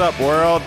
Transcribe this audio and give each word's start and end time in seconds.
Up, 0.00 0.18
world? 0.18 0.62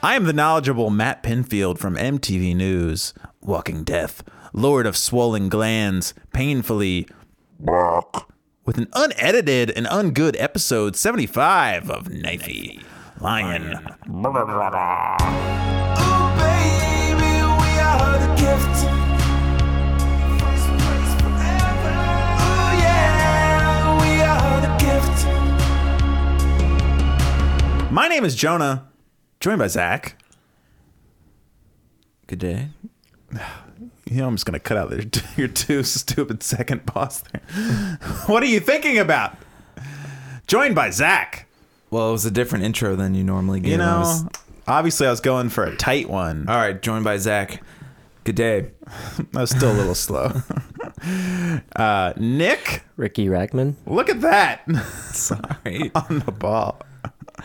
I 0.00 0.14
am 0.14 0.22
the 0.22 0.32
knowledgeable 0.32 0.90
Matt 0.90 1.24
Pinfield 1.24 1.78
from 1.78 1.96
MTV 1.96 2.54
News, 2.54 3.12
Walking 3.40 3.82
Death, 3.82 4.22
Lord 4.52 4.86
of 4.86 4.96
Swollen 4.96 5.48
Glands, 5.48 6.14
painfully 6.32 7.08
with 8.64 8.78
an 8.78 8.86
unedited 8.92 9.72
and 9.72 9.86
ungood 9.86 10.36
episode 10.38 10.94
75 10.94 11.90
of 11.90 12.04
Knifey 12.04 12.80
Lion. 13.18 13.74
My 27.90 28.06
name 28.08 28.24
is 28.24 28.34
Jonah, 28.34 28.88
joined 29.40 29.58
by 29.58 29.66
Zach. 29.66 30.16
Good 32.26 32.38
day. 32.38 32.68
You 34.06 34.16
know, 34.16 34.26
I'm 34.26 34.34
just 34.34 34.44
going 34.44 34.54
to 34.54 34.58
cut 34.58 34.76
out 34.76 34.90
your, 34.90 35.04
your 35.36 35.46
two 35.46 35.84
stupid 35.84 36.42
second 36.42 36.84
pause 36.84 37.22
there. 37.30 37.42
what 38.26 38.42
are 38.42 38.46
you 38.46 38.58
thinking 38.58 38.98
about? 38.98 39.36
Joined 40.48 40.74
by 40.74 40.90
Zach. 40.90 41.46
Well, 41.92 42.08
it 42.08 42.12
was 42.12 42.26
a 42.26 42.30
different 42.32 42.64
intro 42.64 42.96
than 42.96 43.14
you 43.14 43.22
normally 43.22 43.60
give. 43.60 43.70
You 43.70 43.74
I 43.76 43.78
know, 43.78 43.98
was- 44.00 44.24
obviously 44.66 45.06
I 45.06 45.10
was 45.10 45.20
going 45.20 45.48
for 45.48 45.62
a 45.62 45.76
tight 45.76 46.08
one. 46.10 46.48
all 46.48 46.56
right, 46.56 46.82
joined 46.82 47.04
by 47.04 47.18
Zach. 47.18 47.62
Good 48.24 48.34
day. 48.34 48.72
I 49.36 49.42
was 49.42 49.50
still 49.50 49.70
a 49.70 49.78
little 49.78 49.94
slow. 49.94 50.32
Uh, 51.76 52.12
Nick, 52.16 52.82
Ricky 52.96 53.26
Rackman. 53.28 53.76
look 53.86 54.08
at 54.10 54.22
that 54.22 54.68
Sorry. 55.12 55.92
on 55.94 56.18
the 56.26 56.32
ball. 56.32 56.82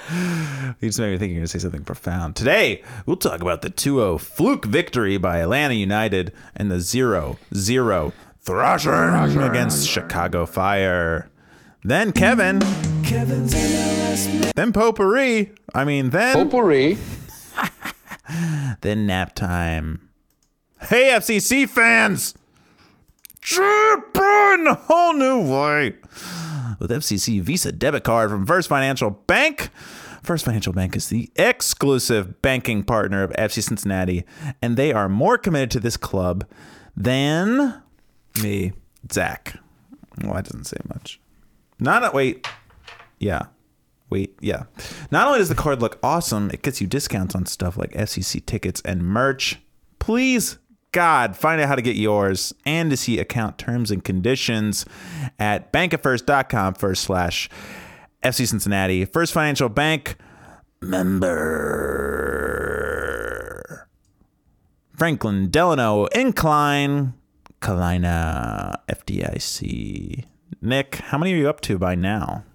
You 0.82 0.90
just 0.90 1.00
made 1.00 1.12
me 1.12 1.18
think 1.18 1.30
you're 1.32 1.40
going 1.40 1.46
to 1.46 1.48
say 1.48 1.60
something 1.60 1.84
profound. 1.84 2.36
Today, 2.36 2.84
we'll 3.06 3.16
talk 3.16 3.42
about 3.42 3.62
the 3.62 3.70
2 3.70 3.98
0 3.98 4.18
fluke 4.18 4.66
victory 4.66 5.18
by 5.18 5.40
Atlanta 5.40 5.74
United 5.74 6.34
and 6.56 6.70
the 6.70 6.80
0 6.80 7.38
0 7.54 8.14
thrashing 8.42 9.42
against 9.42 9.88
Chicago 9.88 10.46
Fire. 10.46 11.30
Then 11.84 12.12
Kevin. 12.12 12.60
Then 14.56 14.74
Potpourri. 14.74 15.52
I 15.74 15.86
mean, 15.86 16.10
then. 16.10 16.36
Potpourri. 16.36 16.98
then 18.82 19.08
nap 19.08 19.36
time. 19.36 20.10
Hey, 20.82 21.10
FCC 21.10 21.68
fans! 21.68 22.36
Tripping 23.42 24.68
a 24.68 24.76
whole 24.76 25.14
new 25.14 25.42
way 25.50 25.96
with 26.80 26.92
FCC 26.92 27.42
Visa 27.42 27.72
debit 27.72 28.04
card 28.04 28.30
from 28.30 28.46
First 28.46 28.70
Financial 28.70 29.12
Bank. 29.12 29.70
First 30.24 30.46
Financial 30.46 30.74
Bank 30.74 30.96
is 30.96 31.10
the 31.10 31.30
exclusive 31.36 32.42
banking 32.42 32.84
partner 32.84 33.24
of 33.24 33.32
FC 33.32 33.62
Cincinnati, 33.62 34.26
and 34.62 34.76
they 34.76 34.92
are 34.92 35.08
more 35.08 35.38
committed 35.38 35.72
to 35.72 35.80
this 35.80 35.98
club 35.98 36.46
than 36.96 37.82
Me. 38.42 38.74
Zach. 39.12 39.60
Well, 40.24 40.34
that 40.34 40.46
doesn't 40.46 40.66
say 40.66 40.78
much. 40.88 41.20
Not 41.80 42.04
a, 42.04 42.12
wait. 42.12 42.48
Yeah. 43.20 43.48
Wait, 44.10 44.36
yeah. 44.40 44.64
Not 45.12 45.28
only 45.28 45.40
does 45.40 45.50
the 45.50 45.56
card 45.56 45.82
look 45.82 46.00
awesome, 46.02 46.50
it 46.52 46.62
gets 46.62 46.80
you 46.80 46.88
discounts 46.88 47.36
on 47.36 47.46
stuff 47.46 47.78
like 47.78 47.92
FCC 47.92 48.44
tickets 48.46 48.82
and 48.86 49.04
merch. 49.04 49.60
Please, 50.00 50.58
God, 50.96 51.36
find 51.36 51.60
out 51.60 51.68
how 51.68 51.76
to 51.76 51.82
get 51.82 51.98
yours 51.98 52.54
and 52.66 52.90
to 52.90 52.96
see 52.96 53.20
account 53.20 53.58
terms 53.58 53.92
and 53.92 54.02
conditions 54.02 54.86
at 55.38 55.74
bankatfirst.com 55.74 56.76
first 56.76 57.04
slash 57.04 57.50
FC 58.24 58.48
Cincinnati. 58.48 59.04
First 59.04 59.34
Financial 59.34 59.68
Bank 59.68 60.16
member. 62.56 63.90
Franklin 64.96 65.50
Delano 65.50 66.06
Incline 66.16 67.14
Kalina 67.62 68.78
FDIC. 68.88 70.24
Nick, 70.62 70.96
how 70.96 71.18
many 71.18 71.34
are 71.34 71.38
you 71.38 71.50
up 71.50 71.60
to 71.62 71.78
by 71.78 71.96
now? 71.96 72.46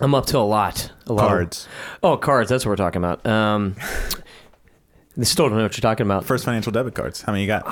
I'm 0.00 0.14
up 0.14 0.24
to 0.26 0.38
a 0.38 0.40
lot. 0.40 0.92
A 1.06 1.12
lot 1.12 1.24
of- 1.24 1.28
Cards. 1.28 1.68
oh, 2.02 2.16
cards. 2.16 2.48
That's 2.48 2.64
what 2.64 2.70
we're 2.70 2.76
talking 2.76 3.04
about. 3.04 3.26
Um, 3.26 3.76
they 5.16 5.24
still 5.24 5.48
don't 5.48 5.56
know 5.58 5.62
what 5.64 5.76
you're 5.76 5.82
talking 5.82 6.06
about. 6.06 6.24
First 6.24 6.44
financial 6.44 6.72
debit 6.72 6.94
cards. 6.94 7.22
How 7.22 7.32
many 7.32 7.42
you 7.44 7.48
got? 7.48 7.64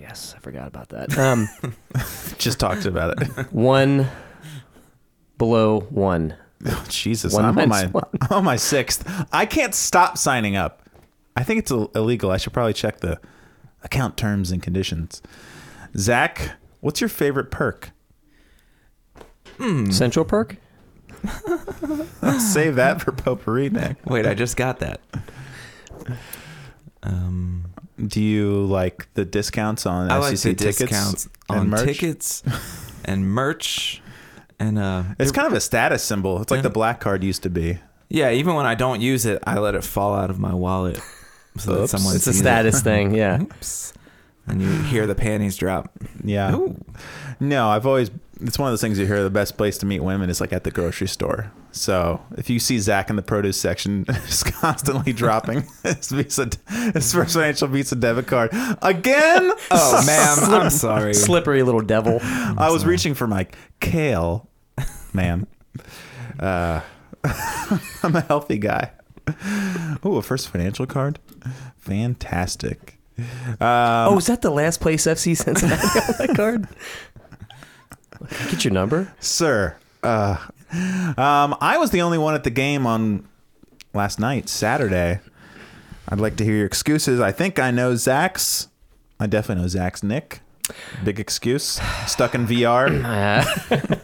yes, 0.00 0.34
I 0.36 0.40
forgot 0.40 0.68
about 0.68 0.88
that. 0.90 1.16
Um, 1.18 1.48
Just 2.38 2.58
talked 2.60 2.86
about 2.86 3.20
it. 3.22 3.28
one 3.52 4.06
below 5.38 5.80
one. 5.80 6.34
Jesus, 6.88 7.32
One 7.34 7.44
I'm 7.44 7.50
on 7.50 7.54
my 7.56 7.66
minus 7.66 7.92
one. 7.92 8.04
I'm 8.22 8.32
on 8.38 8.44
my 8.44 8.56
sixth. 8.56 9.06
I 9.32 9.44
can't 9.46 9.74
stop 9.74 10.16
signing 10.18 10.56
up. 10.56 10.82
I 11.36 11.42
think 11.42 11.58
it's 11.58 11.70
ill- 11.70 11.90
illegal. 11.94 12.30
I 12.30 12.38
should 12.38 12.52
probably 12.54 12.72
check 12.72 13.00
the 13.00 13.20
account 13.82 14.16
terms 14.16 14.50
and 14.50 14.62
conditions. 14.62 15.20
Zach, 15.98 16.52
what's 16.80 17.00
your 17.00 17.08
favorite 17.08 17.50
perk? 17.50 17.90
Central 19.90 20.24
Perk. 20.26 20.56
Save 22.38 22.74
that 22.76 23.00
for 23.00 23.12
potpourri, 23.12 23.70
Nick. 23.70 23.96
Wait, 24.04 24.26
I 24.26 24.34
just 24.34 24.56
got 24.56 24.80
that. 24.80 25.00
Um, 27.02 27.66
Do 28.04 28.20
you 28.20 28.64
like 28.66 29.08
the 29.14 29.24
discounts 29.24 29.86
on 29.86 30.10
I 30.10 30.18
FCC 30.18 30.22
like 30.22 30.40
the 30.58 30.64
tickets 30.64 30.78
discounts 30.78 31.28
and 31.48 31.58
on 31.60 31.68
merch? 31.70 31.84
tickets 31.84 32.42
and 33.04 33.28
merch, 33.30 34.02
and 34.58 34.78
uh, 34.78 35.04
It's 35.18 35.32
kind 35.32 35.46
of 35.46 35.52
a 35.52 35.60
status 35.60 36.02
symbol. 36.02 36.40
It's 36.42 36.50
like 36.50 36.58
Yeah. 36.58 36.62
the 36.62 36.70
black 36.70 37.00
card 37.00 37.22
used 37.24 37.42
to 37.44 37.50
be. 37.50 37.78
yeah. 38.08 38.30
Even 38.30 38.54
when 38.54 38.66
I 38.66 38.74
don't 38.74 39.00
use 39.00 39.24
it, 39.26 39.42
I 39.46 39.58
let 39.58 39.74
it 39.74 39.84
fall 39.84 40.14
out 40.14 40.30
of 40.30 40.38
my 40.38 40.52
wallet 40.54 41.00
so 41.56 41.74
that 41.74 41.82
Oops. 41.82 41.90
someone 41.90 42.16
It's 42.16 42.26
a 42.26 42.32
sees 42.32 42.40
it. 42.40 42.44
status 42.44 42.82
thing. 42.82 43.14
Yeah. 43.14 43.40
Oops. 43.42 43.92
And 44.48 44.62
you 44.62 44.70
hear 44.82 45.06
the 45.08 45.14
panties 45.16 45.56
drop. 45.56 45.90
Yeah. 46.22 46.54
Ooh. 46.54 46.76
No, 47.40 47.68
I've 47.68 47.84
always. 47.86 48.10
It's 48.40 48.58
one 48.58 48.68
of 48.68 48.72
those 48.72 48.80
things 48.82 48.98
you 48.98 49.06
hear. 49.06 49.22
The 49.22 49.30
best 49.30 49.56
place 49.56 49.78
to 49.78 49.86
meet 49.86 50.00
women 50.00 50.28
is 50.28 50.40
like 50.40 50.52
at 50.52 50.64
the 50.64 50.70
grocery 50.70 51.08
store. 51.08 51.52
So 51.72 52.20
if 52.36 52.50
you 52.50 52.58
see 52.58 52.78
Zach 52.78 53.08
in 53.08 53.16
the 53.16 53.22
produce 53.22 53.58
section, 53.58 54.04
just 54.26 54.44
constantly 54.46 55.12
dropping 55.12 55.66
his 55.82 56.10
Visa, 56.10 56.50
his 56.92 57.12
first 57.12 57.34
financial 57.34 57.68
Visa 57.68 57.96
debit 57.96 58.26
card 58.26 58.50
again. 58.82 59.52
Oh, 59.70 60.02
ma'am, 60.06 60.62
I'm 60.62 60.70
sorry. 60.70 61.12
Slippery 61.12 61.62
little 61.62 61.80
devil. 61.80 62.18
I 62.22 62.70
was 62.70 62.84
reaching 62.86 63.14
for 63.14 63.26
my 63.26 63.46
kale, 63.80 64.48
ma'am. 65.12 65.46
Uh, 66.38 66.80
I'm 68.02 68.14
a 68.14 68.20
healthy 68.20 68.58
guy. 68.58 68.92
Oh, 70.04 70.16
a 70.16 70.22
first 70.22 70.48
financial 70.48 70.86
card, 70.86 71.18
fantastic. 71.78 72.98
Um, 73.18 73.56
oh, 73.60 74.18
is 74.18 74.26
that 74.26 74.42
the 74.42 74.50
last 74.50 74.80
place 74.80 75.04
FC 75.06 75.36
Cincinnati 75.36 75.82
on 75.84 76.26
that 76.26 76.36
card? 76.36 76.68
Get 78.50 78.64
your 78.64 78.72
number. 78.72 79.12
sir. 79.20 79.76
Uh, 80.02 80.36
um, 81.16 81.56
I 81.60 81.76
was 81.78 81.90
the 81.90 82.02
only 82.02 82.18
one 82.18 82.34
at 82.34 82.44
the 82.44 82.50
game 82.50 82.86
on 82.86 83.26
last 83.94 84.18
night, 84.20 84.48
Saturday. 84.48 85.20
I'd 86.08 86.20
like 86.20 86.36
to 86.36 86.44
hear 86.44 86.56
your 86.56 86.66
excuses. 86.66 87.20
I 87.20 87.32
think 87.32 87.58
I 87.58 87.70
know 87.70 87.96
Zach's. 87.96 88.68
I 89.18 89.26
definitely 89.26 89.62
know 89.62 89.68
Zach's. 89.68 90.02
Nick, 90.02 90.40
big 91.04 91.18
excuse. 91.18 91.80
Stuck 92.06 92.34
in 92.34 92.46
VR. 92.46 93.02
Uh, 93.04 93.96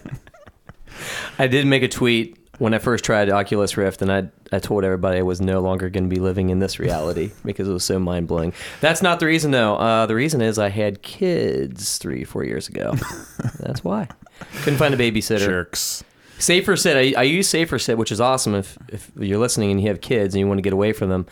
I 1.39 1.47
did 1.47 1.67
make 1.67 1.83
a 1.83 1.89
tweet 1.89 2.37
when 2.59 2.75
I 2.75 2.79
first 2.79 3.05
tried 3.05 3.31
Oculus 3.31 3.77
Rift, 3.77 4.03
and 4.03 4.13
I 4.13 4.29
I 4.53 4.59
told 4.59 4.85
everybody 4.85 5.19
I 5.19 5.23
was 5.23 5.41
no 5.41 5.61
longer 5.61 5.89
going 5.89 6.05
to 6.05 6.15
be 6.15 6.21
living 6.21 6.51
in 6.51 6.59
this 6.59 6.79
reality 6.79 7.33
because 7.45 7.69
it 7.69 7.73
was 7.73 7.85
so 7.85 7.99
mind 7.99 8.29
blowing. 8.29 8.53
That's 8.81 9.03
not 9.03 9.21
the 9.21 9.27
reason, 9.27 9.51
though. 9.51 9.77
Uh, 9.77 10.07
the 10.07 10.15
reason 10.15 10.41
is 10.43 10.59
I 10.59 10.69
had 10.69 11.03
kids 11.03 11.99
three, 11.99 12.25
four 12.25 12.45
years 12.45 12.69
ago. 12.69 12.95
That's 13.59 13.83
why. 13.83 14.09
Couldn't 14.63 14.79
find 14.79 14.95
a 14.95 14.97
babysitter. 14.97 15.47
Jerks. 15.47 16.05
Safer 16.39 16.77
Sit. 16.77 16.97
I, 16.97 17.21
I 17.21 17.23
use 17.23 17.49
Safer 17.49 17.79
Sit, 17.79 17.97
which 17.97 18.13
is 18.13 18.21
awesome 18.21 18.55
if 18.55 18.77
if 18.89 19.11
you're 19.17 19.39
listening 19.39 19.71
and 19.71 19.81
you 19.81 19.89
have 19.89 20.01
kids 20.01 20.35
and 20.35 20.41
you 20.41 20.47
want 20.47 20.59
to 20.59 20.63
get 20.63 20.73
away 20.73 20.93
from 20.93 21.09
them. 21.09 21.27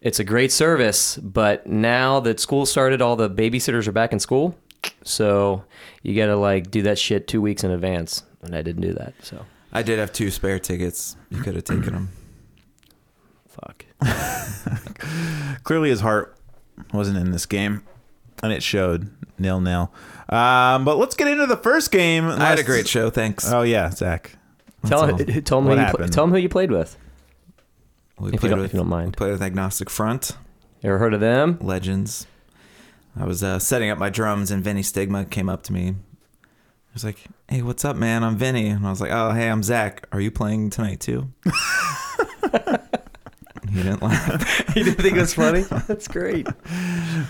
It's 0.00 0.20
a 0.20 0.24
great 0.24 0.52
service, 0.52 1.16
but 1.16 1.66
now 1.66 2.20
that 2.20 2.38
school 2.38 2.66
started, 2.66 3.02
all 3.02 3.16
the 3.16 3.28
babysitters 3.28 3.88
are 3.88 3.92
back 3.92 4.12
in 4.12 4.20
school, 4.20 4.56
so 5.02 5.64
you 6.02 6.14
got 6.14 6.26
to 6.26 6.36
like 6.36 6.70
do 6.70 6.82
that 6.82 7.00
shit 7.00 7.26
two 7.26 7.42
weeks 7.42 7.64
in 7.64 7.72
advance, 7.72 8.22
and 8.42 8.54
I 8.54 8.62
didn't 8.62 8.82
do 8.82 8.92
that. 8.94 9.14
So 9.22 9.44
I 9.72 9.82
did 9.82 9.98
have 9.98 10.12
two 10.12 10.30
spare 10.30 10.58
tickets. 10.58 11.16
You 11.30 11.42
could 11.42 11.54
have 11.54 11.64
taken 11.64 11.92
them. 11.92 12.08
fuck. 13.48 13.84
Clearly, 15.64 15.90
his 15.90 16.00
heart 16.00 16.36
wasn't 16.92 17.18
in 17.18 17.32
this 17.32 17.46
game, 17.46 17.82
and 18.42 18.52
it 18.52 18.62
showed 18.62 19.10
nil 19.38 19.60
nil. 19.60 19.92
Um, 20.28 20.84
but 20.84 20.96
let's 20.98 21.14
get 21.14 21.28
into 21.28 21.46
the 21.46 21.56
first 21.56 21.90
game. 21.90 22.26
I 22.26 22.46
had 22.46 22.58
a 22.58 22.62
great 22.64 22.88
show. 22.88 23.10
Thanks. 23.10 23.50
Oh 23.50 23.62
yeah, 23.62 23.90
Zach. 23.90 24.32
Tell 24.86 25.00
all. 25.00 25.16
him, 25.16 25.42
tell 25.42 25.58
him 25.58 25.64
who 25.64 25.70
you 25.70 25.76
pla- 25.76 25.84
happened? 25.84 26.12
tell 26.12 26.24
him 26.24 26.30
who 26.30 26.36
you 26.38 26.48
played 26.48 26.70
with. 26.70 26.96
we 28.18 28.28
if 28.28 28.34
you 28.34 28.38
played 28.38 28.50
don't- 28.50 28.58
with, 28.60 28.66
if 28.66 28.72
you 28.74 28.78
don't 28.78 28.88
mind. 28.88 29.08
We 29.08 29.12
played 29.12 29.32
with 29.32 29.42
Agnostic 29.42 29.90
Front, 29.90 30.32
Ever 30.84 30.98
heard 30.98 31.12
of 31.14 31.20
them? 31.20 31.58
Legends. 31.60 32.26
I 33.18 33.24
was 33.26 33.42
uh, 33.42 33.58
setting 33.58 33.90
up 33.90 33.98
my 33.98 34.10
drums, 34.10 34.52
and 34.52 34.62
Vinny 34.62 34.82
Stigma 34.84 35.24
came 35.24 35.48
up 35.48 35.62
to 35.64 35.72
me. 35.72 35.96
Was 36.98 37.04
like, 37.04 37.22
"Hey, 37.46 37.62
what's 37.62 37.84
up, 37.84 37.94
man? 37.94 38.24
I'm 38.24 38.36
Vinny." 38.36 38.66
And 38.66 38.84
I 38.84 38.90
was 38.90 39.00
like, 39.00 39.12
"Oh, 39.12 39.30
hey, 39.30 39.48
I'm 39.48 39.62
Zach. 39.62 40.08
Are 40.10 40.20
you 40.20 40.32
playing 40.32 40.70
tonight 40.70 40.98
too?" 40.98 41.28
He 43.70 43.82
didn't 43.84 44.02
laugh. 44.02 44.68
he 44.74 44.82
didn't 44.82 45.00
think 45.00 45.16
it 45.16 45.20
was 45.20 45.34
funny? 45.34 45.60
That's 45.60 46.08
great. 46.08 46.48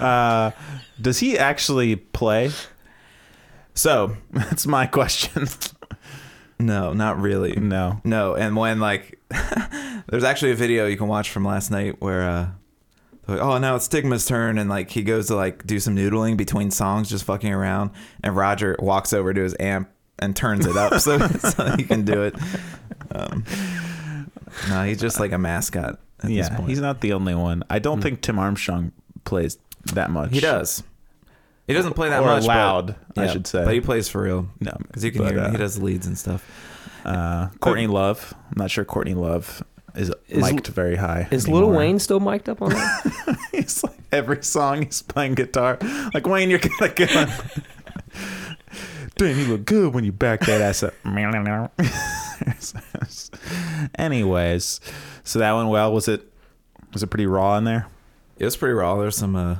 Uh, 0.00 0.52
does 0.98 1.18
he 1.18 1.36
actually 1.36 1.96
play? 1.96 2.50
So 3.74 4.16
That's 4.30 4.66
my 4.66 4.86
question. 4.86 5.48
no, 6.58 6.94
not 6.94 7.20
really. 7.20 7.52
no. 7.56 8.00
No, 8.04 8.36
and 8.36 8.56
when 8.56 8.80
like 8.80 9.20
there's 10.08 10.24
actually 10.24 10.52
a 10.52 10.56
video 10.56 10.86
you 10.86 10.96
can 10.96 11.08
watch 11.08 11.28
from 11.28 11.44
last 11.44 11.70
night 11.70 12.00
where 12.00 12.22
uh 12.22 12.48
like, 13.28 13.40
oh 13.40 13.58
now 13.58 13.76
it's 13.76 13.86
Stigma's 13.88 14.26
turn 14.26 14.58
and 14.58 14.68
like 14.70 14.90
he 14.90 15.02
goes 15.02 15.26
to 15.28 15.36
like 15.36 15.66
do 15.66 15.78
some 15.80 15.94
noodling 15.94 16.36
between 16.36 16.70
songs 16.70 17.08
just 17.10 17.24
fucking 17.24 17.52
around 17.52 17.90
and 18.24 18.34
Roger 18.36 18.74
walks 18.78 19.12
over 19.12 19.32
to 19.34 19.40
his 19.42 19.54
amp 19.60 19.90
and 20.18 20.34
turns 20.34 20.66
it 20.66 20.76
up 20.76 20.94
so, 21.00 21.18
so 21.18 21.76
he 21.76 21.84
can 21.84 22.04
do 22.04 22.22
it. 22.24 22.34
Um, 23.12 23.44
no, 24.68 24.84
he's 24.84 25.00
just 25.00 25.20
like 25.20 25.32
a 25.32 25.38
mascot 25.38 25.90
at 25.90 25.98
this 26.22 26.30
Yeah, 26.30 26.56
point. 26.56 26.68
he's 26.68 26.80
not 26.80 27.00
the 27.00 27.12
only 27.12 27.34
one. 27.34 27.62
I 27.70 27.78
don't 27.78 28.00
think 28.00 28.20
Tim 28.22 28.38
Armstrong 28.38 28.92
plays 29.24 29.58
that 29.94 30.10
much. 30.10 30.30
he 30.32 30.40
does. 30.40 30.82
He 31.66 31.74
doesn't 31.74 31.92
play 31.94 32.08
that 32.08 32.22
Or 32.22 32.26
much. 32.26 32.42
but- 32.42 32.48
loud, 32.48 32.96
I 33.16 33.24
yeah, 33.26 33.30
should 33.32 33.46
say. 33.46 33.64
But 33.64 33.74
he 33.74 33.80
plays 33.80 34.08
for 34.08 34.22
real. 34.22 34.48
No, 34.60 34.72
Because 34.86 35.04
you 35.04 35.12
can 35.12 35.22
but, 35.22 35.32
hear 35.32 35.40
uh, 35.42 35.50
He 35.50 35.56
does 35.58 35.80
leads 35.80 36.06
and 36.06 36.16
stuff. 36.18 36.44
Uh, 37.04 37.48
Courtney 37.60 37.86
Love. 37.86 38.34
I'm 38.50 38.54
not 38.56 38.70
sure 38.70 38.84
Courtney 38.84 39.14
Love 39.14 39.62
is, 39.94 40.12
Is- 40.28 40.42
mic'd 40.52 40.66
very 40.68 40.96
high. 40.96 41.28
Is 41.30 41.48
Lil. 41.48 41.70
Wayne 41.70 41.98
still 41.98 42.20
mic'd 42.20 42.48
up 42.48 42.62
on 42.62 42.70
that? 42.70 43.38
he's 43.52 43.82
like 43.82 43.96
every 44.12 44.42
song 44.42 44.82
he's 44.82 45.02
playing 45.02 45.34
guitar. 45.34 45.78
Like 46.14 46.26
Wayne, 46.26 46.50
you're 46.50 46.58
gonna 46.58 46.92
go. 46.94 47.06
Damn, 49.16 49.36
you 49.38 49.46
look 49.46 49.64
good 49.64 49.94
when 49.94 50.04
you 50.04 50.12
back 50.12 50.40
that 50.46 50.60
ass 50.60 50.82
up. 50.84 50.94
Anyways, 53.98 54.80
so 55.24 55.38
that 55.38 55.52
one, 55.52 55.68
well, 55.68 55.92
was 55.92 56.08
it 56.08 56.30
was 56.92 57.02
it 57.02 57.08
pretty 57.08 57.26
raw 57.26 57.56
in 57.58 57.64
there? 57.64 57.86
It 58.38 58.44
was 58.44 58.56
pretty 58.56 58.74
raw. 58.74 58.96
There's 58.96 59.16
some 59.16 59.34
uh, 59.34 59.56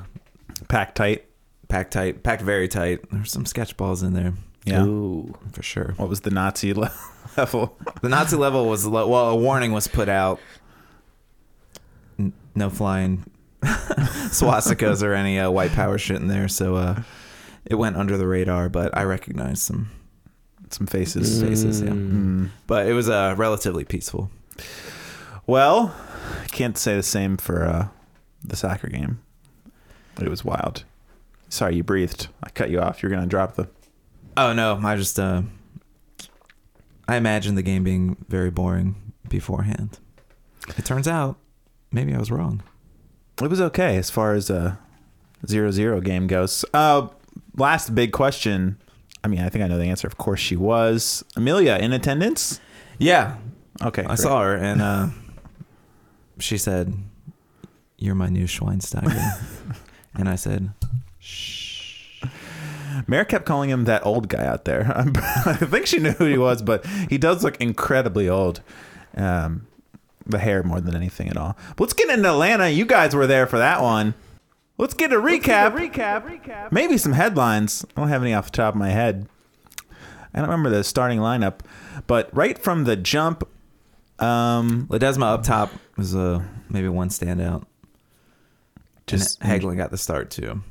Packed 0.69 0.97
tight. 0.97 1.25
packed 1.69 1.93
tight, 1.93 2.23
packed 2.23 2.43
very 2.43 2.69
tight. 2.69 3.01
There's 3.11 3.33
some 3.33 3.47
sketch 3.47 3.77
balls 3.77 4.03
in 4.03 4.13
there 4.15 4.35
Yeah. 4.71 4.85
Ooh. 4.85 5.35
for 5.53 5.63
sure. 5.63 5.95
What 5.97 6.09
was 6.09 6.21
the 6.23 6.31
Nazi 6.31 6.73
le- 6.75 6.93
level? 7.37 7.77
The 8.03 8.09
Nazi 8.09 8.37
level 8.37 8.67
was 8.69 8.87
lo- 8.87 9.09
well, 9.09 9.31
a 9.31 9.37
warning 9.37 9.73
was 9.73 9.89
put 9.89 10.09
out. 10.09 10.41
N- 12.19 12.33
no 12.55 12.71
flying 12.71 13.25
swastikas 13.63 15.03
or 15.03 15.15
any 15.15 15.39
uh, 15.39 15.51
white 15.51 15.73
power 15.73 15.99
shit 15.99 16.17
in 16.17 16.29
there, 16.29 16.49
so 16.49 16.77
uh, 16.77 17.03
it 17.65 17.75
went 17.77 17.97
under 17.97 18.17
the 18.17 18.27
radar. 18.27 18.69
But 18.69 18.97
I 18.97 19.03
recognized 19.05 19.63
some 19.63 19.91
Some 20.71 20.87
faces. 20.87 21.41
faces, 21.43 21.81
yeah. 21.83 21.91
Mm. 21.91 22.51
But 22.67 22.87
it 22.87 22.93
was 22.93 23.09
uh, 23.09 23.35
relatively 23.37 23.85
peaceful. 23.85 24.31
Well, 25.47 25.95
I 26.43 26.47
can't 26.49 26.77
say 26.77 26.95
the 26.97 27.03
same 27.03 27.37
for 27.37 27.65
uh, 27.65 27.89
the 28.45 28.57
soccer 28.57 28.89
game. 28.89 29.21
But 30.15 30.27
it 30.27 30.31
was 30.31 30.45
wild. 30.45 30.85
Sorry, 31.49 31.77
you 31.77 31.85
breathed. 31.85 32.29
I 32.43 32.51
cut 32.51 32.71
you 32.71 32.81
off. 32.81 33.03
You're 33.03 33.11
gonna 33.11 33.27
drop 33.27 33.55
the. 33.55 33.69
Oh 34.41 34.53
no, 34.53 34.79
I 34.85 34.95
just 34.97 35.19
uh, 35.19 35.43
I 37.09 37.17
imagined 37.17 37.59
the 37.59 37.63
game 37.63 37.83
being 37.83 38.17
very 38.29 38.51
boring 38.51 38.95
beforehand. 39.29 39.99
It 40.77 40.85
turns 40.85 41.09
out 41.09 41.39
maybe 41.91 42.15
I 42.15 42.19
was 42.19 42.31
wrong. 42.31 42.63
It 43.43 43.49
was 43.51 43.61
okay 43.61 43.97
as 43.97 44.11
far 44.11 44.35
as 44.35 44.49
a 44.49 44.79
zero 45.47 45.71
zero 45.73 46.01
game 46.01 46.27
goes. 46.29 46.65
Uh, 46.73 47.09
last 47.57 47.95
big 47.95 48.13
question. 48.13 48.79
I 49.25 49.29
mean, 49.29 49.41
I 49.41 49.49
think 49.49 49.65
I 49.65 49.69
know 49.69 49.79
the 49.79 49.87
answer. 49.87 50.07
Of 50.07 50.19
course, 50.19 50.39
she 50.41 50.55
was 50.57 51.25
Amelia 51.35 51.77
in 51.81 51.93
attendance. 51.93 52.61
Yeah, 52.99 53.37
Okay, 53.83 54.03
I 54.03 54.07
great. 54.07 54.19
saw 54.21 54.43
her 54.43 54.55
and 54.57 54.81
uh, 54.81 55.09
she 56.39 56.59
said, 56.59 56.95
"You're 57.97 58.15
my 58.15 58.29
new 58.29 58.45
Schweinsteiger," 58.47 59.77
and 60.15 60.29
I 60.29 60.37
said, 60.37 60.71
Mayor 63.07 63.25
kept 63.25 63.47
calling 63.47 63.71
him 63.71 63.85
that 63.85 64.05
old 64.05 64.29
guy 64.29 64.45
out 64.47 64.65
there. 64.65 64.93
I 64.97 65.55
think 65.57 65.87
she 65.87 65.99
knew 65.99 66.13
who 66.13 66.25
he 66.27 66.39
was, 66.39 66.63
but 66.63 66.85
he 67.09 67.19
does 67.19 67.45
look 67.45 67.61
incredibly 67.61 68.29
old. 68.29 68.61
Um, 69.17 69.67
the 70.27 70.39
hair 70.39 70.63
more 70.63 70.81
than 70.81 70.95
anything 70.95 71.29
at 71.29 71.37
all. 71.37 71.57
But 71.71 71.81
let's 71.85 71.95
get 71.95 72.11
into 72.11 72.29
Atlanta. 72.29 72.69
You 72.69 72.85
guys 72.85 73.15
were 73.15 73.27
there 73.27 73.47
for 73.47 73.59
that 73.59 73.81
one. 73.81 74.15
Let's 74.77 74.95
get 74.95 75.13
a 75.13 75.17
recap. 75.17 75.75
recap. 75.75 76.25
Recap. 76.25 76.71
Maybe 76.71 76.99
some 76.99 77.13
headlines. 77.13 77.85
I 77.97 78.01
don't 78.01 78.11
have 78.11 78.23
any 78.23 78.35
off 78.35 78.47
the 78.47 78.57
top 78.57 78.75
of 78.75 78.79
my 78.79 78.91
head. 78.91 79.27
I 80.35 80.41
don't 80.41 80.51
remember 80.51 80.69
the 80.71 80.85
starting 80.85 81.19
lineup, 81.19 81.61
but 82.07 82.29
right 82.37 82.59
from 82.59 82.85
the 82.85 82.95
jump, 82.95 83.43
um, 84.19 84.87
"Ledesma 84.91 85.23
up 85.33 85.43
top 85.43 85.71
was 85.97 86.15
uh, 86.15 86.43
maybe 86.69 86.89
one 86.89 87.09
standout." 87.09 87.65
Just- 89.07 89.41
Just 89.41 89.41
Hagglund 89.41 89.79
got 89.79 89.91
the 89.91 89.97
start 89.97 90.31
too. 90.31 90.63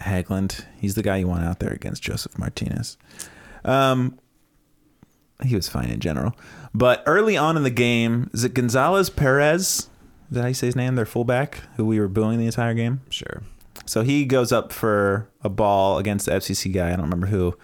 Hagglund. 0.00 0.64
He's 0.78 0.94
the 0.94 1.02
guy 1.02 1.18
you 1.18 1.28
want 1.28 1.44
out 1.44 1.60
there 1.60 1.72
against 1.72 2.02
Josef 2.02 2.38
Martinez. 2.38 2.96
Um, 3.64 4.18
he 5.42 5.54
was 5.54 5.68
fine 5.68 5.88
in 5.90 6.00
general, 6.00 6.34
but 6.74 7.02
early 7.06 7.36
on 7.36 7.56
in 7.56 7.62
the 7.62 7.70
game, 7.70 8.30
is 8.32 8.44
it 8.44 8.54
Gonzalez 8.54 9.10
Pirez? 9.10 9.88
Is 10.30 10.36
that 10.36 10.42
how 10.42 10.48
you 10.48 10.54
say 10.54 10.66
his 10.66 10.76
name? 10.76 10.94
Their 10.94 11.06
fullback, 11.06 11.62
who 11.76 11.84
we 11.84 11.98
were 11.98 12.08
booing 12.08 12.38
the 12.38 12.46
entire 12.46 12.74
game. 12.74 13.00
Sure. 13.10 13.42
So 13.86 14.02
he 14.02 14.24
goes 14.24 14.52
up 14.52 14.72
for 14.72 15.28
a 15.42 15.48
ball 15.48 15.98
against 15.98 16.26
the 16.26 16.32
FCC 16.32 16.72
guy. 16.72 16.88
I 16.88 16.90
don't 16.90 17.02
remember 17.02 17.26
who. 17.26 17.56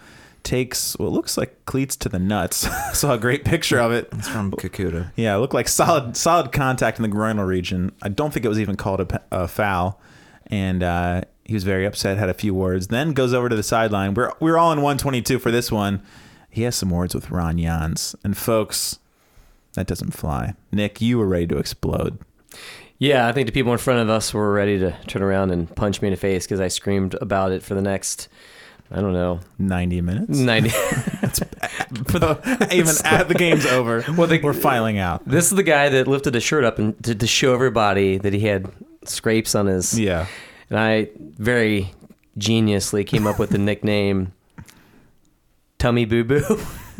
Takes 0.43 0.97
what 0.97 1.11
looks 1.11 1.37
like 1.37 1.65
cleats 1.65 1.95
to 1.97 2.09
the 2.09 2.19
nuts. 2.19 2.67
Saw 2.97 3.13
a 3.13 3.17
great 3.17 3.43
picture 3.43 3.79
of 3.79 3.91
it. 3.91 4.07
It's 4.13 4.29
from 4.29 4.51
Kakuta. 4.51 5.11
Yeah, 5.15 5.35
it 5.35 5.39
looked 5.39 5.53
like 5.53 5.67
solid 5.67 6.15
solid 6.15 6.53
contact 6.53 6.99
in 6.99 7.03
the 7.03 7.09
groinal 7.09 7.45
region. 7.45 7.91
I 8.01 8.07
don't 8.09 8.31
think 8.33 8.45
it 8.45 8.49
was 8.49 8.59
even 8.59 8.77
called 8.77 9.01
a, 9.01 9.21
a 9.31 9.47
foul, 9.49 9.99
and 10.45 10.83
uh, 10.83 11.21
he 11.47 11.53
was 11.53 11.63
very 11.63 11.85
upset. 11.85 12.17
Had 12.17 12.29
a 12.29 12.33
few 12.33 12.53
words. 12.53 12.87
Then 12.87 13.13
goes 13.13 13.33
over 13.33 13.49
to 13.49 13.55
the 13.55 13.63
sideline. 13.63 14.13
We're 14.13 14.31
we're 14.39 14.57
all 14.57 14.71
in 14.71 14.79
122 14.81 15.39
for 15.39 15.49
this 15.51 15.71
one. 15.71 16.01
He 16.49 16.63
has 16.63 16.75
some 16.75 16.89
words 16.89 17.15
with 17.15 17.31
Ron 17.31 17.57
Jans, 17.57 18.15
and 18.23 18.35
folks, 18.37 18.99
that 19.73 19.87
doesn't 19.87 20.11
fly. 20.11 20.53
Nick, 20.71 21.01
you 21.01 21.17
were 21.17 21.27
ready 21.27 21.47
to 21.47 21.57
explode. 21.57 22.19
Yeah, 22.99 23.27
I 23.27 23.31
think 23.31 23.45
the 23.45 23.51
people 23.51 23.71
in 23.71 23.77
front 23.77 23.99
of 23.99 24.09
us 24.09 24.33
were 24.33 24.51
ready 24.51 24.79
to 24.79 24.95
turn 25.05 25.21
around 25.21 25.51
and 25.51 25.73
punch 25.75 26.01
me 26.01 26.07
in 26.07 26.13
the 26.13 26.19
face 26.19 26.45
because 26.47 26.59
I 26.59 26.67
screamed 26.67 27.15
about 27.21 27.51
it 27.51 27.61
for 27.61 27.75
the 27.75 27.81
next, 27.81 28.27
I 28.89 29.01
don't 29.01 29.13
know, 29.13 29.39
90 29.59 30.01
minutes. 30.01 30.39
90. 30.39 30.69
For 32.07 32.19
the, 32.19 32.67
even 32.73 32.93
at 33.05 33.27
the 33.27 33.33
game's 33.35 33.65
over, 33.65 34.03
Well, 34.17 34.27
the- 34.27 34.41
we're 34.41 34.53
filing 34.53 34.97
out. 34.97 35.25
this 35.27 35.45
is 35.51 35.55
the 35.55 35.63
guy 35.63 35.89
that 35.89 36.07
lifted 36.07 36.33
his 36.33 36.43
shirt 36.43 36.63
up 36.63 36.79
and 36.79 37.01
to, 37.03 37.13
to 37.15 37.27
show 37.27 37.53
everybody 37.53 38.17
that 38.17 38.33
he 38.33 38.41
had 38.41 38.69
scrapes 39.05 39.55
on 39.55 39.67
his. 39.67 39.97
Yeah. 39.99 40.25
And 40.69 40.79
I 40.79 41.09
very 41.17 41.91
geniusly 42.37 43.05
came 43.05 43.25
up 43.27 43.39
with 43.39 43.49
the 43.51 43.57
nickname 43.69 44.33
Tummy 45.79 46.05
Boo 46.05 46.23
Boo. 46.23 46.59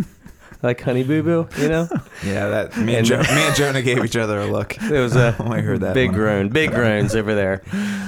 like 0.63 0.81
Honey 0.81 1.03
Boo 1.03 1.21
Boo, 1.23 1.47
you 1.61 1.69
know? 1.69 1.87
Yeah, 2.25 2.47
that 2.49 2.77
me 2.77 2.95
and, 2.95 3.05
jo- 3.05 3.17
me 3.21 3.25
and 3.29 3.55
Jonah 3.55 3.81
gave 3.81 4.03
each 4.03 4.15
other 4.15 4.39
a 4.39 4.47
look. 4.47 4.77
It 4.81 4.99
was 4.99 5.15
a 5.15 5.35
I 5.39 5.61
heard 5.61 5.81
that 5.81 5.93
big 5.93 6.09
one. 6.11 6.17
groan, 6.19 6.49
big 6.49 6.71
groans 6.71 7.15
over 7.15 7.35
there. 7.35 7.61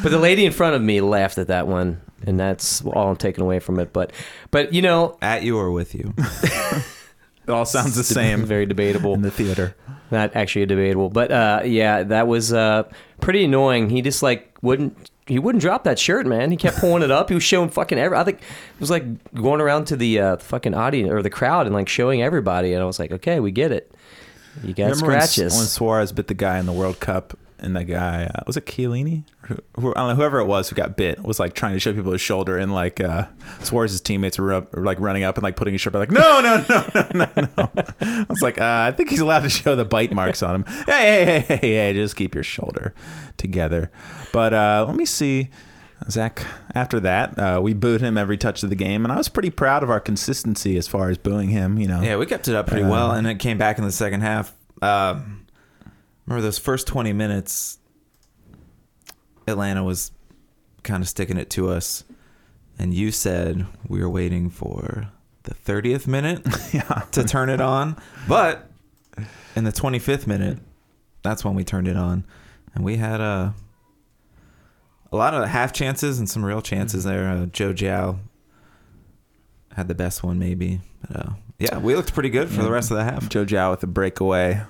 But 0.03 0.09
the 0.11 0.17
lady 0.19 0.45
in 0.45 0.51
front 0.51 0.75
of 0.75 0.81
me 0.81 1.01
laughed 1.01 1.37
at 1.37 1.47
that 1.47 1.67
one, 1.67 2.01
and 2.25 2.39
that's 2.39 2.81
all 2.85 3.09
I'm 3.09 3.15
taking 3.17 3.43
away 3.43 3.59
from 3.59 3.79
it. 3.79 3.93
But, 3.93 4.11
but 4.51 4.73
you 4.73 4.81
know, 4.81 5.17
At 5.21 5.43
you 5.43 5.57
or 5.57 5.71
with 5.71 5.93
you. 5.93 6.13
It 6.17 7.51
all 7.51 7.65
sounds 7.65 7.95
the 7.95 8.03
same 8.03 8.45
very 8.45 8.65
debatable. 8.67 9.13
in 9.15 9.21
the 9.23 9.31
theater. 9.31 9.75
Not 10.11 10.35
actually 10.35 10.65
debatable, 10.67 11.09
but 11.09 11.31
uh, 11.31 11.61
yeah, 11.65 12.03
that 12.03 12.27
was 12.27 12.51
uh, 12.53 12.83
pretty 13.21 13.45
annoying. 13.45 13.89
He 13.89 14.01
just 14.01 14.21
like 14.23 14.55
wouldn't. 14.61 15.09
He 15.29 15.39
wouldn't 15.39 15.61
drop 15.61 15.83
that 15.85 15.97
shirt, 15.99 16.25
man. 16.27 16.51
He 16.51 16.57
kept 16.57 16.77
pulling 16.77 17.03
it 17.03 17.11
up. 17.11 17.29
He 17.29 17.35
was 17.35 17.43
showing 17.43 17.69
fucking 17.69 17.97
every. 17.97 18.17
I 18.17 18.23
think 18.23 18.39
it 18.39 18.79
was 18.79 18.89
like 18.89 19.33
going 19.33 19.61
around 19.61 19.85
to 19.85 19.95
the 19.95 20.19
uh, 20.19 20.37
fucking 20.37 20.73
audience 20.73 21.09
or 21.09 21.21
the 21.21 21.29
crowd 21.29 21.67
and 21.67 21.73
like 21.75 21.87
showing 21.87 22.21
everybody. 22.21 22.73
And 22.73 22.81
I 22.81 22.85
was 22.85 22.99
like, 22.99 23.11
okay, 23.11 23.39
we 23.39 23.51
get 23.51 23.71
it. 23.71 23.91
You 24.63 24.73
got 24.73 24.85
Remember 24.85 25.07
when, 25.07 25.21
scratches. 25.21 25.55
when 25.55 25.65
Suarez 25.67 26.11
bit 26.11 26.27
the 26.27 26.33
guy 26.33 26.57
in 26.59 26.65
the 26.65 26.73
World 26.73 26.99
Cup, 26.99 27.37
and 27.61 27.75
the 27.75 27.83
guy 27.83 28.25
uh, 28.33 28.43
was 28.47 28.57
it 28.57 28.65
Chiellini? 28.65 29.23
Who, 29.43 29.57
who, 29.79 29.91
I 29.95 30.01
don't 30.01 30.09
know. 30.09 30.15
Whoever 30.15 30.39
it 30.39 30.45
was 30.45 30.69
who 30.69 30.75
got 30.75 30.97
bit 30.97 31.23
was 31.23 31.39
like 31.39 31.53
trying 31.53 31.73
to 31.73 31.79
show 31.79 31.93
people 31.93 32.11
his 32.11 32.21
shoulder, 32.21 32.57
and 32.57 32.73
like 32.73 32.99
uh, 32.99 33.27
Suarez's 33.61 34.01
teammates 34.01 34.37
were, 34.39 34.53
up, 34.53 34.73
were 34.75 34.83
like 34.83 34.99
running 34.99 35.23
up 35.23 35.37
and 35.37 35.43
like 35.43 35.55
putting 35.55 35.73
his 35.73 35.83
back, 35.83 35.93
like 35.93 36.11
no, 36.11 36.41
no, 36.41 36.65
no, 36.69 36.85
no, 37.13 37.27
no, 37.35 37.47
no. 37.57 37.71
I 38.01 38.25
was 38.29 38.41
like, 38.41 38.59
uh, 38.59 38.85
I 38.87 38.91
think 38.91 39.09
he's 39.09 39.19
allowed 39.19 39.41
to 39.41 39.49
show 39.49 39.75
the 39.75 39.85
bite 39.85 40.13
marks 40.13 40.43
on 40.43 40.55
him. 40.55 40.65
Hey, 40.89 41.25
hey, 41.25 41.39
hey, 41.39 41.55
hey, 41.57 41.73
hey, 41.75 41.93
just 41.93 42.15
keep 42.15 42.33
your 42.33 42.43
shoulder 42.43 42.93
together. 43.37 43.91
But 44.33 44.53
uh, 44.53 44.85
let 44.87 44.95
me 44.95 45.05
see. 45.05 45.49
Zach, 46.09 46.45
after 46.73 46.99
that, 47.01 47.37
uh, 47.37 47.59
we 47.61 47.73
booed 47.73 48.01
him 48.01 48.17
every 48.17 48.37
touch 48.37 48.63
of 48.63 48.69
the 48.69 48.75
game, 48.75 49.03
and 49.03 49.11
I 49.11 49.17
was 49.17 49.27
pretty 49.29 49.49
proud 49.49 49.83
of 49.83 49.89
our 49.89 49.99
consistency 49.99 50.77
as 50.77 50.87
far 50.87 51.09
as 51.09 51.17
booing 51.17 51.49
him. 51.49 51.77
You 51.77 51.87
know, 51.87 52.01
Yeah, 52.01 52.15
we 52.15 52.25
kept 52.25 52.47
it 52.47 52.55
up 52.55 52.67
pretty 52.67 52.83
Uh, 52.83 52.89
well, 52.89 53.11
and 53.11 53.27
it 53.27 53.39
came 53.39 53.57
back 53.57 53.77
in 53.77 53.83
the 53.83 53.91
second 53.91 54.21
half. 54.21 54.53
Um, 54.81 55.38
remember 56.29 56.43
those 56.43 56.59
first 56.59 56.87
twenty 56.87 57.11
minutes? 57.11 57.79
Atlanta 59.47 59.83
was 59.83 60.11
kind 60.83 61.01
of 61.01 61.09
sticking 61.09 61.37
it 61.37 61.49
to 61.51 61.69
us, 61.69 62.03
and 62.77 62.93
you 62.93 63.11
said 63.11 63.65
we 63.87 63.99
were 63.99 64.09
waiting 64.09 64.49
for 64.49 65.11
the 65.43 65.53
thirtieth 65.55 66.07
minute 66.07 66.45
yeah. 66.73 67.03
to 67.11 67.23
turn 67.23 67.49
it 67.49 67.59
on, 67.59 67.97
but 68.27 68.69
in 69.55 69.63
the 69.63 69.71
twenty 69.71 69.97
fifth 69.97 70.27
minute, 70.27 70.59
that's 71.23 71.43
when 71.43 71.55
we 71.55 71.63
turned 71.63 71.87
it 71.87 71.97
on, 71.97 72.23
and 72.75 72.85
we 72.85 72.97
had 72.97 73.19
uh, 73.19 73.51
a 75.11 75.17
lot 75.17 75.33
of 75.33 75.47
half 75.49 75.73
chances 75.73 76.19
and 76.19 76.29
some 76.29 76.45
real 76.45 76.61
chances 76.61 77.05
there. 77.05 77.27
Uh, 77.27 77.45
Joe 77.47 77.73
Gyau 77.73 78.19
had 79.73 79.87
the 79.87 79.95
best 79.95 80.23
one, 80.23 80.37
maybe. 80.37 80.81
But, 81.01 81.25
uh, 81.25 81.29
yeah, 81.57 81.79
we 81.79 81.95
looked 81.95 82.13
pretty 82.13 82.29
good 82.29 82.49
for 82.49 82.61
the 82.61 82.71
rest 82.71 82.91
of 82.91 82.97
the 82.97 83.03
half. 83.03 83.29
Joe 83.29 83.45
Gyau 83.45 83.71
with 83.71 83.81
a 83.83 83.87
breakaway 83.87 84.61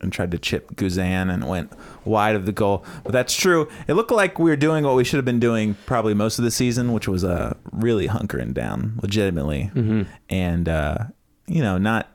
and 0.00 0.12
tried 0.12 0.30
to 0.30 0.38
chip 0.38 0.74
Guzan 0.76 1.32
and 1.32 1.46
went 1.46 1.72
wide 2.04 2.36
of 2.36 2.46
the 2.46 2.52
goal. 2.52 2.84
But 3.04 3.12
that's 3.12 3.34
true. 3.34 3.68
It 3.86 3.94
looked 3.94 4.10
like 4.10 4.38
we 4.38 4.50
were 4.50 4.56
doing 4.56 4.84
what 4.84 4.96
we 4.96 5.04
should 5.04 5.18
have 5.18 5.24
been 5.24 5.40
doing 5.40 5.76
probably 5.86 6.14
most 6.14 6.38
of 6.38 6.44
the 6.44 6.50
season, 6.50 6.92
which 6.92 7.08
was 7.08 7.24
uh, 7.24 7.54
really 7.72 8.08
hunkering 8.08 8.54
down 8.54 8.98
legitimately. 9.02 9.70
Mm-hmm. 9.74 10.02
And, 10.28 10.68
uh, 10.68 10.98
you 11.46 11.62
know, 11.62 11.78
not 11.78 12.08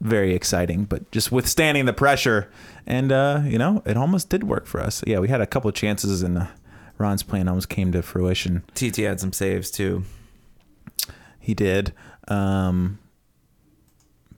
very 0.00 0.34
exciting, 0.34 0.84
but 0.84 1.10
just 1.12 1.30
withstanding 1.30 1.86
the 1.86 1.92
pressure. 1.92 2.50
And, 2.86 3.12
uh, 3.12 3.42
you 3.44 3.58
know, 3.58 3.82
it 3.86 3.96
almost 3.96 4.28
did 4.28 4.44
work 4.44 4.66
for 4.66 4.80
us. 4.80 5.02
Yeah, 5.06 5.20
we 5.20 5.28
had 5.28 5.40
a 5.40 5.46
couple 5.46 5.68
of 5.68 5.74
chances 5.74 6.22
and 6.22 6.38
uh, 6.38 6.46
Ron's 6.98 7.22
plan 7.22 7.48
almost 7.48 7.68
came 7.68 7.92
to 7.92 8.02
fruition. 8.02 8.64
TT 8.74 8.98
had 8.98 9.20
some 9.20 9.32
saves 9.32 9.70
too. 9.70 10.04
He 11.38 11.54
did. 11.54 11.92
Um, 12.28 12.98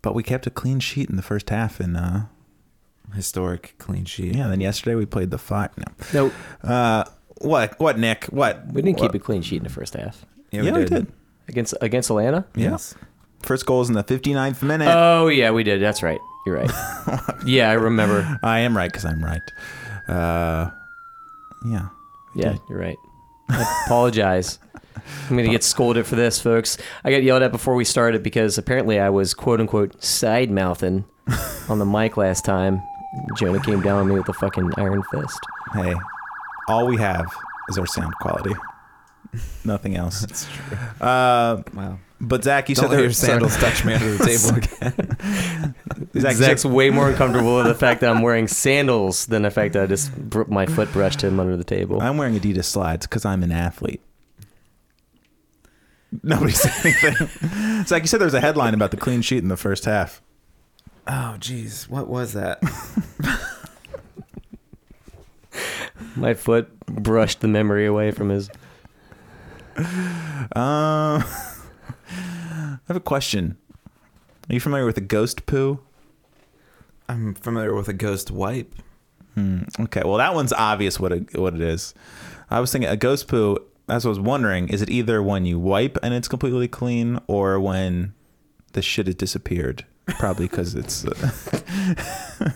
but 0.03 0.15
we 0.15 0.23
kept 0.23 0.47
a 0.47 0.51
clean 0.51 0.81
sheet 0.81 1.09
in 1.09 1.17
the 1.17 1.23
first 1.23 1.51
half. 1.51 1.81
And, 1.81 1.97
uh, 1.97 2.21
Historic 3.15 3.75
clean 3.79 4.05
sheet. 4.05 4.35
yeah, 4.35 4.49
then 4.49 4.61
yesterday 4.61 4.95
we 4.95 5.07
played 5.07 5.31
the 5.31 5.39
five. 5.39 5.71
No. 5.77 5.85
No, 6.63 6.69
Uh, 6.69 7.05
what? 7.39 7.79
What, 7.79 7.99
Nick? 7.99 8.25
What? 8.27 8.67
we 8.73 8.83
didn't 8.83 8.99
what? 9.01 9.13
keep 9.13 9.21
a 9.21 9.25
clean 9.25 9.43
sheet 9.43 9.59
in 9.59 9.65
the 9.65 9.71
first 9.71 9.95
half 9.95 10.25
Yeah, 10.51 10.63
we 10.63 10.85
did. 10.85 11.13
against 11.49 11.75
against 11.81 12.11
Atlanta. 12.11 12.45
Yes. 12.55 12.95
First 13.43 13.67
goal 13.67 13.83
is 13.83 13.89
in 13.89 13.95
the 13.95 14.03
59th 14.05 14.63
minute. 14.63 14.89
Oh 14.91 15.29
yeah, 15.29 15.51
we 15.51 15.63
did. 15.65 15.81
That's 15.83 16.03
right. 16.03 16.19
You're 16.47 16.57
right. 16.57 16.71
yeah, 17.47 17.71
I 17.71 17.75
remember. 17.75 18.39
I 18.43 18.61
am 18.61 18.77
right 18.77 18.91
because 18.91 19.05
I'm 19.05 19.23
right. 19.23 19.43
Uh, 20.09 20.71
yeah. 21.67 21.89
Yeah, 22.35 22.57
you're 22.69 22.79
right. 22.79 22.97
I 23.49 23.83
apologize. 23.87 24.59
I'm 25.29 25.37
gonna 25.37 25.49
get 25.49 25.63
scolded 25.63 26.07
for 26.07 26.17
this, 26.17 26.41
folks. 26.41 26.79
I 27.05 27.11
got 27.11 27.23
yelled 27.23 27.43
at 27.43 27.53
before 27.53 27.75
we 27.75 27.85
started 27.85 28.23
because 28.23 28.57
apparently 28.59 28.99
I 28.99 29.11
was 29.11 29.35
quote 29.35 29.61
unquote 29.61 30.03
side 30.03 30.51
mouthing 30.51 31.05
on 31.69 31.79
the 31.79 31.85
mic 31.87 32.17
last 32.17 32.45
time. 32.45 32.83
Jonah 33.37 33.61
came 33.61 33.81
down 33.81 33.99
on 34.01 34.09
me 34.09 34.15
with 34.17 34.29
a 34.29 34.33
fucking 34.33 34.71
iron 34.77 35.03
fist. 35.05 35.41
Hey, 35.73 35.95
all 36.69 36.87
we 36.87 36.97
have 36.99 37.33
is 37.69 37.79
our 37.79 37.87
sound 37.87 38.15
quality. 38.21 38.55
Nothing 39.65 39.97
else. 39.97 40.21
That's 40.27 40.47
true. 40.53 40.77
Uh, 41.07 41.63
Wow. 41.75 41.99
but 42.21 42.45
Zach, 42.45 42.69
you 42.69 42.75
Don't 42.77 42.85
said 42.85 42.91
let 42.91 42.97
there 42.97 43.05
your 43.05 43.13
sandals 43.13 43.57
touch 43.57 43.85
me 43.85 43.95
under 43.95 44.17
the 44.17 44.25
table 44.25 44.59
again. 44.59 45.75
Zach, 46.21 46.37
Zach's 46.37 46.65
way 46.65 46.91
more 46.91 47.09
uncomfortable 47.11 47.57
with 47.57 47.67
the 47.67 47.75
fact 47.75 48.01
that 48.03 48.11
I'm 48.11 48.23
wearing 48.23 48.47
sandals 48.47 49.27
than 49.27 49.43
the 49.43 49.51
fact 49.51 49.73
that 49.75 49.83
I 49.83 49.87
just 49.87 50.15
br- 50.17 50.45
my 50.47 50.67
foot 50.67 50.93
brushed 50.93 51.23
him 51.25 51.41
under 51.41 51.57
the 51.57 51.65
table. 51.65 52.01
I'm 52.01 52.17
wearing 52.17 52.39
Adidas 52.39 52.65
slides 52.67 53.07
because 53.07 53.25
I'm 53.25 53.43
an 53.43 53.51
athlete. 53.53 54.01
Nobody 56.23 56.53
said 56.53 56.73
anything. 56.85 57.85
Zach, 57.87 58.03
you 58.03 58.07
said 58.07 58.21
there 58.21 58.27
was 58.27 58.35
a 58.35 58.41
headline 58.41 58.73
about 58.75 58.93
the 58.93 58.97
clean 58.97 59.21
sheet 59.21 59.39
in 59.43 59.49
the 59.49 59.57
first 59.57 59.85
half. 59.85 60.23
Oh, 61.07 61.37
jeez. 61.39 61.89
What 61.89 62.09
was 62.09 62.33
that? 62.33 62.63
My 66.17 66.35
foot 66.35 66.69
brushed 66.87 67.41
the 67.41 67.49
memory 67.49 67.87
away 67.87 68.11
from 68.11 68.31
his. 68.31 68.49
Um, 69.77 69.85
I 70.55 71.25
have 72.89 72.97
a 72.97 73.01
question. 73.01 73.57
Are 74.49 74.55
you 74.55 74.61
familiar 74.61 74.87
with 74.87 74.97
a 74.97 75.03
ghost 75.03 75.47
poo? 75.47 75.81
I'm 77.09 77.35
familiar 77.35 77.75
with 77.75 77.89
a 77.89 77.93
ghost 77.93 78.31
wipe. 78.31 78.75
Hmm. 79.35 79.63
Okay, 79.81 80.03
well 80.05 80.19
that 80.19 80.35
one's 80.35 80.53
obvious 80.53 81.01
what 81.01 81.13
it, 81.13 81.39
what 81.39 81.55
it 81.55 81.61
is. 81.61 81.95
I 82.51 82.61
was 82.61 82.73
thinking 82.73 82.91
a 82.91 82.97
ghost 82.97 83.29
poo. 83.29 83.59
As 83.87 84.07
I 84.07 84.09
was 84.09 84.21
wondering, 84.21 84.69
is 84.69 84.81
it 84.81 84.89
either 84.89 85.23
when 85.23 85.45
you 85.45 85.59
wipe 85.59 85.99
and 86.03 86.15
it's 86.15 86.29
completely 86.29 86.69
clean, 86.69 87.21
or 87.27 87.61
when 87.61 88.15
the 88.73 88.81
shit 88.81 89.07
has 89.07 89.15
disappeared? 89.15 89.85
Probably 90.07 90.47
because 90.47 90.75
it's, 90.75 91.05
uh, 91.07 92.51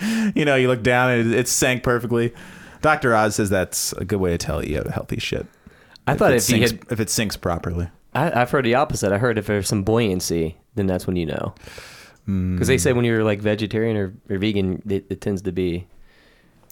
you 0.34 0.44
know, 0.44 0.54
you 0.56 0.68
look 0.68 0.82
down 0.82 1.10
and 1.10 1.32
it, 1.32 1.38
it 1.40 1.48
sank 1.48 1.82
perfectly. 1.82 2.32
Doctor 2.80 3.14
Oz 3.14 3.36
says 3.36 3.50
that's 3.50 3.92
a 3.94 4.04
good 4.04 4.20
way 4.20 4.30
to 4.30 4.38
tell 4.38 4.64
you 4.64 4.76
have 4.76 4.86
healthy 4.86 5.18
shit. 5.18 5.46
I 6.06 6.14
thought 6.14 6.32
it 6.32 6.36
if 6.36 6.50
you 6.50 6.66
sinks, 6.66 6.70
had, 6.70 6.92
if 6.92 7.00
it 7.00 7.10
sinks 7.10 7.36
properly. 7.36 7.88
I, 8.14 8.40
I've 8.42 8.50
heard 8.50 8.64
the 8.64 8.74
opposite. 8.74 9.12
I 9.12 9.18
heard 9.18 9.38
if 9.38 9.46
there's 9.46 9.68
some 9.68 9.84
buoyancy, 9.84 10.56
then 10.74 10.86
that's 10.86 11.06
when 11.06 11.16
you 11.16 11.26
know. 11.26 11.54
Hmm. 12.26 12.54
Because 12.54 12.68
they 12.68 12.78
say 12.78 12.92
when 12.92 13.04
you're 13.04 13.24
like 13.24 13.40
vegetarian 13.40 13.96
or, 13.96 14.14
or 14.28 14.38
vegan, 14.38 14.82
it, 14.88 15.06
it 15.10 15.20
tends 15.20 15.42
to 15.42 15.52
be. 15.52 15.86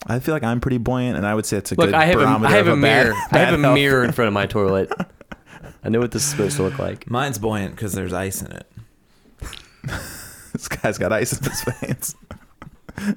I 0.07 0.19
feel 0.19 0.35
like 0.35 0.45
I'm 0.45 0.61
pretty 0.61 0.79
buoyant, 0.79 1.17
and 1.17 1.27
I 1.27 1.35
would 1.35 1.45
say 1.45 1.59
it's 1.59 1.73
a 1.73 1.75
Look, 1.75 1.89
good 1.89 1.95
I 1.95 2.07
have 2.07 2.17
a, 2.21 2.25
barometer 2.25 2.53
I 2.53 2.57
have 2.57 2.67
of 2.69 2.79
a 2.79 2.81
bad- 2.81 3.07
mirror. 3.07 3.15
I 3.17 3.33
bad 3.33 3.49
have 3.51 3.55
a 3.65 3.75
mirror 3.75 4.05
in 4.05 4.13
front 4.13 4.29
of 4.29 4.33
my 4.35 4.47
toilet. 4.47 4.93
I 5.85 5.89
know 5.89 5.99
what 5.99 6.11
this 6.13 6.23
is 6.25 6.29
supposed 6.31 6.57
to 6.57 6.63
look 6.63 6.79
like. 6.79 7.09
Mine's 7.11 7.39
buoyant 7.39 7.75
because 7.75 7.93
there's 7.93 8.13
ice 8.13 8.43
in 8.43 8.51
it. 8.53 8.67
Guy's 10.83 10.99
got 10.99 11.13
ice 11.13 11.33
in 11.39 11.45
his 11.51 11.63
veins 11.63 12.17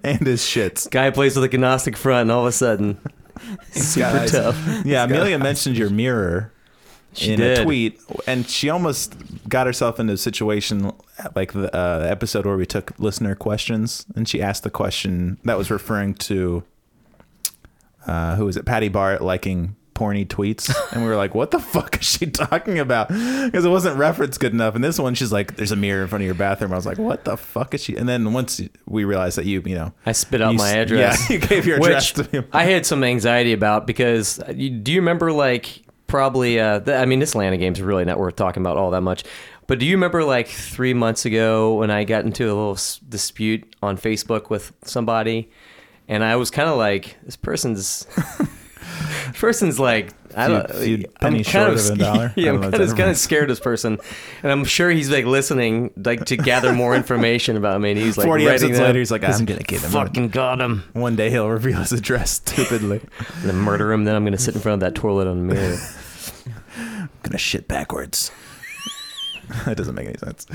and 0.03 0.25
his 0.25 0.41
shits. 0.41 0.89
Guy 0.89 1.09
plays 1.09 1.35
with 1.35 1.45
Agnostic 1.53 1.97
Front, 1.97 2.21
and 2.23 2.31
all 2.31 2.41
of 2.41 2.47
a 2.47 2.51
sudden, 2.51 2.97
super 3.71 4.05
ice. 4.07 4.31
tough. 4.31 4.57
Yeah, 4.85 5.03
Amelia 5.03 5.37
mentioned 5.39 5.77
your 5.77 5.89
mirror 5.89 6.51
She 7.13 7.33
in 7.33 7.39
did. 7.39 7.59
a 7.59 7.63
tweet, 7.63 7.99
and 8.27 8.47
she 8.47 8.69
almost 8.69 9.15
got 9.49 9.67
herself 9.67 9.99
into 9.99 10.13
a 10.13 10.17
situation 10.17 10.91
like 11.35 11.53
the 11.53 11.75
uh, 11.75 11.99
episode 12.09 12.45
where 12.45 12.57
we 12.57 12.65
took 12.65 12.97
listener 12.99 13.35
questions, 13.35 14.05
and 14.15 14.27
she 14.27 14.41
asked 14.41 14.63
the 14.63 14.69
question 14.69 15.37
that 15.43 15.57
was 15.57 15.69
referring 15.69 16.13
to 16.15 16.63
uh, 18.07 18.35
who 18.35 18.45
was 18.45 18.57
it, 18.57 18.65
Patty 18.65 18.89
Barrett 18.89 19.21
liking 19.21 19.75
porny 19.93 20.27
tweets, 20.27 20.73
and 20.91 21.03
we 21.03 21.07
were 21.07 21.15
like, 21.15 21.35
"What 21.35 21.51
the 21.51 21.59
fuck 21.59 21.99
is 21.99 22.05
she 22.05 22.25
talking 22.27 22.79
about?" 22.79 23.07
Because 23.09 23.65
it 23.65 23.69
wasn't 23.69 23.97
referenced 23.97 24.39
good 24.39 24.53
enough. 24.53 24.75
And 24.75 24.83
this 24.83 24.99
one, 24.99 25.15
she's 25.15 25.31
like, 25.31 25.55
"There's 25.55 25.71
a 25.71 25.75
mirror 25.75 26.01
in 26.01 26.07
front 26.07 26.21
of 26.23 26.25
your 26.25 26.35
bathroom." 26.35 26.73
I 26.73 26.75
was 26.75 26.85
like, 26.85 26.97
"What 26.97 27.25
the 27.25 27.37
fuck 27.37 27.73
is 27.73 27.83
she?" 27.83 27.95
And 27.95 28.07
then 28.07 28.33
once 28.33 28.61
we 28.85 29.03
realized 29.03 29.37
that 29.37 29.45
you, 29.45 29.61
you 29.65 29.75
know, 29.75 29.93
I 30.05 30.11
spit 30.11 30.41
out 30.41 30.53
you 30.53 30.57
my 30.57 30.71
address. 30.71 31.29
Yeah, 31.29 31.33
you 31.39 31.47
gave 31.47 31.65
your 31.65 31.77
address 31.77 32.11
to 32.13 32.23
him. 32.23 32.47
I 32.51 32.65
had 32.65 32.85
some 32.85 33.03
anxiety 33.03 33.53
about 33.53 33.87
because 33.87 34.39
uh, 34.39 34.53
you, 34.55 34.69
do 34.69 34.91
you 34.91 34.99
remember 34.99 35.31
like 35.31 35.83
probably 36.07 36.59
uh, 36.59 36.79
the, 36.79 36.95
I 36.95 37.05
mean 37.05 37.19
this 37.19 37.31
Atlanta 37.31 37.57
game's 37.57 37.81
really 37.81 38.05
not 38.05 38.19
worth 38.19 38.35
talking 38.35 38.61
about 38.61 38.77
all 38.77 38.91
that 38.91 39.01
much. 39.01 39.23
But 39.65 39.79
do 39.79 39.85
you 39.85 39.95
remember 39.95 40.23
like 40.23 40.47
three 40.47 40.93
months 40.93 41.25
ago 41.25 41.75
when 41.75 41.89
I 41.89 42.03
got 42.03 42.25
into 42.25 42.45
a 42.45 42.53
little 42.53 42.73
s- 42.73 42.99
dispute 43.07 43.75
on 43.81 43.97
Facebook 43.97 44.49
with 44.49 44.73
somebody, 44.83 45.49
and 46.07 46.23
I 46.23 46.35
was 46.35 46.51
kind 46.51 46.69
of 46.69 46.77
like, 46.77 47.17
this 47.23 47.37
person's, 47.37 48.05
person's 49.33 49.79
like, 49.79 50.13
I 50.35 50.47
Few- 50.47 50.55
don't, 50.55 50.71
few 50.75 50.95
I'm 51.21 51.31
pennies 51.31 51.47
kind 51.49 51.77
short 51.77 51.91
of 51.91 51.99
a 51.99 52.03
dollar. 52.03 52.33
Yeah, 52.37 52.51
I'm 52.53 52.61
kind 52.61 52.73
of, 52.73 52.89
kind 52.97 53.09
of 53.11 53.17
scared 53.17 53.43
of 53.43 53.49
this 53.49 53.59
person, 53.59 53.99
and 54.41 54.51
I'm 54.51 54.65
sure 54.65 54.89
he's 54.89 55.11
like 55.11 55.25
listening, 55.25 55.91
like 55.95 56.25
to 56.25 56.37
gather 56.37 56.73
more 56.73 56.95
information 57.01 57.55
about 57.55 57.79
me. 57.81 57.91
And 57.91 57.99
he's 57.99 58.17
like, 58.17 58.25
Forty 58.25 58.47
episodes 58.47 58.79
later, 58.79 58.97
he's 58.99 59.11
like, 59.11 59.23
"I'm 59.23 59.45
gonna 59.45 59.59
get 59.61 59.81
him." 59.81 59.91
fucking 59.91 60.29
got 60.29 60.59
him. 60.59 60.83
One 60.93 61.15
day 61.15 61.29
he'll 61.29 61.49
reveal 61.49 61.77
his 61.77 61.91
address 61.91 62.31
stupidly. 62.45 63.01
I'm 63.19 63.41
gonna 63.41 63.53
murder 63.53 63.93
him. 63.93 64.05
Then 64.05 64.15
I'm 64.15 64.23
gonna 64.25 64.37
sit 64.39 64.55
in 64.55 64.61
front 64.61 64.81
of 64.81 64.91
that 64.91 64.99
toilet 64.99 65.27
on 65.27 65.47
the 65.47 65.53
mirror. 65.53 65.77
I'm 66.87 67.09
gonna 67.21 67.37
shit 67.37 67.67
backwards. 67.67 68.31
that 69.65 69.77
doesn't 69.77 69.95
make 69.95 70.07
any 70.07 70.17
sense. 70.17 70.45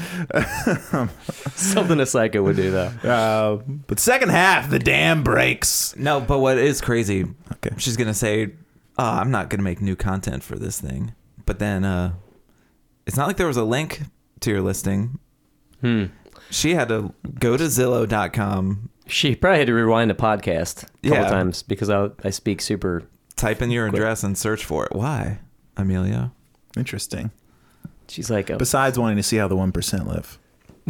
Something 1.55 2.01
a 2.01 2.07
psycho 2.07 2.43
would 2.43 2.57
do, 2.57 2.71
though. 2.71 2.93
Uh, 3.09 3.57
but 3.87 3.99
second 3.99 4.31
half, 4.31 4.71
the 4.71 4.79
dam 4.79 5.23
breaks. 5.23 5.95
No, 5.97 6.21
but 6.21 6.39
what 6.39 6.59
is 6.59 6.81
crazy, 6.81 7.27
Okay. 7.53 7.71
she's 7.79 7.97
going 7.97 8.09
to 8.09 8.15
say, 8.15 8.49
oh, 8.99 9.05
I'm 9.05 9.31
not 9.31 9.51
going 9.51 9.59
to 9.59 9.65
make 9.65 9.81
new 9.81 9.97
content 9.97 10.43
for 10.43 10.57
this 10.59 10.81
thing. 10.81 11.15
But 11.47 11.59
then 11.59 11.85
uh, 11.85 12.13
it's 13.07 13.17
not 13.17 13.27
like 13.27 13.37
there 13.37 13.47
was 13.47 13.57
a 13.57 13.65
link 13.65 14.03
to 14.41 14.51
your 14.51 14.61
listing. 14.63 15.19
Hmm. 15.81 16.05
She 16.51 16.75
had 16.75 16.89
to 16.89 17.13
go 17.39 17.57
to 17.57 17.65
Zillow.com, 17.65 18.89
She 19.07 19.35
probably 19.37 19.59
had 19.59 19.67
to 19.67 19.75
rewind 19.75 20.11
the 20.11 20.15
podcast 20.15 20.83
a 20.85 20.87
couple 21.09 21.25
Yeah. 21.25 21.29
times 21.29 21.63
because 21.63 21.91
I 21.91 22.11
I 22.25 22.31
speak 22.31 22.61
super. 22.63 23.03
type 23.37 23.61
in 23.63 23.71
your 23.71 23.89
Quick. 23.89 24.01
address, 24.01 24.23
and 24.25 24.37
search 24.37 24.65
for 24.65 24.87
it. 24.87 24.93
Why, 24.95 25.41
Amelia? 25.77 26.33
Interesting. 26.77 27.31
She's 28.09 28.31
like, 28.31 28.51
a, 28.51 28.57
Besides 28.57 28.99
wanting 28.99 29.17
to 29.19 29.23
see 29.23 29.37
how 29.37 29.49
the 29.49 29.57
one 29.57 29.73
percent 29.73 30.07
live, 30.07 30.39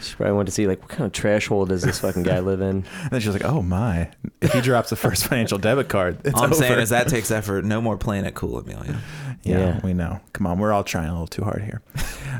she 0.00 0.14
probably 0.16 0.32
wanted 0.34 0.46
to 0.46 0.52
see 0.52 0.66
like 0.66 0.80
what 0.80 0.88
kind 0.90 1.04
of 1.06 1.12
trash 1.12 1.46
hole 1.48 1.66
does 1.66 1.82
this 1.82 1.98
fucking 2.00 2.22
guy 2.22 2.40
live 2.40 2.60
in? 2.60 2.84
and 3.02 3.10
then 3.10 3.20
she's 3.20 3.32
like, 3.32 3.44
"Oh 3.44 3.62
my! 3.62 4.10
If 4.40 4.52
he 4.52 4.60
drops 4.60 4.90
the 4.90 4.96
first 4.96 5.26
financial 5.28 5.58
debit 5.58 5.88
card, 5.88 6.18
it's 6.24 6.34
All 6.34 6.42
I'm 6.44 6.52
over." 6.52 6.60
saying 6.62 6.78
is 6.78 6.90
that 6.90 7.08
takes 7.08 7.30
effort. 7.30 7.64
No 7.64 7.80
more 7.80 7.96
playing 7.96 8.24
it 8.24 8.34
cool, 8.34 8.58
Amelia. 8.58 9.00
Yeah, 9.42 9.58
Yeah. 9.58 9.80
we 9.82 9.94
know. 9.94 10.20
Come 10.32 10.46
on, 10.46 10.58
we're 10.58 10.72
all 10.72 10.84
trying 10.84 11.08
a 11.08 11.12
little 11.12 11.26
too 11.26 11.44
hard 11.44 11.62
here. 11.62 11.82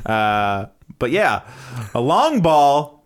Uh, 0.05 0.67
but 0.99 1.11
yeah, 1.11 1.41
a 1.93 1.99
long 2.01 2.41
ball 2.41 3.03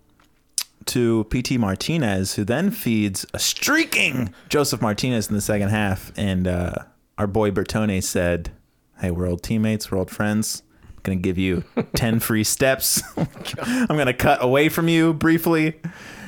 to 0.85 1.23
Pity 1.25 1.57
Martinez, 1.57 2.33
who 2.35 2.43
then 2.43 2.71
feeds 2.71 3.25
a 3.33 3.39
streaking 3.39 4.33
Josef 4.49 4.81
Martinez 4.81 5.27
in 5.29 5.35
the 5.35 5.41
second 5.41 5.69
half. 5.69 6.11
And 6.17 6.47
uh, 6.47 6.73
our 7.17 7.27
boy 7.27 7.51
Bertone 7.51 8.01
said, 8.03 8.51
Hey, 8.99 9.11
we're 9.11 9.27
old 9.29 9.43
teammates, 9.43 9.89
we're 9.89 9.97
old 9.97 10.11
friends. 10.11 10.61
I'm 10.89 11.01
going 11.03 11.17
to 11.19 11.21
give 11.21 11.37
you 11.37 11.63
10 11.95 12.19
free 12.19 12.43
steps. 12.43 13.01
I'm 13.61 13.87
going 13.87 14.07
to 14.07 14.13
cut 14.13 14.43
away 14.43 14.67
from 14.67 14.89
you 14.89 15.13
briefly. 15.13 15.79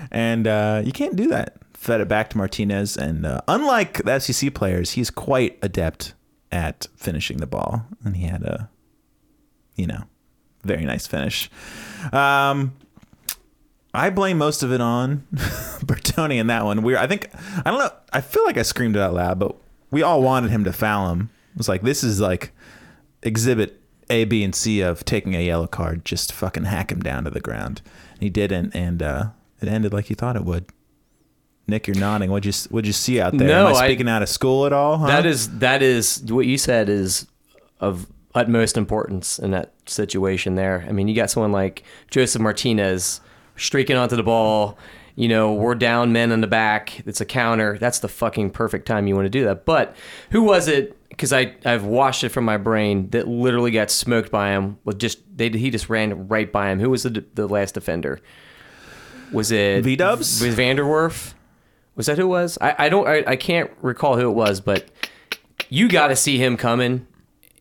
and 0.10 0.48
uh, 0.48 0.82
you 0.86 0.94
can't 0.94 1.18
do 1.18 1.28
that. 1.28 1.58
Fed 1.74 2.00
it 2.00 2.08
back 2.08 2.30
to 2.30 2.38
Martinez, 2.38 2.96
and 2.96 3.26
uh, 3.26 3.42
unlike 3.48 4.04
the 4.04 4.20
SEC 4.20 4.54
players, 4.54 4.92
he's 4.92 5.10
quite 5.10 5.58
adept 5.64 6.14
at 6.52 6.88
finishing 6.96 7.38
the 7.38 7.48
ball, 7.48 7.88
and 8.06 8.16
he 8.16 8.26
had 8.28 8.44
a, 8.44 8.70
you 9.76 9.88
know, 9.88 10.04
very 10.64 10.86
nice 10.86 11.08
finish. 11.08 11.50
Um, 12.14 12.74
I 13.96 14.12
blame 14.12 14.38
most 14.38 14.62
of 14.62 14.72
it 14.72 14.80
on 14.80 15.26
Bertone 15.34 16.38
in 16.38 16.48
that 16.48 16.64
one. 16.64 16.84
We, 16.84 16.96
I 16.96 17.08
think, 17.08 17.30
I 17.66 17.72
don't 17.72 17.80
know. 17.80 17.92
I 18.14 18.22
feel 18.22 18.46
like 18.46 18.58
I 18.58 18.62
screamed 18.62 18.96
it 18.96 19.02
out 19.02 19.16
loud, 19.16 19.40
but 19.40 19.56
we 19.90 20.04
all 20.04 20.22
wanted 20.22 20.52
him 20.52 20.64
to 20.66 20.72
foul 20.72 21.10
him. 21.12 21.32
It 21.52 21.58
was 21.58 21.70
like 21.70 21.82
this 21.82 22.04
is 22.04 22.20
like 22.22 22.52
exhibit 23.24 23.82
A, 24.10 24.24
B, 24.26 24.44
and 24.44 24.56
C 24.56 24.82
of 24.82 25.06
taking 25.06 25.36
a 25.36 25.46
yellow 25.46 25.68
card. 25.68 26.06
Just 26.06 26.32
fucking 26.34 26.66
hack 26.66 26.92
him 26.92 27.00
down 27.02 27.24
to 27.26 27.30
the 27.30 27.40
ground. 27.42 27.82
And 28.14 28.24
he 28.24 28.30
didn't, 28.30 28.76
and 28.76 29.02
uh, 29.04 29.26
it 29.62 29.68
ended 29.68 29.94
like 29.94 30.06
he 30.06 30.14
thought 30.14 30.36
it 30.36 30.46
would. 30.46 30.66
Nick, 31.68 31.88
you're 31.88 31.98
nodding. 31.98 32.32
What'd 32.32 32.46
you 32.46 32.70
What'd 32.70 32.88
you 32.88 32.94
see 32.94 33.22
out 33.22 33.38
there? 33.38 33.48
No, 33.48 33.68
Am 33.68 33.76
I 33.76 33.78
I- 33.80 33.88
speaking 33.88 34.10
out 34.10 34.22
of 34.22 34.30
school 34.30 34.66
at 34.66 34.74
all? 34.74 34.98
Huh? 34.98 35.08
That 35.08 35.26
is 35.26 35.60
that 35.60 35.82
is 35.82 36.24
what 36.32 36.46
you 36.46 36.58
said 36.58 36.90
is 36.90 37.28
of 37.80 38.08
utmost 38.34 38.78
importance 38.78 39.40
in 39.40 39.52
that 39.52 39.74
situation 39.86 40.56
there. 40.56 40.86
I 40.88 40.92
mean, 40.92 41.08
you 41.08 41.16
got 41.16 41.30
someone 41.30 41.52
like 41.52 41.84
Josef 42.10 42.42
Martinez 42.42 43.22
streaking 43.58 43.98
onto 43.98 44.16
the 44.16 44.24
ball. 44.24 44.78
You 45.16 45.28
know, 45.28 45.54
we're 45.54 45.76
down 45.76 46.14
men 46.14 46.32
in 46.32 46.40
the 46.42 46.48
back. 46.48 47.06
It's 47.06 47.20
a 47.22 47.26
counter. 47.26 47.78
That's 47.78 48.00
the 48.00 48.08
fucking 48.08 48.52
perfect 48.52 48.88
time 48.88 49.08
you 49.08 49.16
want 49.16 49.26
to 49.26 49.30
do 49.30 49.44
that. 49.46 49.66
But 49.66 49.96
who 50.32 50.42
was 50.44 50.68
it? 50.70 50.98
Because 51.12 51.32
I 51.32 51.56
I've 51.66 51.84
washed 51.84 52.24
it 52.24 52.30
from 52.30 52.46
my 52.46 52.58
brain 52.58 53.10
that 53.12 53.28
literally 53.28 53.70
got 53.70 53.92
smoked 53.92 54.32
by 54.32 54.52
him. 54.52 54.80
With 54.86 54.98
just 54.98 55.20
they 55.38 55.50
he 55.50 55.70
just 55.70 55.90
ran 55.90 56.28
right 56.28 56.52
by 56.52 56.72
him. 56.72 56.80
Who 56.80 56.90
was 56.90 57.04
the 57.04 57.24
the 57.36 57.48
last 57.48 57.76
defender? 57.76 58.20
Was 59.32 59.52
it 59.52 59.84
V-dubs? 59.84 60.42
Was 60.42 60.56
van 60.56 60.78
der 60.78 60.84
Werff? 60.84 61.34
Was 61.96 62.08
that 62.08 62.18
who 62.18 62.24
it 62.24 62.28
was? 62.28 62.58
I, 62.60 62.76
I 62.80 62.90
don't 62.90 63.08
I, 63.08 63.24
I 63.28 63.36
can't 63.36 63.70
recall 63.82 64.18
who 64.18 64.30
it 64.30 64.34
was, 64.34 64.62
but 64.62 64.90
you 65.70 65.88
got 65.88 66.08
to 66.08 66.16
see 66.16 66.38
him 66.38 66.58
coming, 66.58 67.06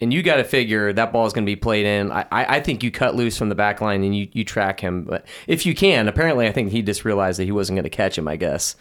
and 0.00 0.12
you 0.12 0.22
got 0.22 0.36
to 0.36 0.44
figure 0.44 0.92
that 0.92 1.12
ball 1.12 1.26
is 1.26 1.32
going 1.32 1.44
to 1.44 1.50
be 1.50 1.56
played 1.56 1.86
in. 1.86 2.10
I, 2.10 2.22
I 2.32 2.56
I 2.56 2.60
think 2.60 2.82
you 2.82 2.90
cut 2.90 3.14
loose 3.14 3.36
from 3.36 3.50
the 3.50 3.54
back 3.54 3.80
line 3.80 4.02
and 4.04 4.16
you, 4.16 4.28
you 4.32 4.44
track 4.44 4.80
him, 4.80 5.04
but 5.04 5.26
if 5.46 5.66
you 5.66 5.74
can, 5.74 6.08
apparently 6.08 6.46
I 6.46 6.52
think 6.52 6.70
he 6.70 6.82
just 6.82 7.04
realized 7.04 7.38
that 7.38 7.44
he 7.44 7.52
wasn't 7.52 7.76
going 7.76 7.84
to 7.84 7.90
catch 7.90 8.16
him. 8.16 8.26
I 8.26 8.36
guess, 8.36 8.76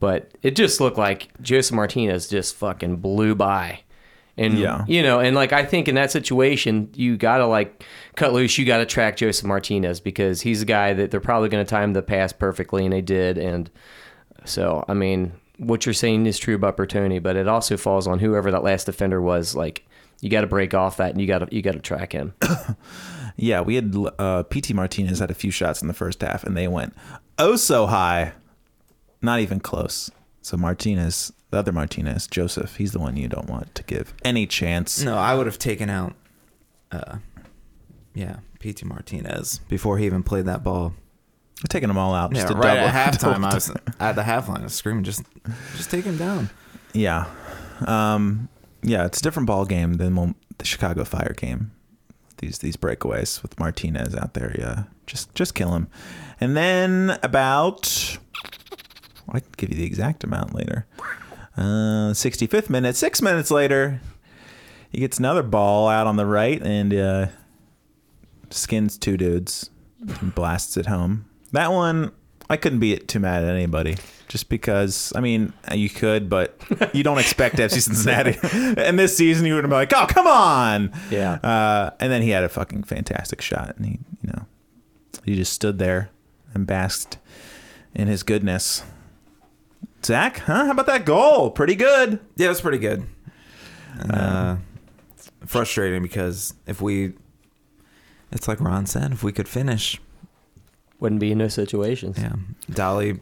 but 0.00 0.32
it 0.42 0.56
just 0.56 0.80
looked 0.80 0.98
like 0.98 1.28
Josef 1.40 1.74
Martinez 1.74 2.28
just 2.28 2.56
fucking 2.56 2.96
blew 2.96 3.34
by. 3.34 3.80
And 4.36 4.58
Yeah. 4.58 4.84
you 4.88 5.02
know, 5.02 5.20
and 5.20 5.36
like 5.36 5.52
I 5.52 5.64
think 5.64 5.86
in 5.88 5.94
that 5.94 6.10
situation, 6.10 6.90
you 6.94 7.16
gotta 7.16 7.46
like 7.46 7.84
cut 8.16 8.32
loose. 8.32 8.58
You 8.58 8.64
gotta 8.64 8.86
track 8.86 9.16
Josef 9.16 9.46
Martinez 9.46 10.00
because 10.00 10.40
he's 10.40 10.62
a 10.62 10.64
guy 10.66 10.92
that 10.92 11.10
they're 11.10 11.20
probably 11.20 11.48
gonna 11.48 11.64
time 11.64 11.92
the 11.92 12.02
pass 12.02 12.32
perfectly, 12.32 12.84
and 12.84 12.92
they 12.92 13.00
did. 13.02 13.38
And 13.38 13.70
so, 14.44 14.84
I 14.88 14.94
mean, 14.94 15.32
what 15.58 15.86
you're 15.86 15.92
saying 15.92 16.26
is 16.26 16.38
true 16.38 16.56
about 16.56 16.76
Bertone, 16.76 17.22
but 17.22 17.36
it 17.36 17.46
also 17.46 17.76
falls 17.76 18.06
on 18.08 18.18
whoever 18.18 18.50
that 18.50 18.64
last 18.64 18.84
defender 18.86 19.20
was. 19.22 19.54
Like, 19.54 19.86
you 20.20 20.28
got 20.30 20.40
to 20.40 20.46
break 20.48 20.74
off 20.74 20.96
that, 20.96 21.10
and 21.12 21.20
you 21.20 21.26
got 21.28 21.38
to 21.38 21.54
you 21.54 21.62
got 21.62 21.72
to 21.74 21.80
track 21.80 22.12
him. 22.12 22.34
Yeah, 23.36 23.62
we 23.62 23.74
had 23.74 23.92
uh, 24.20 24.44
Pity 24.44 24.74
Martinez 24.74 25.18
had 25.18 25.28
a 25.28 25.34
few 25.34 25.50
shots 25.50 25.82
in 25.82 25.88
the 25.88 25.94
first 25.94 26.20
half, 26.20 26.44
and 26.44 26.56
they 26.56 26.68
went 26.68 26.94
oh 27.36 27.56
so 27.56 27.86
high, 27.86 28.32
not 29.22 29.40
even 29.40 29.58
close. 29.58 30.08
So 30.40 30.56
Martinez, 30.56 31.32
the 31.54 31.60
other 31.60 31.72
Martinez, 31.72 32.26
Josef, 32.26 32.76
he's 32.76 32.90
the 32.90 32.98
one 32.98 33.16
you 33.16 33.28
don't 33.28 33.48
want 33.48 33.72
to 33.76 33.84
give 33.84 34.12
any 34.24 34.44
chance. 34.44 35.00
No, 35.00 35.16
I 35.16 35.36
would 35.36 35.46
have 35.46 35.58
taken 35.58 35.88
out, 35.88 36.14
uh, 36.90 37.18
yeah, 38.12 38.38
Pity 38.58 38.84
Martinez 38.86 39.60
before 39.68 39.98
he 39.98 40.06
even 40.06 40.24
played 40.24 40.46
that 40.46 40.64
ball. 40.64 40.94
We're 41.60 41.68
taking 41.68 41.86
them 41.88 41.96
all 41.96 42.12
out. 42.12 42.34
Yeah, 42.34 42.42
Just 42.42 42.54
right 42.54 42.74
double, 42.74 42.88
at 42.88 43.14
halftime, 43.14 43.44
I 43.44 43.54
was 43.54 43.70
at 44.00 44.16
the 44.16 44.24
half 44.24 44.48
line, 44.48 44.62
I 44.62 44.64
was 44.64 44.74
screaming, 44.74 45.04
just, 45.04 45.22
just 45.76 45.92
take 45.92 46.04
him 46.04 46.16
down. 46.16 46.50
Yeah, 46.92 47.26
um, 47.86 48.48
yeah, 48.82 49.06
it's 49.06 49.20
a 49.20 49.22
different 49.22 49.46
ball 49.46 49.64
game 49.64 49.94
than 49.94 50.16
when 50.16 50.34
the 50.58 50.64
Chicago 50.64 51.04
Fire 51.04 51.34
game. 51.36 51.70
These 52.38 52.58
these 52.58 52.76
breakaways 52.76 53.42
with 53.42 53.60
Martinez 53.60 54.16
out 54.16 54.34
there, 54.34 54.56
yeah, 54.58 54.84
just 55.06 55.32
just 55.36 55.54
kill 55.54 55.72
him. 55.74 55.86
And 56.40 56.56
then 56.56 57.16
about, 57.22 58.18
I 59.28 59.38
can 59.38 59.52
give 59.56 59.70
you 59.70 59.76
the 59.76 59.84
exact 59.84 60.24
amount 60.24 60.52
later. 60.52 60.86
Uh, 61.56 62.10
65th 62.12 62.68
minute, 62.68 62.96
six 62.96 63.22
minutes 63.22 63.50
later, 63.50 64.00
he 64.90 64.98
gets 64.98 65.18
another 65.18 65.42
ball 65.42 65.88
out 65.88 66.06
on 66.06 66.16
the 66.16 66.26
right 66.26 66.60
and 66.62 66.92
uh, 66.92 67.26
skins 68.50 68.98
two 68.98 69.16
dudes 69.16 69.70
and 70.20 70.34
blasts 70.34 70.76
it 70.76 70.86
home. 70.86 71.26
That 71.52 71.70
one, 71.72 72.10
I 72.50 72.56
couldn't 72.56 72.80
be 72.80 72.96
too 72.96 73.20
mad 73.20 73.44
at 73.44 73.50
anybody. 73.54 73.96
Just 74.26 74.48
because, 74.48 75.12
I 75.14 75.20
mean, 75.20 75.52
you 75.72 75.88
could, 75.88 76.28
but 76.28 76.60
you 76.92 77.04
don't 77.04 77.18
expect 77.18 77.56
FC 77.56 77.80
Cincinnati. 77.82 78.36
and 78.80 78.98
this 78.98 79.16
season, 79.16 79.46
you 79.46 79.54
would 79.54 79.62
have 79.62 79.70
been 79.70 79.78
like, 79.78 79.92
"Oh, 79.94 80.06
come 80.08 80.26
on!" 80.26 80.92
Yeah. 81.10 81.34
Uh, 81.34 81.90
and 82.00 82.10
then 82.10 82.22
he 82.22 82.30
had 82.30 82.42
a 82.42 82.48
fucking 82.48 82.82
fantastic 82.84 83.40
shot, 83.40 83.76
and 83.76 83.86
he, 83.86 83.92
you 84.22 84.32
know, 84.32 84.46
he 85.24 85.36
just 85.36 85.52
stood 85.52 85.78
there 85.78 86.10
and 86.52 86.66
basked 86.66 87.18
in 87.94 88.08
his 88.08 88.24
goodness. 88.24 88.82
Zach, 90.04 90.38
huh? 90.40 90.66
How 90.66 90.70
about 90.72 90.86
that 90.86 91.04
goal? 91.04 91.50
Pretty 91.50 91.74
good. 91.74 92.18
Yeah, 92.36 92.46
it 92.46 92.48
was 92.50 92.60
pretty 92.60 92.78
good. 92.78 93.06
And, 93.98 94.12
uh, 94.12 94.56
frustrating 95.46 96.02
because 96.02 96.54
if 96.66 96.80
we, 96.82 97.14
it's 98.32 98.48
like 98.48 98.60
Ron 98.60 98.86
said, 98.86 99.12
if 99.12 99.22
we 99.22 99.32
could 99.32 99.48
finish, 99.48 100.00
Wouldn't 101.00 101.20
be 101.20 101.32
in 101.32 101.38
those 101.38 101.54
situations. 101.54 102.18
yeah. 102.18 102.32
Dally 102.70 103.20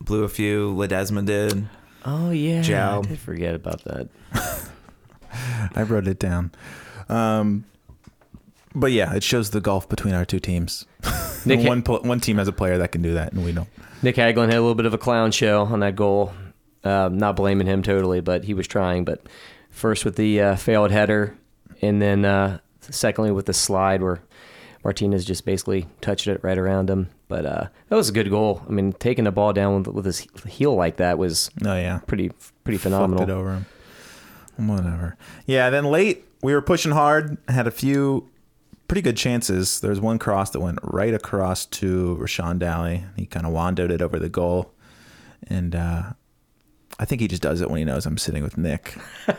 blew 0.00 0.24
a 0.24 0.28
few. 0.28 0.72
Ledesma 0.74 1.24
did. 1.24 1.66
Oh 2.04 2.30
yeah, 2.30 2.60
Gyau. 2.62 3.04
I 3.04 3.08
did 3.08 3.18
forget 3.18 3.54
about 3.54 3.82
that. 3.84 4.08
I 5.74 5.82
wrote 5.82 6.06
it 6.06 6.18
down. 6.18 6.52
Um, 7.08 7.64
but 8.74 8.92
yeah, 8.92 9.14
it 9.14 9.22
shows 9.22 9.50
the 9.50 9.60
gulf 9.60 9.88
between 9.88 10.14
our 10.14 10.24
two 10.24 10.40
teams. 10.40 10.86
Nick- 11.46 11.66
one 11.68 11.82
pl- 11.82 12.02
one 12.02 12.20
team 12.20 12.38
has 12.38 12.48
a 12.48 12.52
player 12.52 12.78
that 12.78 12.92
can 12.92 13.02
do 13.02 13.14
that, 13.14 13.32
and 13.32 13.44
we 13.44 13.52
don't. 13.52 13.68
Nick 14.02 14.16
Hagglund 14.16 14.46
had 14.46 14.56
a 14.58 14.60
little 14.60 14.74
bit 14.74 14.86
of 14.86 14.94
a 14.94 14.98
clown 14.98 15.30
show 15.32 15.62
on 15.64 15.80
that 15.80 15.96
goal. 15.96 16.32
Um, 16.84 17.16
not 17.16 17.36
blaming 17.36 17.66
him 17.66 17.82
totally, 17.82 18.20
but 18.20 18.44
he 18.44 18.52
was 18.52 18.66
trying. 18.68 19.04
But 19.04 19.26
first 19.70 20.04
with 20.04 20.16
the 20.16 20.40
uh, 20.40 20.56
failed 20.56 20.90
header, 20.90 21.36
and 21.80 22.02
then 22.02 22.24
uh, 22.24 22.58
secondly 22.80 23.30
with 23.30 23.46
the 23.46 23.54
slide 23.54 24.02
where 24.02 24.20
Martinez 24.84 25.24
just 25.24 25.46
basically 25.46 25.86
touched 26.02 26.26
it 26.26 26.40
right 26.44 26.58
around 26.58 26.90
him. 26.90 27.08
But 27.28 27.46
uh, 27.46 27.68
that 27.88 27.96
was 27.96 28.10
a 28.10 28.12
good 28.12 28.28
goal. 28.28 28.62
I 28.68 28.72
mean, 28.72 28.92
taking 28.92 29.24
the 29.24 29.32
ball 29.32 29.54
down 29.54 29.78
with, 29.78 29.86
with 29.94 30.04
his 30.04 30.26
heel 30.46 30.74
like 30.74 30.96
that 30.98 31.16
was 31.16 31.50
Oh 31.64 31.74
yeah, 31.74 32.00
pretty 32.06 32.30
pretty 32.64 32.76
Fucked 32.76 32.86
it 32.86 32.90
phenomenal. 32.90 33.30
over 33.30 33.54
him. 33.54 33.66
Whatever. 34.56 35.16
Yeah. 35.46 35.70
Then 35.70 35.84
late, 35.86 36.24
we 36.42 36.52
were 36.52 36.60
pushing 36.62 36.92
hard. 36.92 37.38
Had 37.48 37.66
a 37.66 37.70
few 37.70 38.28
pretty 38.88 39.02
good 39.02 39.16
chances. 39.16 39.80
There 39.80 39.90
was 39.90 40.00
one 40.00 40.18
cross 40.18 40.50
that 40.50 40.60
went 40.60 40.78
right 40.82 41.14
across 41.14 41.66
to 41.66 42.16
Rashawn 42.20 42.58
Dally. 42.58 43.04
He 43.16 43.26
kind 43.26 43.46
of 43.46 43.52
wandered 43.52 43.90
it 43.90 44.02
over 44.02 44.18
the 44.18 44.28
goal, 44.28 44.72
and 45.48 45.74
uh, 45.74 46.12
I 46.98 47.04
think 47.04 47.20
he 47.20 47.28
just 47.28 47.42
does 47.42 47.60
it 47.60 47.70
when 47.70 47.78
he 47.78 47.84
knows 47.84 48.06
I'm 48.06 48.18
sitting 48.18 48.42
with 48.42 48.56
Nick. 48.56 48.96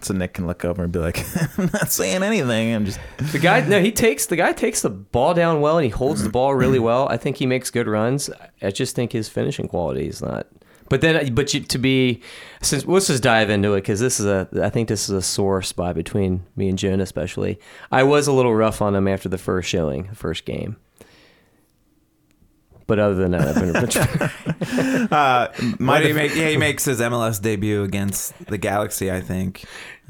so 0.00 0.14
Nick 0.14 0.34
can 0.34 0.46
look 0.46 0.64
over 0.64 0.82
and 0.82 0.92
be 0.92 0.98
like, 0.98 1.24
"I'm 1.58 1.70
not 1.72 1.92
saying 1.92 2.22
anything. 2.22 2.74
I'm 2.74 2.84
just." 2.84 3.00
The 3.32 3.38
guy, 3.38 3.60
no, 3.66 3.80
he 3.80 3.92
takes 3.92 4.26
the 4.26 4.36
guy 4.36 4.52
takes 4.52 4.82
the 4.82 4.90
ball 4.90 5.32
down 5.34 5.60
well 5.60 5.78
and 5.78 5.84
he 5.84 5.90
holds 5.90 6.22
the 6.22 6.28
ball 6.30 6.54
really 6.54 6.78
well. 6.80 7.08
I 7.08 7.16
think 7.16 7.36
he 7.36 7.46
makes 7.46 7.70
good 7.70 7.86
runs. 7.86 8.30
I 8.60 8.70
just 8.70 8.94
think 8.94 9.12
his 9.12 9.28
finishing 9.28 9.68
quality 9.68 10.06
is 10.06 10.20
not. 10.22 10.46
But 10.92 11.00
then, 11.00 11.34
but 11.34 11.54
you, 11.54 11.60
to 11.60 11.78
be, 11.78 12.20
since 12.60 12.84
let's 12.84 13.06
just 13.06 13.22
dive 13.22 13.48
into 13.48 13.72
it 13.72 13.80
because 13.80 13.98
this 13.98 14.20
is 14.20 14.26
a, 14.26 14.46
I 14.62 14.68
think 14.68 14.88
this 14.90 15.08
is 15.08 15.14
a 15.14 15.22
sore 15.22 15.62
spot 15.62 15.94
between 15.94 16.44
me 16.54 16.68
and 16.68 16.76
Jonah, 16.76 17.02
especially. 17.02 17.58
I 17.90 18.02
was 18.02 18.26
a 18.26 18.32
little 18.32 18.54
rough 18.54 18.82
on 18.82 18.94
him 18.94 19.08
after 19.08 19.30
the 19.30 19.38
first 19.38 19.70
showing, 19.70 20.08
the 20.08 20.14
first 20.14 20.44
game. 20.44 20.76
But 22.86 22.98
other 22.98 23.14
than 23.14 23.30
that, 23.30 23.40
I've 23.40 23.54
been 23.54 23.72
much 23.72 23.96
Uh, 25.10 25.48
my 25.78 25.94
Why 25.94 26.02
he 26.02 26.08
def- 26.08 26.16
make? 26.16 26.34
Yeah, 26.34 26.48
he 26.48 26.58
makes 26.58 26.84
his 26.84 27.00
MLS 27.00 27.40
debut 27.40 27.84
against 27.84 28.44
the 28.44 28.58
Galaxy, 28.58 29.10
I 29.10 29.22
think. 29.22 29.64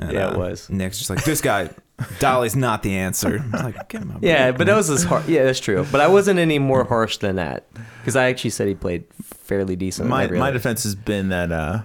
And, 0.08 0.16
uh, 0.16 0.20
Yeah, 0.20 0.32
it 0.32 0.38
was. 0.38 0.68
Nick's 0.70 0.98
just 0.98 1.10
like 1.10 1.24
this 1.24 1.40
guy. 1.40 1.70
Dally's 2.18 2.56
not 2.56 2.82
the 2.82 2.96
answer. 2.96 3.38
I 3.52 3.56
was 3.56 3.62
like, 3.62 3.88
give 3.88 4.02
him 4.02 4.18
Yeah, 4.22 4.46
break, 4.50 4.58
but 4.58 4.66
that 4.66 4.76
was 4.76 4.88
his 4.88 5.04
har 5.04 5.22
Yeah, 5.28 5.44
that's 5.44 5.60
true. 5.60 5.86
But 5.92 6.00
I 6.00 6.08
wasn't 6.08 6.38
any 6.40 6.58
more 6.58 6.84
harsh 6.84 7.18
than 7.18 7.36
that 7.36 7.66
because 8.00 8.16
I 8.16 8.24
actually 8.28 8.50
said 8.50 8.66
he 8.68 8.74
played 8.74 9.04
fairly 9.22 9.76
decent. 9.76 10.08
my 10.08 10.26
my 10.28 10.50
defense 10.50 10.82
has 10.84 10.94
been 10.94 11.28
that 11.28 11.52
uh, 11.52 11.82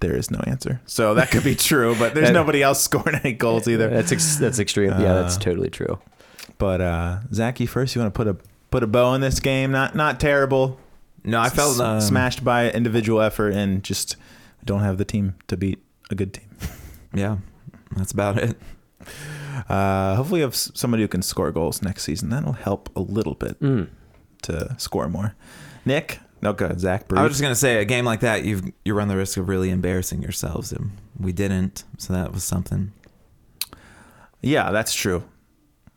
there 0.00 0.14
is 0.16 0.30
no 0.30 0.38
answer. 0.46 0.80
So 0.86 1.14
that 1.14 1.30
could 1.30 1.44
be 1.44 1.54
true, 1.54 1.94
but 1.98 2.14
there's 2.14 2.28
That- 2.28 2.34
nobody 2.34 2.62
else 2.62 2.82
scoring 2.82 3.16
any 3.22 3.32
goals 3.32 3.66
either. 3.68 3.88
That's 3.88 4.12
ex- 4.12 4.36
that's 4.36 4.58
extreme. 4.58 4.90
Yeah, 4.90 5.14
that's 5.14 5.36
Uh, 5.36 5.40
totally 5.40 5.70
true. 5.70 5.98
But 6.58 6.80
uh, 6.80 7.20
Zach, 7.32 7.58
you 7.60 7.66
first. 7.66 7.94
You 7.94 8.02
want 8.02 8.14
to 8.14 8.16
put 8.16 8.28
a 8.28 8.36
put 8.70 8.82
a 8.82 8.86
bow 8.86 9.14
in 9.14 9.20
this 9.20 9.40
game? 9.40 9.72
Not 9.72 9.94
not 9.96 10.20
terrible. 10.20 10.78
No, 11.24 11.40
I 11.40 11.48
felt 11.50 11.78
um, 11.80 12.00
smashed 12.00 12.44
by 12.44 12.70
individual 12.70 13.20
effort 13.20 13.54
and 13.54 13.82
just 13.84 14.16
don't 14.64 14.80
have 14.80 14.98
the 14.98 15.04
team 15.04 15.34
to 15.48 15.56
beat 15.56 15.80
a 16.10 16.14
good 16.16 16.34
team. 16.34 16.48
Yeah, 17.14 17.38
that's 17.96 18.12
about 18.12 18.38
it. 18.38 18.56
Uh, 19.68 20.14
hopefully, 20.16 20.40
you 20.40 20.44
have 20.44 20.54
somebody 20.56 21.02
who 21.02 21.08
can 21.08 21.22
score 21.22 21.50
goals 21.52 21.82
next 21.82 22.04
season. 22.04 22.30
That'll 22.30 22.52
help 22.52 22.88
a 22.96 23.00
little 23.00 23.34
bit. 23.34 23.60
Mm. 23.60 23.88
to 24.42 24.74
score 24.78 25.08
more. 25.08 25.34
Nick, 25.84 26.18
no 26.40 26.52
good. 26.52 26.80
Zach, 26.80 27.04
I 27.12 27.22
was 27.22 27.32
just 27.32 27.42
gonna 27.42 27.54
say 27.54 27.80
a 27.80 27.84
game 27.84 28.04
like 28.04 28.20
that, 28.20 28.44
you 28.44 28.72
you 28.84 28.94
run 28.94 29.08
the 29.08 29.16
risk 29.16 29.36
of 29.36 29.48
really 29.48 29.70
embarrassing 29.70 30.22
yourselves, 30.22 30.72
and 30.72 30.92
we 31.18 31.32
didn't, 31.32 31.84
so 31.98 32.12
that 32.12 32.32
was 32.32 32.42
something. 32.44 32.92
yeah, 34.40 34.70
that's 34.72 34.94
true. 34.94 35.24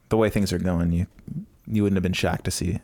The 0.10 0.18
way 0.18 0.30
things 0.30 0.52
are 0.54 0.60
going, 0.60 0.92
you 0.92 1.08
you 1.68 1.82
wouldn't 1.84 1.98
have 1.98 2.04
been 2.04 2.14
shocked 2.14 2.46
to 2.46 2.52
see 2.52 2.80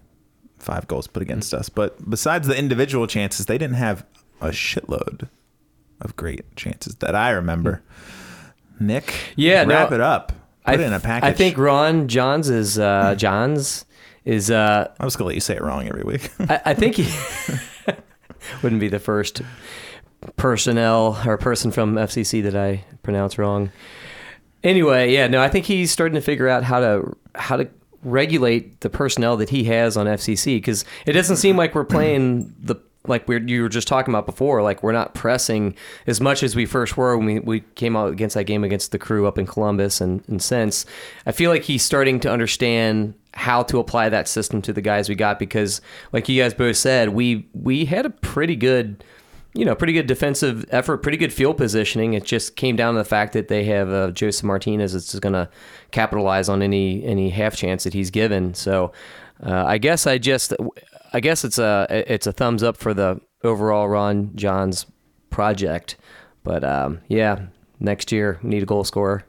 five 0.58 0.88
goals 0.88 1.08
put 1.08 1.22
against 1.22 1.54
us. 1.54 1.70
But 1.70 2.10
besides 2.10 2.48
the 2.48 2.58
individual 2.58 3.06
chances, 3.08 3.46
they 3.46 3.58
didn't 3.58 3.76
have 3.78 4.06
a 4.40 4.48
shitload 4.50 5.28
of 6.00 6.16
great 6.16 6.56
chances 6.56 6.96
that 6.96 7.14
I 7.16 7.30
remember. 7.32 7.84
Nick, 8.82 9.14
Yeah, 9.36 9.64
no, 9.64 9.76
wrap 9.76 9.92
it 9.92 10.02
up. 10.02 10.30
Put 10.30 10.38
I, 10.66 10.74
it 10.74 10.80
in 10.82 10.94
a 10.94 11.00
package. 11.00 11.30
I 11.30 11.34
think 11.34 11.58
Ron 11.58 12.08
Johns 12.08 12.50
is 12.50 12.78
uh, 12.78 13.16
Johns 13.18 13.86
is 14.26 14.52
uh, 14.52 14.92
I 15.00 15.06
was 15.06 15.16
gonna 15.16 15.28
let 15.28 15.36
you 15.36 15.42
say 15.42 15.56
it 15.56 15.62
wrong 15.62 15.88
every 15.88 16.04
week. 16.04 16.30
I, 16.40 16.62
I 16.66 16.74
think 16.74 16.96
he 16.96 17.08
wouldn't 18.64 18.82
be 18.82 18.88
the 18.88 19.00
first 19.00 19.42
personnel 20.36 21.20
or 21.26 21.38
person 21.38 21.72
from 21.72 21.96
FCC 21.96 22.44
that 22.44 22.56
I 22.56 22.84
pronounce 23.04 23.38
wrong. 23.38 23.72
Anyway, 24.64 25.12
yeah, 25.12 25.28
no, 25.28 25.42
I 25.42 25.50
think 25.50 25.66
he's 25.66 25.90
starting 25.92 26.16
to 26.16 26.22
figure 26.22 26.48
out 26.48 26.64
how 26.64 26.80
to 26.80 27.18
how 27.36 27.58
to 27.58 27.68
regulate 28.04 28.82
the 28.82 28.90
personnel 28.90 29.38
that 29.38 29.50
he 29.50 29.64
has 29.66 29.96
on 29.98 30.06
FCC 30.06 30.58
because 30.58 30.86
it 31.06 31.14
doesn't 31.14 31.38
seem 31.38 31.56
like 31.56 31.76
we're 31.76 31.86
playing 31.86 32.54
the 32.60 32.76
like 33.08 33.28
we 33.28 33.42
you 33.42 33.64
were 33.64 33.70
just 33.70 33.88
talking 33.88 34.14
about 34.14 34.26
before. 34.26 34.62
Like 34.62 34.84
we're 34.84 34.92
not 34.92 35.14
pressing 35.14 35.76
as 36.08 36.22
much 36.22 36.44
as 36.44 36.56
we 36.56 36.66
first 36.66 36.98
were 36.98 37.18
when 37.18 37.26
we, 37.26 37.40
we 37.40 37.60
came 37.76 37.96
out 37.96 38.12
against 38.12 38.36
that 38.36 38.44
game 38.46 38.64
against 38.64 38.92
the 38.92 39.00
crew 39.00 39.28
up 39.28 39.38
in 39.38 39.46
Columbus 39.46 40.02
and, 40.02 40.24
and 40.28 40.42
since. 40.42 40.86
I 41.26 41.32
feel 41.32 41.52
like 41.52 41.64
he's 41.64 41.84
starting 41.84 42.20
to 42.22 42.32
understand 42.32 43.16
how 43.34 43.64
to 43.64 43.80
apply 43.80 44.10
that 44.10 44.28
system 44.28 44.62
to 44.62 44.74
the 44.74 44.82
guys 44.82 45.08
we 45.08 45.16
got 45.16 45.40
because 45.40 45.82
like 46.12 46.28
you 46.30 46.42
guys 46.42 46.54
both 46.54 46.78
said, 46.78 47.10
we 47.10 47.48
we 47.54 47.86
had 47.86 48.06
a 48.06 48.10
pretty 48.10 48.56
good 48.56 49.04
you 49.54 49.66
know, 49.66 49.76
pretty 49.76 49.92
good 49.92 50.08
defensive 50.08 50.66
effort, 50.70 51.00
pretty 51.00 51.18
good 51.18 51.34
field 51.34 51.58
positioning. 51.58 52.14
It 52.14 52.24
just 52.24 52.56
came 52.56 52.78
down 52.78 52.94
to 52.94 53.00
the 53.00 53.06
fact 53.06 53.34
that 53.34 53.50
they 53.50 53.66
have 53.66 53.90
uh, 53.90 54.12
Josef 54.12 54.46
Martinez 54.46 54.94
that's 54.94 55.18
going 55.20 55.34
to 55.34 55.50
capitalize 55.92 56.48
on 56.48 56.62
any 56.62 57.04
any 57.04 57.30
half 57.30 57.56
chance 57.56 57.84
that 57.84 57.94
he's 57.94 58.10
given. 58.12 58.54
So, 58.54 58.94
uh, 59.46 59.66
I 59.66 59.78
guess 59.78 60.08
I 60.08 60.20
just, 60.20 60.54
I 61.14 61.20
guess 61.20 61.44
it's 61.44 61.58
a 61.58 61.88
it's 61.90 62.28
a 62.28 62.32
thumbs 62.32 62.64
up 62.64 62.78
for 62.78 62.94
the 62.94 63.20
overall 63.44 63.88
Ron 63.90 64.32
Johns 64.36 64.86
project. 65.30 65.98
But 66.44 66.64
um, 66.64 67.02
yeah, 67.08 67.48
next 67.80 68.12
year 68.12 68.40
we 68.44 68.50
need 68.50 68.64
a 68.64 68.66
goal 68.66 68.84
scorer. 68.84 69.26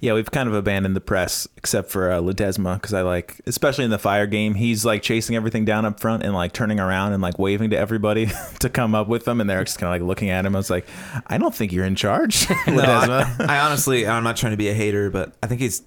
Yeah, 0.00 0.14
we've 0.14 0.32
kind 0.32 0.48
of 0.48 0.54
abandoned 0.56 0.96
the 0.96 1.00
press 1.00 1.46
except 1.56 1.88
for 1.88 2.10
uh, 2.10 2.18
Ledesma 2.20 2.74
because 2.74 2.92
I 2.92 3.02
like, 3.02 3.40
especially 3.46 3.84
in 3.84 3.92
the 3.92 4.00
fire 4.00 4.26
game, 4.26 4.54
he's 4.54 4.84
like 4.84 5.00
chasing 5.00 5.36
everything 5.36 5.64
down 5.64 5.84
up 5.84 6.00
front 6.00 6.24
and 6.24 6.34
like 6.34 6.52
turning 6.52 6.80
around 6.80 7.12
and 7.12 7.22
like 7.22 7.38
waving 7.38 7.70
to 7.70 7.78
everybody 7.78 8.28
to 8.58 8.68
come 8.68 8.96
up 8.96 9.06
with 9.06 9.26
them, 9.26 9.40
and 9.40 9.48
they're 9.48 9.62
just 9.62 9.78
kind 9.78 9.94
of 9.94 10.00
like 10.00 10.06
looking 10.06 10.28
at 10.28 10.44
him. 10.44 10.56
I 10.56 10.58
was 10.58 10.70
like, 10.70 10.88
I 11.28 11.38
don't 11.38 11.54
think 11.54 11.70
you're 11.70 11.84
in 11.84 11.94
charge, 11.94 12.50
No, 12.66 12.82
Ledesma. 12.82 13.48
I, 13.48 13.58
I 13.58 13.60
honestly, 13.60 14.04
I'm 14.04 14.24
not 14.24 14.36
trying 14.36 14.54
to 14.54 14.56
be 14.56 14.68
a 14.68 14.74
hater, 14.74 15.08
but 15.08 15.36
I 15.40 15.46
think 15.46 15.60
he's 15.60 15.82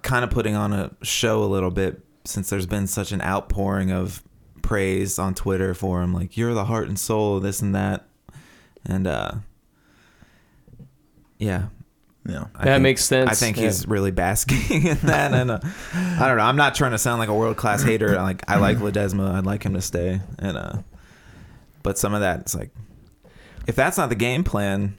kind 0.00 0.24
of 0.24 0.30
putting 0.30 0.54
on 0.54 0.72
a 0.72 0.90
show 1.02 1.44
a 1.44 1.46
little 1.46 1.70
bit 1.70 2.00
since 2.24 2.48
there's 2.50 2.66
been 2.66 2.86
such 2.86 3.12
an 3.12 3.20
outpouring 3.22 3.90
of 3.92 4.22
praise 4.62 5.18
on 5.18 5.34
Twitter 5.34 5.74
for 5.74 6.02
him. 6.02 6.12
Like, 6.14 6.36
you're 6.36 6.54
the 6.54 6.64
heart 6.64 6.88
and 6.88 6.98
soul 6.98 7.36
of 7.36 7.42
this 7.42 7.60
and 7.60 7.74
that. 7.74 8.06
And, 8.84 9.06
uh, 9.06 9.32
yeah. 11.38 11.66
no, 12.24 12.48
I 12.54 12.64
That 12.64 12.74
think- 12.74 12.82
makes 12.82 13.04
sense. 13.04 13.30
I 13.30 13.34
think 13.34 13.56
Yeah. 13.56 13.64
he's 13.64 13.86
really 13.86 14.10
basking 14.10 14.82
in 14.86 14.96
that. 15.04 15.32
And 15.34 15.50
uh, 15.50 15.58
I 15.94 16.26
don't 16.28 16.36
know. 16.38 16.44
I'm 16.44 16.56
not 16.56 16.74
trying 16.74 16.92
to 16.92 16.98
sound 16.98 17.18
like 17.18 17.28
a 17.28 17.34
world 17.34 17.56
class 17.56 17.82
hater. 17.82 18.14
Like, 18.16 18.42
I 18.48 18.56
like 18.58 18.78
Ledesma. 18.78 19.34
I'd 19.34 19.46
like 19.46 19.62
him 19.64 19.74
to 19.74 19.82
stay. 19.82 20.20
And, 20.38 20.56
uh, 20.56 20.76
but 21.82 21.98
some 21.98 22.14
of 22.14 22.20
that, 22.20 22.40
it's 22.40 22.54
like, 22.54 22.70
if 23.66 23.74
that's 23.76 23.96
not 23.98 24.08
the 24.08 24.14
game 24.14 24.44
plan, 24.44 24.96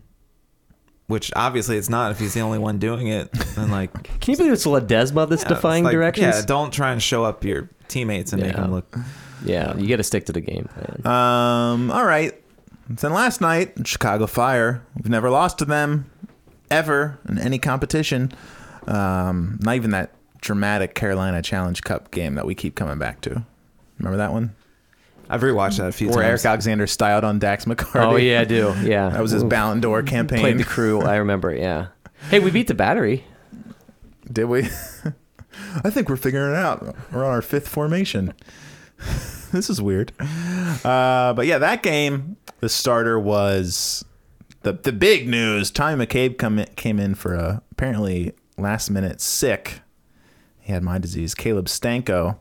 which 1.07 1.31
obviously 1.35 1.77
it's 1.77 1.89
not 1.89 2.11
if 2.11 2.19
he's 2.19 2.33
the 2.33 2.41
only 2.41 2.57
one 2.57 2.79
doing 2.79 3.07
it, 3.07 3.29
And 3.57 3.71
like 3.71 3.91
Can 4.21 4.31
you 4.31 4.37
believe 4.37 4.53
it's 4.53 4.65
Ledesma 4.65 5.29
that's 5.29 5.43
yeah, 5.43 5.49
defying 5.49 5.83
it's 5.83 5.87
like, 5.87 5.93
directions? 5.93 6.35
Yeah, 6.35 6.41
don't 6.45 6.71
try 6.71 6.91
and 6.91 7.01
show 7.01 7.23
up 7.23 7.43
your 7.43 7.69
teammates 7.87 8.33
and 8.33 8.41
make 8.41 8.55
them 8.55 8.71
look. 8.71 8.95
Yeah, 9.43 9.77
you 9.77 9.87
got 9.87 9.97
to 9.97 10.03
stick 10.03 10.25
to 10.25 10.31
the 10.31 10.41
game 10.41 10.67
plan. 10.73 11.05
Um, 11.05 11.91
all 11.91 12.05
right. 12.05 12.33
Then 12.89 13.13
last 13.13 13.41
night, 13.41 13.87
Chicago 13.87 14.27
Fire. 14.27 14.83
We've 14.95 15.09
never 15.09 15.29
lost 15.29 15.59
to 15.59 15.65
them 15.65 16.09
ever 16.71 17.19
in 17.27 17.37
any 17.39 17.59
competition. 17.59 18.31
Um, 18.87 19.59
not 19.61 19.75
even 19.75 19.91
that 19.91 20.13
dramatic 20.41 20.93
Carolina 20.95 21.41
Challenge 21.41 21.81
Cup 21.81 22.11
game 22.11 22.35
that 22.35 22.45
we 22.45 22.53
keep 22.55 22.75
coming 22.75 22.97
back 22.99 23.21
to. 23.21 23.43
Remember 23.99 24.17
that 24.17 24.31
one? 24.31 24.55
I've 25.29 25.41
rewatched 25.41 25.77
that 25.77 25.87
a 25.87 25.91
few 25.91 26.07
times. 26.07 26.15
Where 26.15 26.23
times. 26.23 26.41
Eric 26.41 26.51
Alexander 26.51 26.87
styled 26.87 27.23
on 27.23 27.39
Dax 27.39 27.65
McCarty. 27.65 28.13
Oh 28.13 28.15
yeah, 28.15 28.41
I 28.41 28.43
do. 28.45 28.73
Yeah, 28.83 29.09
That 29.13 29.21
was 29.21 29.31
his 29.31 29.43
Ooh. 29.43 29.47
Ballon 29.47 29.81
d'Or 29.81 30.03
campaign. 30.03 30.39
Played 30.39 30.57
the 30.59 30.63
crew. 30.63 31.01
I 31.01 31.15
remember. 31.17 31.51
it, 31.51 31.59
Yeah. 31.59 31.87
Hey, 32.29 32.39
we 32.39 32.51
beat 32.51 32.67
the 32.67 32.73
battery. 32.73 33.23
Did 34.31 34.45
we? 34.45 34.63
I 35.83 35.89
think 35.89 36.09
we're 36.09 36.15
figuring 36.15 36.53
it 36.53 36.57
out. 36.57 36.95
We're 37.11 37.23
on 37.23 37.31
our 37.31 37.41
fifth 37.41 37.67
formation. 37.67 38.33
this 39.51 39.69
is 39.69 39.81
weird. 39.81 40.11
Uh, 40.83 41.33
but 41.33 41.45
yeah, 41.45 41.57
that 41.57 41.83
game, 41.83 42.37
the 42.59 42.69
starter 42.69 43.19
was 43.19 44.03
the 44.61 44.73
the 44.73 44.91
big 44.91 45.27
news. 45.27 45.71
Tommy 45.71 46.05
McCabe 46.05 46.37
come 46.37 46.59
in, 46.59 46.67
came 46.75 46.99
in 46.99 47.15
for 47.15 47.33
a 47.35 47.61
apparently 47.71 48.33
last 48.57 48.89
minute 48.89 49.21
sick. 49.21 49.81
He 50.59 50.73
had 50.73 50.81
my 50.83 50.97
disease, 50.97 51.35
Caleb 51.35 51.67
Stanko, 51.67 52.37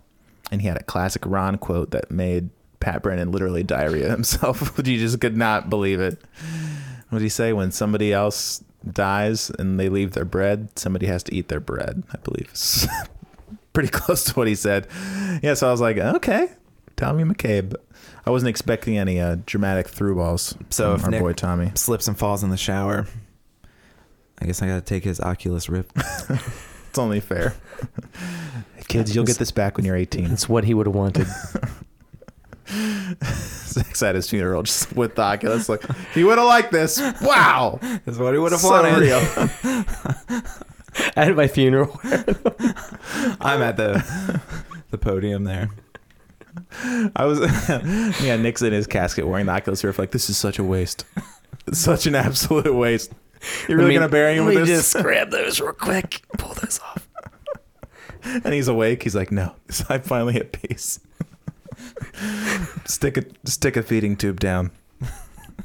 and 0.51 0.62
he 0.62 0.68
had 0.68 0.79
a 0.79 0.83
classic 0.83 1.23
Ron 1.27 1.59
quote 1.59 1.90
that 1.90 2.11
made 2.11 2.49
Pat 2.85 3.03
Brennan 3.03 3.33
literally 3.33 3.62
diarrhea 3.62 4.11
himself. 4.11 4.79
you 4.85 4.99
just 4.99 5.18
could 5.18 5.38
not 5.38 5.70
believe 5.70 6.01
it. 6.01 6.20
What 7.09 7.20
did 7.20 7.25
he 7.25 7.31
say? 7.31 7.55
When 7.55 7.73
somebody 7.73 8.12
else 8.12 8.62
dies 8.87 9.49
and 9.49 9.81
they 9.81 9.88
leave 9.88 10.12
their 10.12 10.27
bread, 10.27 10.68
somebody 10.79 11.07
has 11.07 11.23
to 11.23 11.35
eat 11.35 11.49
their 11.49 11.61
bread. 11.61 12.03
I 12.12 12.18
believe 12.18 12.49
it's 12.51 12.87
pretty 13.73 13.88
close 13.88 14.25
to 14.25 14.35
what 14.35 14.49
he 14.49 14.55
said. 14.55 14.87
Yeah, 15.42 15.55
so 15.55 15.66
I 15.66 15.70
was 15.70 15.81
like, 15.81 15.97
okay, 15.97 16.49
Tommy 16.97 17.25
McCabe. 17.25 17.75
I 18.27 18.31
wasn't 18.31 18.51
expecting 18.51 18.99
any 18.99 19.18
uh, 19.18 19.38
dramatic 19.47 19.88
through 19.88 20.16
balls. 20.16 20.55
So 20.68 20.90
from 20.90 20.99
if 20.99 21.05
our 21.05 21.11
Nick- 21.12 21.20
boy 21.23 21.33
Tommy, 21.33 21.73
Slips 21.77 22.07
and 22.07 22.18
falls 22.18 22.44
in 22.44 22.51
the 22.51 22.59
shower. 22.59 23.07
I 24.42 24.44
guess 24.44 24.61
I 24.61 24.66
got 24.66 24.75
to 24.75 24.83
take 24.83 25.05
his 25.05 25.20
Oculus 25.20 25.70
Rift. 25.70 25.92
it's 26.29 26.99
only 26.99 27.20
fair. 27.20 27.55
Kids, 28.88 29.14
you'll 29.14 29.25
get 29.25 29.38
this 29.38 29.53
back 29.53 29.79
when 29.79 29.87
you're 29.87 29.97
18. 29.97 30.31
It's 30.33 30.51
what 30.51 30.64
he 30.64 30.75
would 30.75 30.85
have 30.85 30.94
wanted. 30.94 31.27
Zach's 33.24 34.03
at 34.03 34.14
his 34.14 34.29
funeral 34.31 34.62
just 34.62 34.92
with 34.94 35.14
the 35.16 35.22
Oculus. 35.22 35.68
Like, 35.68 35.83
he 36.12 36.24
would 36.24 36.38
have 36.38 36.46
liked 36.46 36.72
this. 36.72 36.98
Wow. 37.22 37.79
That's 38.05 38.18
what 38.18 38.33
he 38.35 38.38
would 38.38 38.53
have 38.53 38.61
So 38.61 38.70
wanted. 38.70 39.00
real. 39.00 40.42
At 41.16 41.35
my 41.35 41.48
funeral. 41.48 41.98
I'm 43.40 43.61
at 43.62 43.77
the 43.77 44.40
the 44.90 44.98
podium 44.98 45.42
there. 45.44 45.70
I 47.16 47.24
was, 47.24 47.40
yeah, 48.22 48.37
Nick's 48.37 48.62
in 48.62 48.72
his 48.72 48.87
casket 48.87 49.27
wearing 49.27 49.46
the 49.46 49.53
Oculus 49.53 49.83
Rift. 49.83 49.98
Like, 49.98 50.12
this 50.12 50.31
is 50.31 50.37
such 50.37 50.59
a 50.61 50.64
waste. 50.64 51.05
It's 51.66 51.81
such 51.81 52.07
an 52.07 52.14
absolute 52.14 52.72
waste. 52.74 53.12
You're 53.68 53.79
really 53.79 53.94
me- 53.94 53.98
to 54.00 54.09
bury 54.09 54.37
him 54.37 54.44
with 54.46 54.55
this? 54.55 54.92
just 54.92 55.03
grab 55.05 55.31
those 55.31 55.61
real 55.61 55.72
quick. 55.72 56.22
Pull 56.38 56.55
those 56.55 56.79
off. 56.81 57.09
and 58.22 58.55
he's 58.55 58.68
awake. 58.68 59.03
He's 59.03 59.16
like, 59.16 59.33
no, 59.33 59.55
I'm 59.88 60.03
finally 60.03 60.37
at 60.37 60.53
peace. 60.53 61.00
stick 62.84 63.16
a 63.16 63.24
stick 63.44 63.76
a 63.76 63.82
feeding 63.82 64.16
tube 64.16 64.40
down 64.40 64.70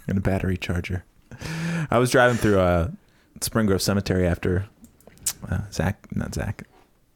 and 0.08 0.18
a 0.18 0.22
battery 0.22 0.58
charger. 0.58 1.04
I 1.90 1.98
was 1.98 2.12
driving 2.12 2.38
through 2.38 2.60
uh, 2.60 2.90
Spring 3.42 3.66
Grove 3.66 3.82
Cemetery 3.82 4.28
after 4.28 4.66
uh, 5.50 5.62
Zach, 5.72 6.08
not 6.16 6.34
Zach, 6.34 6.64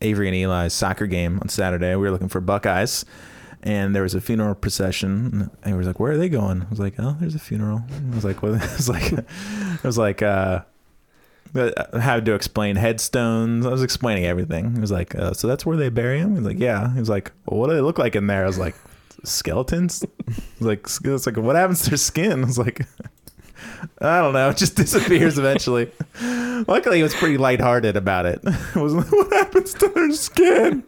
Avery 0.01 0.27
and 0.27 0.35
Eli's 0.35 0.73
soccer 0.73 1.07
game 1.07 1.39
on 1.41 1.49
Saturday. 1.49 1.95
We 1.95 2.03
were 2.03 2.11
looking 2.11 2.29
for 2.29 2.41
Buckeyes, 2.41 3.05
and 3.61 3.95
there 3.95 4.03
was 4.03 4.15
a 4.15 4.21
funeral 4.21 4.55
procession. 4.55 5.49
And 5.63 5.73
he 5.73 5.73
was 5.73 5.87
like, 5.87 5.99
"Where 5.99 6.13
are 6.13 6.17
they 6.17 6.29
going?" 6.29 6.61
I 6.61 6.69
was 6.69 6.79
like, 6.79 6.95
"Oh, 6.99 7.17
there's 7.19 7.35
a 7.35 7.39
funeral." 7.39 7.83
I 8.11 8.15
was 8.15 8.25
like, 8.25 8.41
"What?" 8.41 8.53
I 8.61 8.75
was 8.75 8.89
like, 8.89 9.13
"I 9.13 9.77
was 9.83 9.97
like." 9.97 10.21
uh 10.21 10.61
I 11.55 11.99
had 11.99 12.25
to 12.25 12.33
explain 12.33 12.75
headstones. 12.75 13.65
I 13.65 13.69
was 13.69 13.83
explaining 13.83 14.25
everything. 14.25 14.73
He 14.73 14.79
was 14.81 14.91
like, 14.91 15.13
uh, 15.15 15.33
"So 15.33 15.47
that's 15.47 15.65
where 15.65 15.77
they 15.77 15.89
bury 15.89 16.19
him?" 16.19 16.31
He 16.31 16.37
was 16.37 16.45
like, 16.47 16.59
"Yeah." 16.59 16.91
He 16.93 16.99
was 16.99 17.09
like, 17.09 17.31
well, 17.45 17.59
"What 17.59 17.69
do 17.69 17.75
they 17.75 17.81
look 17.81 17.99
like 17.99 18.15
in 18.15 18.25
there?" 18.27 18.43
I 18.43 18.47
was 18.47 18.57
like, 18.57 18.75
"Skeletons." 19.23 20.03
Like, 20.59 20.87
"It's 21.03 21.25
like 21.25 21.37
what 21.37 21.55
happens 21.55 21.81
to 21.83 21.89
their 21.91 21.97
skin?" 21.97 22.43
I 22.43 22.47
was 22.47 22.57
like, 22.57 22.81
"I 24.01 24.21
don't 24.21 24.33
know. 24.33 24.49
It 24.49 24.57
just 24.57 24.75
disappears 24.83 25.37
eventually." 25.37 25.91
Luckily, 26.67 26.97
he 26.97 27.03
was 27.03 27.13
pretty 27.13 27.37
lighthearted 27.37 27.97
about 27.97 28.25
it. 28.25 28.41
Was 28.75 28.93
like, 28.93 29.11
"What 29.11 29.31
happens 29.33 29.73
to 29.75 29.89
their 29.89 30.11
skin?" 30.13 30.83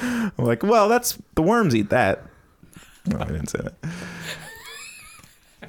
I'm 0.00 0.32
like, 0.38 0.62
"Well, 0.62 0.88
that's 0.88 1.18
the 1.34 1.42
worms 1.42 1.74
eat 1.74 1.90
that." 1.90 2.24
I 3.18 3.24
didn't 3.24 3.48
say 3.48 3.58
that. 3.58 3.74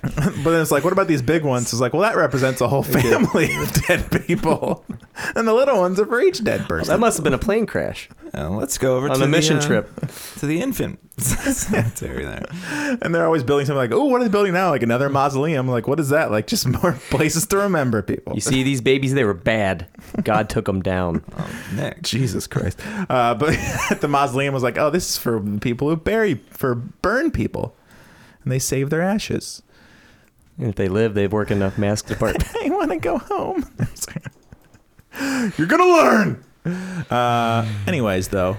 But 0.04 0.52
then 0.52 0.62
it's 0.62 0.72
like, 0.72 0.84
what 0.84 0.92
about 0.92 1.08
these 1.08 1.22
big 1.22 1.44
ones? 1.44 1.72
It's 1.72 1.80
like, 1.80 1.94
well, 1.94 2.02
that 2.02 2.18
represents 2.18 2.60
a 2.60 2.68
whole 2.68 2.84
family 2.84 3.56
of 3.56 3.72
dead 3.88 4.26
people, 4.28 4.86
and 5.36 5.48
the 5.48 5.54
little 5.54 5.80
ones 5.80 5.98
are 5.98 6.06
for 6.06 6.20
each 6.22 6.44
dead 6.44 6.68
person. 6.68 6.92
That 6.92 7.00
must 7.00 7.18
have 7.18 7.24
been 7.24 7.34
a 7.34 7.38
plane 7.38 7.66
crash 7.66 8.10
Uh, 8.34 8.50
let's 8.50 8.78
go 8.78 8.98
over 8.98 9.10
on 9.10 9.20
to 9.20 9.24
a 9.24 9.28
mission 9.28 9.60
the, 9.60 9.64
uh, 9.64 9.68
trip. 9.68 10.12
to 10.40 10.46
the 10.46 10.60
infant 10.62 11.00
cemetery 11.22 12.26
there. 12.26 12.46
and 13.02 13.16
they're 13.16 13.26
always 13.26 13.44
building 13.44 13.66
something 13.66 13.78
like, 13.78 13.94
oh, 13.94 14.04
what 14.06 14.20
are 14.20 14.26
they 14.26 14.30
building 14.30 14.52
now? 14.52 14.72
Like 14.72 14.84
another 14.84 15.08
mausoleum. 15.08 15.70
Like, 15.70 15.88
what 15.88 16.02
is 16.02 16.10
that? 16.10 16.32
Like 16.32 16.48
just 16.48 16.68
more 16.68 16.94
places 17.10 17.46
to 17.48 17.58
remember 17.58 18.02
people. 18.02 18.34
You 18.34 18.42
see, 18.42 18.64
these 18.64 18.82
babies, 18.82 19.14
they 19.14 19.24
were 19.24 19.34
bad. 19.34 19.88
God 20.22 20.50
took 20.50 20.66
them 20.66 20.82
down. 20.82 21.24
Oh, 21.38 21.50
Nick. 21.76 22.02
Jesus 22.02 22.46
Christ. 22.46 22.78
Uh, 23.10 23.36
but 23.36 23.58
the 24.02 24.08
mausoleum 24.10 24.54
was 24.54 24.64
like, 24.64 24.78
oh, 24.78 24.90
this 24.90 25.12
is 25.12 25.18
for 25.18 25.40
people 25.60 25.88
who 25.88 25.96
bury, 25.96 26.36
for 26.50 26.76
burn 26.76 27.32
people. 27.32 27.74
And 28.44 28.52
they 28.52 28.60
save 28.60 28.90
their 28.90 29.02
ashes. 29.02 29.62
And 30.58 30.68
if 30.68 30.76
they 30.76 30.88
live, 30.88 31.14
they 31.14 31.28
work 31.28 31.52
enough 31.52 31.78
mask 31.78 32.08
department. 32.08 32.48
I 32.64 32.70
want 32.70 32.92
to 32.92 32.98
go 32.98 33.18
home. 33.18 33.66
You're 35.58 35.68
going 35.68 35.82
to 35.82 35.88
learn. 35.88 36.44
Uh, 37.10 37.68
anyways, 37.88 38.30
though, 38.30 38.58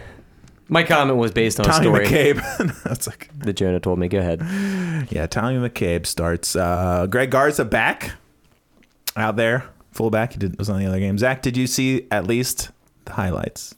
My 0.68 0.83
comment 0.83 1.18
was 1.18 1.33
based 1.33 1.61
on 1.61 1.66
a 1.66 1.68
Tommy 1.68 1.87
story 1.87 2.07
McCabe. 2.07 2.83
That's 2.85 3.07
like, 3.07 3.30
that 3.38 3.54
Jonah 3.54 3.80
told 3.80 3.98
me. 3.98 4.09
Go 4.09 4.18
ahead. 4.18 4.40
yeah, 5.11 5.26
Tommy 5.26 5.57
McCabe 5.57 6.07
starts. 6.07 6.57
Uh, 6.57 7.07
Greg 7.09 7.30
Garza 7.30 7.64
back 7.64 8.12
out 9.16 9.37
there, 9.37 9.64
fullback. 9.92 10.33
He 10.33 10.38
did, 10.38 10.59
was 10.59 10.68
on 10.68 10.80
the 10.80 10.87
other 10.87 10.98
game. 11.00 11.16
Zach, 11.18 11.42
did 11.42 11.57
you 11.57 11.66
see 11.66 12.07
at 12.11 12.26
least 12.26 12.70
the 13.04 13.12
highlights? 13.12 13.74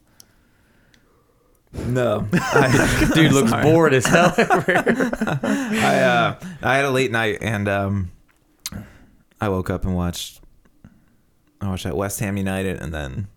No. 1.72 2.26
I, 2.33 3.11
Dude 3.14 3.33
looks 3.33 3.50
Sorry. 3.50 3.62
bored 3.62 3.94
as 3.94 4.07
hell. 4.07 4.33
I, 4.38 6.00
uh, 6.02 6.46
I 6.62 6.76
had 6.76 6.85
a 6.85 6.90
late 6.90 7.11
night 7.11 7.38
and 7.40 7.68
um, 7.68 8.11
I 9.40 9.48
woke 9.48 9.70
up 9.70 9.85
and 9.85 9.94
watched. 9.94 10.40
I 11.61 11.68
watched 11.68 11.85
that 11.85 11.96
West 11.96 12.20
Ham 12.20 12.37
United 12.37 12.81
and 12.81 12.92
then 12.92 13.29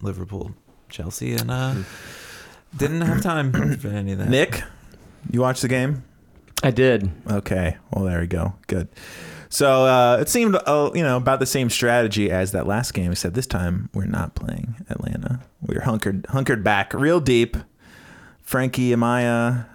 Liverpool, 0.00 0.52
Chelsea, 0.88 1.34
and 1.34 1.50
uh, 1.50 1.74
didn't 2.76 3.00
have 3.02 3.22
time 3.22 3.52
for 3.78 3.88
any 3.88 4.12
of 4.12 4.18
that. 4.18 4.28
Nick, 4.28 4.62
you 5.30 5.40
watched 5.40 5.62
the 5.62 5.68
game? 5.68 6.04
I 6.62 6.70
did. 6.70 7.10
Okay. 7.30 7.76
Well, 7.92 8.04
there 8.04 8.20
we 8.20 8.26
go. 8.26 8.54
Good. 8.66 8.88
So 9.50 9.86
uh, 9.86 10.18
it 10.20 10.28
seemed, 10.28 10.56
uh, 10.66 10.90
you 10.94 11.02
know, 11.02 11.16
about 11.16 11.40
the 11.40 11.46
same 11.46 11.70
strategy 11.70 12.30
as 12.30 12.52
that 12.52 12.66
last 12.66 12.92
game, 12.92 13.12
except 13.12 13.34
this 13.34 13.46
time 13.46 13.88
we're 13.94 14.04
not 14.04 14.34
playing 14.34 14.76
Atlanta. 14.90 15.40
We're 15.62 15.82
hunkered 15.82 16.26
hunkered 16.28 16.62
back 16.62 16.92
real 16.92 17.20
deep. 17.20 17.56
Frankie 18.42 18.90
Amaya, 18.90 19.66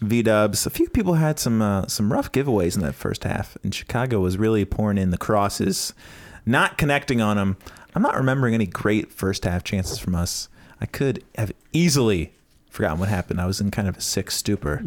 V 0.00 0.22
Dubs. 0.22 0.66
A 0.66 0.70
few 0.70 0.88
people 0.88 1.14
had 1.14 1.38
some 1.38 1.62
uh, 1.62 1.86
some 1.86 2.12
rough 2.12 2.30
giveaways 2.32 2.76
in 2.76 2.82
that 2.82 2.94
first 2.94 3.24
half, 3.24 3.56
and 3.62 3.74
Chicago 3.74 4.20
was 4.20 4.38
really 4.38 4.64
pouring 4.64 4.98
in 4.98 5.10
the 5.10 5.18
crosses, 5.18 5.92
not 6.44 6.78
connecting 6.78 7.20
on 7.20 7.36
them. 7.36 7.56
I'm 7.94 8.02
not 8.02 8.16
remembering 8.16 8.54
any 8.54 8.66
great 8.66 9.12
first 9.12 9.44
half 9.44 9.64
chances 9.64 9.98
from 9.98 10.14
us. 10.14 10.48
I 10.80 10.86
could 10.86 11.24
have 11.36 11.52
easily 11.72 12.32
forgotten 12.70 12.98
what 12.98 13.08
happened. 13.08 13.40
I 13.40 13.46
was 13.46 13.60
in 13.60 13.70
kind 13.70 13.88
of 13.88 13.96
a 13.96 14.00
sick 14.00 14.30
stupor, 14.30 14.84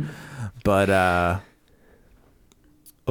but. 0.63 1.41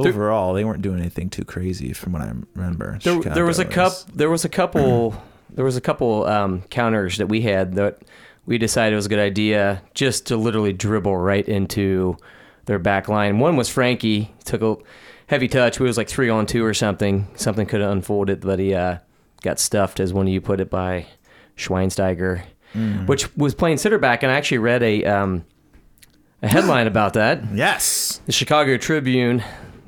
Overall, 0.07 0.53
they 0.53 0.63
weren't 0.65 0.81
doing 0.81 0.99
anything 0.99 1.29
too 1.29 1.43
crazy, 1.45 1.93
from 1.93 2.13
what 2.13 2.21
I 2.21 2.31
remember. 2.55 2.99
There, 3.03 3.19
there 3.21 3.45
was 3.45 3.59
a 3.59 3.65
cup. 3.65 3.93
There 4.13 4.29
was 4.29 4.45
a 4.45 4.49
couple. 4.49 5.15
there 5.49 5.65
was 5.65 5.77
a 5.77 5.81
couple 5.81 6.25
um, 6.25 6.61
counters 6.69 7.17
that 7.17 7.27
we 7.27 7.41
had 7.41 7.73
that 7.75 8.01
we 8.45 8.57
decided 8.57 8.93
it 8.93 8.95
was 8.97 9.05
a 9.07 9.09
good 9.09 9.19
idea 9.19 9.81
just 9.93 10.27
to 10.27 10.37
literally 10.37 10.73
dribble 10.73 11.15
right 11.17 11.47
into 11.47 12.17
their 12.65 12.79
back 12.79 13.07
line. 13.07 13.39
One 13.39 13.55
was 13.55 13.69
Frankie 13.69 14.31
took 14.45 14.61
a 14.61 14.75
heavy 15.27 15.47
touch. 15.47 15.79
We 15.79 15.87
was 15.87 15.97
like 15.97 16.07
three 16.09 16.29
on 16.29 16.45
two 16.45 16.63
or 16.65 16.73
something. 16.73 17.27
Something 17.35 17.65
could 17.67 17.81
have 17.81 17.91
unfolded, 17.91 18.41
but 18.41 18.59
he 18.59 18.73
uh, 18.73 18.99
got 19.41 19.59
stuffed, 19.59 19.99
as 19.99 20.13
one 20.13 20.27
of 20.27 20.33
you 20.33 20.41
put 20.41 20.59
it, 20.59 20.69
by 20.69 21.05
Schweinsteiger, 21.57 22.43
Mm. 22.75 23.07
which 23.07 23.35
was 23.35 23.55
playing 23.55 23.77
center 23.77 23.97
back. 23.97 24.21
And 24.21 24.31
I 24.31 24.35
actually 24.35 24.59
read 24.59 24.83
a 24.83 25.03
um, 25.03 25.43
a 26.43 26.47
headline 26.47 26.85
about 26.85 27.13
that. 27.13 27.41
Yes. 27.51 28.21
The 28.27 28.31
Chicago 28.31 28.77
Tribune 28.77 29.43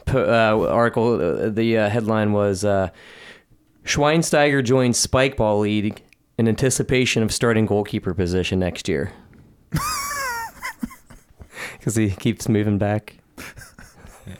uh, 0.07 0.67
article, 0.69 1.13
uh, 1.45 1.49
the 1.49 1.77
uh, 1.77 1.89
headline 1.89 2.33
was 2.33 2.63
uh, 2.65 2.89
Schweinsteiger 3.83 4.63
joins 4.63 5.05
Spikeball 5.05 5.61
League 5.61 6.01
in 6.37 6.47
anticipation 6.47 7.23
of 7.23 7.33
starting 7.33 7.65
goalkeeper 7.65 8.13
position 8.13 8.59
next 8.59 8.87
year. 8.89 9.11
Because 11.77 11.95
he 11.95 12.11
keeps 12.11 12.47
moving 12.47 12.77
back. 12.77 13.15
Yeah. 14.27 14.35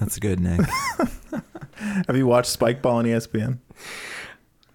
That's 0.00 0.16
a 0.16 0.20
good, 0.20 0.40
Nick. 0.40 0.60
Have 2.08 2.16
you 2.16 2.26
watched 2.26 2.58
Spikeball 2.58 2.86
on 2.94 3.04
ESPN? 3.04 3.58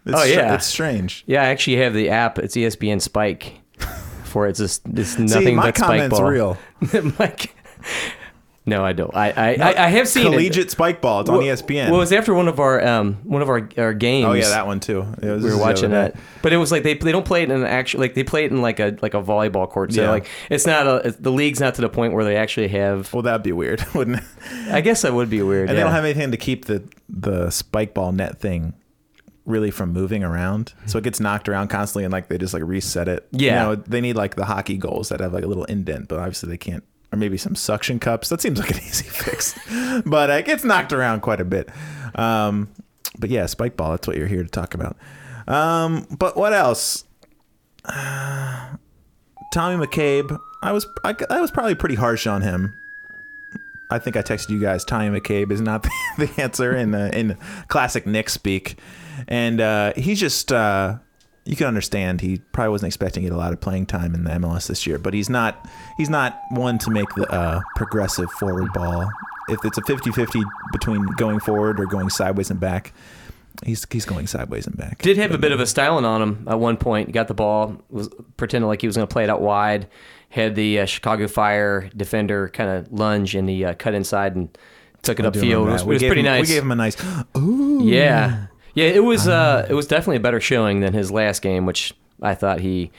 It's 0.05 0.15
Oh, 0.15 0.19
str- 0.25 0.29
yeah. 0.33 0.55
it's 0.55 0.65
strange. 0.65 1.23
Yeah, 1.27 1.41
I 1.43 1.47
actually 1.47 1.77
have 1.77 1.93
the 1.93 2.09
app. 2.09 2.39
It's 2.39 2.55
ESPN 2.55 3.01
Spike. 3.01 3.59
For 4.23 4.47
it's 4.47 4.59
just 4.59 4.83
it's 4.87 5.17
nothing 5.17 5.47
See, 5.47 5.55
my 5.55 5.63
but 5.71 5.75
comment's 5.75 6.17
Spikeball. 6.17 6.29
real. 6.29 6.57
Mike. 7.19 7.55
No, 8.67 8.83
I 8.83 8.91
don't. 8.91 9.15
I 9.15 9.29
I, 9.31 9.53
I, 9.55 9.85
I 9.85 9.87
have 9.87 10.09
seen 10.09 10.27
it. 10.27 10.31
Collegiate 10.31 10.67
Spikeball. 10.67 11.21
It's 11.21 11.29
on 11.29 11.41
E 11.41 11.45
ESPN. 11.45 11.85
Well, 11.85 11.95
it 11.95 11.99
was 11.99 12.11
after 12.11 12.33
one 12.33 12.49
of 12.49 12.59
our 12.59 12.85
um 12.85 13.15
one 13.23 13.41
of 13.41 13.47
our 13.47 13.67
our 13.77 13.93
games. 13.93 14.27
oh 14.27 14.33
yeah, 14.33 14.49
that 14.49 14.67
one 14.67 14.81
too. 14.81 15.05
It 15.21 15.29
was 15.29 15.43
we 15.43 15.51
were 15.51 15.57
watching 15.57 15.91
that, 15.91 16.15
but 16.41 16.51
it 16.51 16.57
was 16.57 16.69
like 16.71 16.83
they 16.83 16.93
they 16.93 17.13
don't 17.13 17.25
play 17.25 17.43
it 17.43 17.49
in 17.49 17.55
an 17.61 17.65
actual 17.65 18.01
like 18.01 18.13
they 18.13 18.25
play 18.25 18.43
it 18.43 18.51
in 18.51 18.61
like 18.61 18.81
a 18.81 18.97
like 19.01 19.13
a 19.13 19.21
volleyball 19.23 19.69
court. 19.69 19.93
So 19.93 20.01
Yeah. 20.03 20.09
like 20.09 20.27
it's 20.49 20.67
not 20.67 20.85
a 21.05 21.11
the 21.17 21.31
league's 21.31 21.61
not 21.61 21.75
to 21.75 21.81
the 21.81 21.87
point 21.89 22.13
where 22.13 22.25
they 22.25 22.35
actually 22.35 22.67
have. 22.67 23.13
Well, 23.13 23.23
that'd 23.23 23.41
be 23.41 23.53
weird, 23.53 23.85
wouldn't 23.95 24.17
it? 24.17 24.23
I 24.69 24.81
guess 24.81 25.01
that 25.03 25.13
would 25.13 25.29
be 25.29 25.41
weird. 25.41 25.69
And 25.69 25.77
yeah. 25.77 25.83
they 25.83 25.83
don't 25.83 25.93
have 25.93 26.03
anything 26.03 26.31
to 26.31 26.37
keep 26.37 26.65
the 26.65 26.83
the 27.07 27.49
spike 27.49 27.93
ball 27.93 28.11
net 28.11 28.39
thing 28.39 28.73
really 29.45 29.71
from 29.71 29.93
moving 29.93 30.25
around, 30.25 30.73
so 30.87 30.97
it 30.97 31.05
gets 31.05 31.21
knocked 31.21 31.47
around 31.47 31.69
constantly, 31.69 32.03
and 32.03 32.11
like 32.11 32.27
they 32.27 32.37
just 32.37 32.53
like 32.53 32.63
reset 32.65 33.07
it. 33.07 33.25
Yeah. 33.31 33.69
you 33.69 33.75
know, 33.77 33.81
they 33.87 34.01
need 34.01 34.17
like 34.17 34.35
the 34.35 34.43
hockey 34.43 34.75
goals 34.75 35.07
that 35.07 35.21
have 35.21 35.31
like 35.31 35.45
a 35.45 35.47
little 35.47 35.63
indent, 35.63 36.09
but 36.09 36.19
obviously 36.19 36.49
they 36.49 36.57
can't. 36.57 36.83
Or 37.11 37.17
maybe 37.17 37.37
some 37.37 37.55
suction 37.55 37.99
cups. 37.99 38.29
That 38.29 38.41
seems 38.41 38.59
like 38.59 38.71
an 38.71 38.77
easy 38.85 39.07
fix, 39.07 39.57
but 40.05 40.29
uh, 40.29 40.33
it 40.33 40.45
gets 40.45 40.63
knocked 40.63 40.91
around 40.91 41.21
quite 41.21 41.39
a 41.39 41.45
bit. 41.45 41.69
Um, 42.15 42.69
but 43.17 43.29
yeah, 43.29 43.45
spike 43.45 43.77
ball. 43.77 43.91
That's 43.91 44.07
what 44.07 44.17
you're 44.17 44.27
here 44.27 44.43
to 44.43 44.49
talk 44.49 44.73
about. 44.73 44.97
Um, 45.47 46.05
but 46.17 46.35
what 46.35 46.53
else? 46.53 47.05
Uh, 47.85 48.75
Tommy 49.53 49.85
McCabe. 49.85 50.37
I 50.61 50.71
was 50.71 50.85
I, 51.03 51.15
I 51.29 51.39
was 51.39 51.51
probably 51.51 51.75
pretty 51.75 51.95
harsh 51.95 52.27
on 52.27 52.41
him. 52.41 52.73
I 53.89 53.99
think 53.99 54.17
I 54.17 54.21
texted 54.21 54.49
you 54.49 54.59
guys. 54.59 54.83
Tommy 54.83 55.17
McCabe 55.17 55.51
is 55.51 55.61
not 55.61 55.83
the, 56.17 56.29
answer 56.37 56.75
in 56.75 56.91
the, 56.91 57.17
in 57.17 57.37
classic 57.69 58.05
Nick 58.05 58.29
speak, 58.29 58.77
and 59.27 59.61
uh, 59.61 59.93
he's 59.95 60.19
just 60.19 60.51
uh, 60.51 60.97
you 61.47 61.55
can 61.55 61.67
understand 61.67 62.19
he 62.19 62.39
probably 62.51 62.71
wasn't 62.71 62.87
expecting 62.87 63.23
to 63.23 63.29
get 63.29 63.35
a 63.35 63.37
lot 63.37 63.53
of 63.53 63.61
playing 63.61 63.85
time 63.85 64.13
in 64.13 64.25
the 64.25 64.31
MLS 64.31 64.67
this 64.67 64.85
year, 64.85 64.97
but 64.99 65.13
he's 65.13 65.29
not 65.29 65.65
he's 65.97 66.09
not 66.09 66.39
one 66.51 66.77
to 66.79 66.91
make 66.91 67.07
the 67.15 67.25
uh, 67.31 67.61
progressive 67.75 68.29
forward 68.31 68.71
ball. 68.73 69.09
If 69.49 69.63
it's 69.63 69.77
a 69.77 69.81
50-50 69.81 70.43
between 70.73 71.05
going 71.15 71.39
forward 71.39 71.79
or 71.79 71.85
going 71.85 72.09
sideways 72.09 72.51
and 72.51 72.59
back, 72.59 72.93
he's 73.63 73.87
he's 73.89 74.05
going 74.05 74.27
sideways 74.27 74.67
and 74.67 74.75
back. 74.75 75.01
did 75.01 75.15
have 75.17 75.31
a 75.31 75.37
bit 75.37 75.53
of 75.53 75.61
a 75.61 75.65
styling 75.65 76.03
on 76.03 76.21
him 76.21 76.45
at 76.49 76.59
one 76.59 76.75
point. 76.75 77.13
Got 77.13 77.29
the 77.29 77.33
ball, 77.33 77.81
was 77.89 78.09
pretending 78.35 78.67
like 78.67 78.81
he 78.81 78.87
was 78.87 78.97
going 78.97 79.07
to 79.07 79.11
play 79.11 79.23
it 79.23 79.29
out 79.29 79.41
wide. 79.41 79.87
Had 80.29 80.55
the 80.55 80.81
uh, 80.81 80.85
Chicago 80.85 81.29
Fire 81.29 81.89
defender 81.95 82.49
kind 82.49 82.69
of 82.69 82.91
lunge 82.91 83.35
and 83.35 83.47
he 83.47 83.63
uh, 83.63 83.73
cut 83.73 83.93
inside 83.93 84.35
and 84.35 84.49
took 85.01 85.17
it 85.21 85.23
upfield. 85.23 85.67
It 85.67 85.71
was, 85.71 85.81
it 85.83 85.87
was 85.87 86.03
pretty 86.03 86.19
him- 86.19 86.25
nice. 86.25 86.41
We 86.49 86.53
gave 86.55 86.63
him 86.63 86.71
a 86.71 86.75
nice. 86.75 86.97
Ooh. 87.37 87.79
Yeah, 87.81 88.47
yeah. 88.77 88.89
It 88.89 89.03
was 89.03 89.27
uh, 89.27 89.65
it 89.69 89.73
was 89.73 89.87
definitely 89.87 90.17
a 90.17 90.21
better 90.21 90.39
showing 90.39 90.79
than 90.79 90.93
his 90.93 91.11
last 91.11 91.41
game, 91.41 91.65
which 91.65 91.93
I 92.21 92.35
thought 92.35 92.59
he 92.59 92.91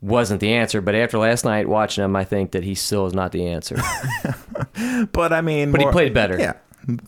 wasn't 0.00 0.40
the 0.40 0.52
answer. 0.52 0.80
But 0.80 0.94
after 0.94 1.18
last 1.18 1.44
night 1.44 1.68
watching 1.68 2.04
him, 2.04 2.16
I 2.16 2.24
think 2.24 2.52
that 2.52 2.64
he 2.64 2.74
still 2.74 3.06
is 3.06 3.14
not 3.14 3.32
the 3.32 3.46
answer 3.46 3.76
But 5.12 5.32
I 5.32 5.40
mean, 5.40 5.72
But 5.72 5.80
he 5.80 5.86
played 5.88 6.14
better. 6.14 6.38
Yeah, 6.38 6.54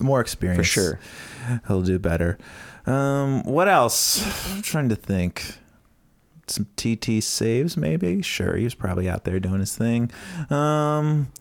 more 0.00 0.20
experience 0.20 0.58
for 0.58 0.64
sure. 0.64 1.00
He'll 1.66 1.82
do 1.82 1.98
better. 1.98 2.38
Um, 2.86 3.42
what 3.44 3.68
else? 3.68 4.52
I'm 4.52 4.62
trying 4.62 4.88
to 4.88 4.96
think. 4.96 5.58
Some 6.48 6.66
TT 6.76 7.22
saves, 7.22 7.76
maybe. 7.76 8.20
Sure, 8.20 8.56
he 8.56 8.64
was 8.64 8.74
probably 8.74 9.08
out 9.08 9.24
there 9.24 9.38
doing 9.38 9.60
his 9.60 9.76
thing. 9.76 10.10
Um, 10.50 11.32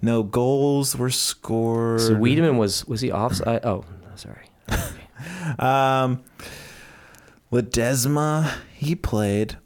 no 0.00 0.22
goals 0.22 0.96
were 0.96 1.10
scored. 1.10 2.00
So 2.00 2.14
Wiedemann 2.14 2.56
was 2.56 2.84
was 2.86 3.00
he 3.02 3.12
offside? 3.12 3.64
Oh, 3.64 3.84
sorry. 4.16 4.46
Um, 5.58 6.22
Ledesma, 7.52 8.52
he 8.74 8.94
played. 8.94 9.56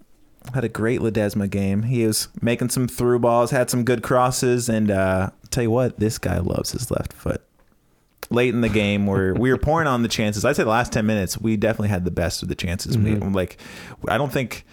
Had 0.55 0.65
a 0.65 0.69
great 0.69 1.01
Ledesma 1.01 1.49
game. 1.51 1.83
He 1.83 2.07
was 2.07 2.29
making 2.41 2.71
some 2.71 2.89
through 2.89 3.19
balls, 3.19 3.51
had 3.51 3.69
some 3.71 3.85
good 3.85 4.03
crosses, 4.03 4.69
and 4.69 4.91
uh, 4.91 5.31
tell 5.51 5.63
you 5.63 5.71
what, 5.71 5.99
this 5.99 6.19
guy 6.19 6.39
loves 6.39 6.73
his 6.73 6.91
left 6.91 7.13
foot. 7.13 7.43
Late 8.31 8.55
in 8.55 8.61
the 8.61 8.69
game, 8.69 9.07
where 9.07 9.35
we 9.35 9.51
were 9.51 9.59
pouring 9.59 9.87
on 9.87 10.03
the 10.03 10.09
chances. 10.09 10.45
I'd 10.45 10.57
say 10.57 10.63
the 10.63 10.71
last 10.71 10.93
ten 10.93 11.05
minutes, 11.05 11.39
we 11.39 11.57
definitely 11.57 11.89
had 11.89 12.05
the 12.05 12.11
best 12.11 12.43
of 12.43 12.49
the 12.49 12.55
chances. 12.55 12.97
We, 12.97 13.17
like, 13.17 13.59
I 14.09 14.17
don't 14.19 14.33
think, 14.33 14.65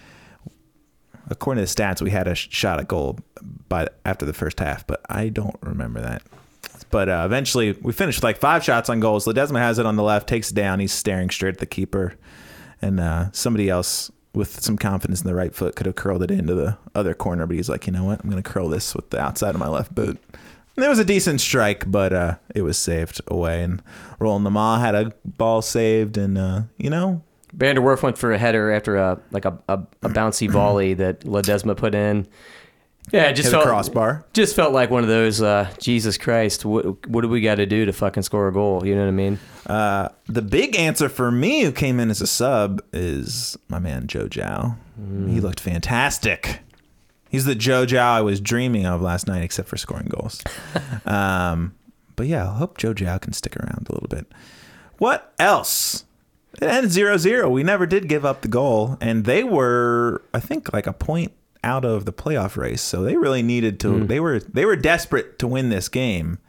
according 1.29 1.65
to 1.65 1.73
the 1.73 1.81
stats, 1.83 2.01
we 2.01 2.11
had 2.11 2.27
a 2.27 2.35
shot 2.35 2.79
at 2.79 2.87
goal 2.87 3.19
by 3.67 3.87
after 4.05 4.25
the 4.25 4.33
first 4.33 4.59
half, 4.59 4.87
but 4.87 5.01
I 5.09 5.29
don't 5.29 5.57
remember 5.61 6.01
that. 6.01 6.21
But 6.89 7.09
uh, 7.09 7.23
eventually, 7.25 7.73
we 7.81 7.91
finished 7.93 8.19
with 8.19 8.23
like 8.23 8.37
five 8.37 8.63
shots 8.63 8.89
on 8.89 8.99
goals. 8.99 9.25
Ledesma 9.25 9.59
has 9.59 9.79
it 9.79 9.85
on 9.85 9.95
the 9.95 10.03
left, 10.03 10.27
takes 10.27 10.51
it 10.51 10.55
down. 10.55 10.79
He's 10.79 10.93
staring 10.93 11.29
straight 11.29 11.55
at 11.55 11.59
the 11.59 11.65
keeper, 11.65 12.15
and 12.81 12.99
uh, 12.99 13.31
somebody 13.31 13.69
else 13.69 14.11
with 14.33 14.61
some 14.61 14.77
confidence 14.77 15.21
in 15.21 15.27
the 15.27 15.35
right 15.35 15.53
foot 15.53 15.75
could 15.75 15.85
have 15.85 15.95
curled 15.95 16.23
it 16.23 16.31
into 16.31 16.53
the 16.53 16.77
other 16.95 17.13
corner. 17.13 17.45
But 17.45 17.55
he's 17.57 17.69
like, 17.69 17.87
you 17.87 17.93
know 17.93 18.03
what? 18.03 18.23
I'm 18.23 18.29
going 18.29 18.41
to 18.41 18.49
curl 18.49 18.69
this 18.69 18.95
with 18.95 19.09
the 19.09 19.19
outside 19.19 19.55
of 19.55 19.59
my 19.59 19.67
left 19.67 19.93
boot. 19.93 20.21
And 20.75 20.85
it 20.85 20.89
was 20.89 20.99
a 20.99 21.05
decent 21.05 21.41
strike, 21.41 21.89
but 21.89 22.13
uh, 22.13 22.35
it 22.53 22.61
was 22.61 22.77
saved 22.77 23.19
away. 23.27 23.63
And 23.63 23.81
Roland 24.19 24.45
Lamah 24.45 24.79
had 24.79 24.93
a 24.93 25.11
ball 25.25 25.63
saved, 25.63 26.17
and 26.17 26.37
uh, 26.37 26.61
you 26.77 26.91
know, 26.91 27.23
van 27.53 27.75
der 27.75 27.81
Werff 27.81 28.03
went 28.03 28.17
for 28.17 28.31
a 28.31 28.37
header 28.37 28.71
after 28.71 28.95
a 28.95 29.19
like 29.31 29.45
a, 29.45 29.57
a, 29.67 29.79
a 30.03 30.09
bouncy 30.09 30.49
volley 30.49 30.93
that 30.93 31.21
Ledesma 31.21 31.75
put 31.75 31.95
in. 31.95 32.27
Yeah, 33.11 33.29
it 33.29 33.33
just 33.33 33.47
hit 33.47 33.53
a 33.53 33.57
felt 33.57 33.67
crossbar. 33.67 34.25
just 34.33 34.55
felt 34.55 34.73
like 34.73 34.89
one 34.89 35.03
of 35.03 35.07
those 35.07 35.41
uh, 35.41 35.71
Jesus 35.79 36.17
Christ. 36.17 36.65
What 36.65 37.07
what 37.07 37.21
do 37.21 37.29
we 37.29 37.41
got 37.41 37.55
to 37.55 37.65
do 37.65 37.85
to 37.85 37.93
fucking 37.93 38.23
score 38.23 38.47
a 38.49 38.53
goal? 38.53 38.85
You 38.85 38.95
know 38.95 39.01
what 39.01 39.07
I 39.07 39.11
mean? 39.11 39.39
Uh, 39.65 40.09
the 40.25 40.41
big 40.41 40.75
answer 40.75 41.07
for 41.07 41.31
me, 41.31 41.61
who 41.61 41.71
came 41.71 41.99
in 41.99 42.09
as 42.09 42.21
a 42.21 42.27
sub, 42.27 42.81
is 42.91 43.57
my 43.69 43.79
man 43.79 44.07
Joe 44.07 44.27
Gyau. 44.27 44.75
He 45.27 45.39
looked 45.39 45.59
fantastic. 45.59 46.61
He's 47.29 47.45
the 47.45 47.55
Joe 47.55 47.85
Gyau 47.85 48.01
I 48.01 48.21
was 48.21 48.41
dreaming 48.41 48.85
of 48.85 49.01
last 49.01 49.27
night, 49.27 49.43
except 49.43 49.69
for 49.69 49.77
scoring 49.77 50.07
goals. 50.07 50.41
um, 51.05 51.75
but 52.15 52.27
yeah, 52.27 52.49
I 52.49 52.57
hope 52.57 52.77
Joe 52.77 52.93
Gyau 52.93 53.21
can 53.21 53.33
stick 53.33 53.55
around 53.55 53.87
a 53.89 53.93
little 53.93 54.07
bit. 54.07 54.25
What 54.97 55.33
else? 55.37 56.05
It 56.59 56.63
ended 56.63 56.91
0 56.91 57.17
0. 57.17 57.49
We 57.49 57.63
never 57.63 57.85
did 57.85 58.09
give 58.09 58.25
up 58.25 58.41
the 58.41 58.47
goal, 58.47 58.97
and 58.99 59.25
they 59.25 59.43
were, 59.43 60.23
I 60.33 60.39
think, 60.39 60.73
like 60.73 60.87
a 60.87 60.93
point 60.93 61.33
out 61.67 61.85
of 61.85 62.05
the 62.05 62.13
playoff 62.13 62.55
race. 62.55 62.81
So 62.81 63.03
they 63.03 63.17
really 63.17 63.43
needed 63.43 63.79
to. 63.81 64.05
They 64.05 64.19
were 64.19 64.39
they 64.39 64.65
were 64.65 64.75
desperate 64.75 65.37
to 65.39 65.47
win 65.47 65.69
this 65.69 65.89
game, 65.89 66.39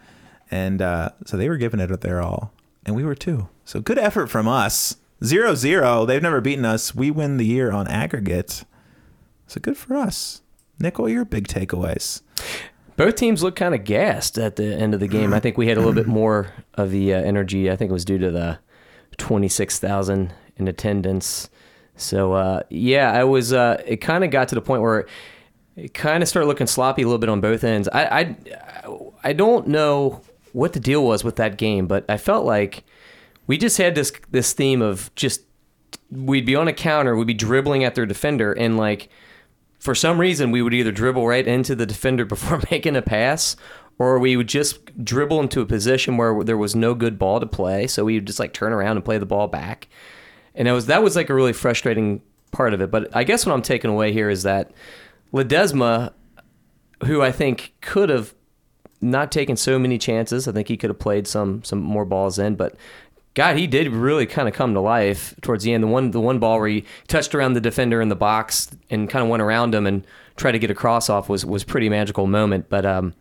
and 0.50 0.81
uh, 0.81 1.11
so 1.26 1.37
they 1.37 1.48
were 1.48 1.57
giving 1.57 1.81
it 1.81 2.00
their 2.00 2.22
all, 2.22 2.52
and 2.87 2.94
we 2.94 3.04
were 3.04 3.16
too. 3.16 3.48
So 3.64 3.81
good 3.81 3.98
effort 3.98 4.28
from 4.28 4.46
us. 4.48 4.96
0 5.24 5.57
0. 5.57 6.07
They've 6.07 6.22
never 6.22 6.40
beaten 6.40 6.64
us. 6.64 6.94
We 6.94 7.11
win 7.11 7.38
the 7.38 7.44
year 7.44 7.72
on 7.72 7.88
aggregate. 7.88 8.64
So 9.48 9.61
good 9.61 9.76
for 9.76 9.96
us. 9.96 10.42
Nick, 10.78 10.98
what 10.98 11.07
are 11.07 11.14
your 11.14 11.24
big 11.24 11.48
takeaways? 11.48 12.22
Both 12.96 13.16
teams 13.16 13.42
looked 13.42 13.59
kind 13.59 13.74
of 13.74 13.85
gassed 13.85 14.38
at 14.38 14.57
the 14.57 14.74
end 14.74 14.94
of 14.94 15.00
the 15.00 15.09
game. 15.09 15.33
I 15.35 15.40
think 15.40 15.59
we 15.59 15.66
had 15.68 15.76
a 15.76 15.81
little 15.81 15.94
bit 15.94 16.07
more 16.20 16.52
of 16.74 16.90
the 16.90 17.14
uh, 17.14 17.20
energy. 17.20 17.70
I 17.70 17.76
think 17.76 17.90
it 17.90 17.92
was 17.92 18.04
due 18.04 18.18
to 18.18 18.31
the 18.31 18.59
26,000 19.16 20.33
in 20.57 20.68
attendance. 20.68 21.50
So, 21.98 22.32
uh, 22.32 22.62
yeah, 22.70 23.12
I 23.12 23.24
was, 23.24 23.52
uh, 23.52 23.82
it 23.87 23.98
kind 23.98 24.24
of 24.24 24.30
got 24.30 24.48
to 24.48 24.54
the 24.54 24.61
point 24.61 24.82
where 24.82 25.06
it 25.76 25.94
kind 25.94 26.22
of 26.22 26.28
started 26.28 26.46
looking 26.46 26.66
sloppy 26.66 27.02
a 27.02 27.06
little 27.06 27.18
bit 27.18 27.28
on 27.28 27.40
both 27.40 27.64
ends. 27.64 27.88
I, 27.88 28.04
I, 28.04 28.37
I 29.24 29.32
don't 29.32 29.68
know 29.68 30.22
what 30.52 30.72
the 30.72 30.80
deal 30.80 31.04
was 31.04 31.24
with 31.24 31.37
that 31.37 31.58
game, 31.58 31.87
but 31.87 32.04
I 32.08 32.16
felt 32.16 32.46
like 32.46 32.84
we 33.46 33.58
just 33.58 33.78
had 33.78 33.94
this, 33.94 34.12
this 34.30 34.52
theme 34.52 34.82
of 34.82 35.14
just, 35.14 35.42
we'd 36.11 36.46
be 36.46 36.56
on 36.56 36.68
a 36.68 36.72
counter, 36.72 37.16
we'd 37.16 37.26
be 37.26 37.34
dribbling 37.34 37.84
at 37.84 37.94
their 37.94 38.06
defender 38.06 38.52
and 38.52 38.76
like, 38.76 39.08
for 39.78 39.94
some 39.94 40.20
reason 40.20 40.50
we 40.50 40.62
would 40.62 40.74
either 40.74 40.92
dribble 40.92 41.26
right 41.26 41.46
into 41.46 41.74
the 41.74 41.87
defender 41.87 42.24
before 42.26 42.61
making 42.70 42.96
a 42.96 43.02
pass 43.02 43.56
or 43.98 44.18
we 44.18 44.37
would 44.37 44.48
just 44.48 45.04
dribble 45.04 45.40
into 45.40 45.61
a 45.61 45.66
position 45.66 46.16
where 46.16 46.42
there 46.44 46.56
was 46.56 46.76
no 46.76 46.94
good 46.94 47.18
ball 47.18 47.40
to 47.40 47.46
play 47.46 47.87
so 47.87 48.04
we 48.04 48.14
would 48.14 48.26
just 48.26 48.38
like 48.38 48.52
turn 48.52 48.72
around 48.72 48.96
and 48.96 49.04
play 49.04 49.18
the 49.18 49.26
ball 49.26 49.48
back 49.48 49.88
and 50.59 50.68
it 50.68 50.73
was 50.73 50.87
that 50.87 51.03
was 51.03 51.16
like 51.16 51.31
a 51.31 51.35
really 51.35 51.55
frustrating 51.55 52.21
part 52.51 52.75
of 52.75 52.83
it 52.83 52.90
but 52.90 53.14
i 53.16 53.25
guess 53.25 53.47
what 53.47 53.55
i'm 53.55 53.62
taking 53.62 53.90
away 53.90 54.12
here 54.12 54.29
is 54.29 54.42
that 54.42 54.71
ledesma 55.33 56.12
who 57.05 57.23
i 57.23 57.33
think 57.33 57.73
could 57.81 58.11
have 58.11 58.35
not 59.01 59.33
taken 59.33 59.57
so 59.57 59.79
many 59.79 59.97
chances 59.97 60.47
i 60.47 60.53
think 60.53 60.68
he 60.68 60.77
could 60.77 60.90
have 60.90 60.99
played 60.99 61.27
some 61.27 61.64
some 61.64 61.81
more 61.81 62.05
balls 62.05 62.38
in 62.38 62.55
but 62.55 62.75
God, 63.35 63.57
he 63.57 63.68
did 63.68 63.92
really 63.92 64.27
kind 64.27 64.49
of 64.49 64.55
come 64.55 64.75
to 64.75 64.81
life 64.81 65.33
towards 65.42 65.62
the 65.62 65.73
end. 65.73 65.85
The 65.85 65.87
one, 65.87 66.11
the 66.11 66.21
one 66.21 66.40
ball 66.40 66.59
where 66.59 66.66
he 66.66 66.85
touched 67.07 67.37
around 67.37 67.53
the 67.53 67.61
defender 67.61 68.01
in 68.01 68.09
the 68.09 68.16
box 68.16 68.68
and 68.90 69.09
kind 69.09 69.23
of 69.23 69.29
went 69.29 69.42
around 69.42 69.77
him 69.77 69.87
and 69.87 70.05
tried 70.35 70.53
to 70.53 70.59
get 70.59 70.73
a 70.73 70.75
cross 70.75 71.09
off 71.09 71.29
was 71.29 71.47
was 71.47 71.62
pretty 71.62 71.88
magical 71.88 72.27
moment. 72.27 72.68
But 72.68 72.85
um, 72.85 73.14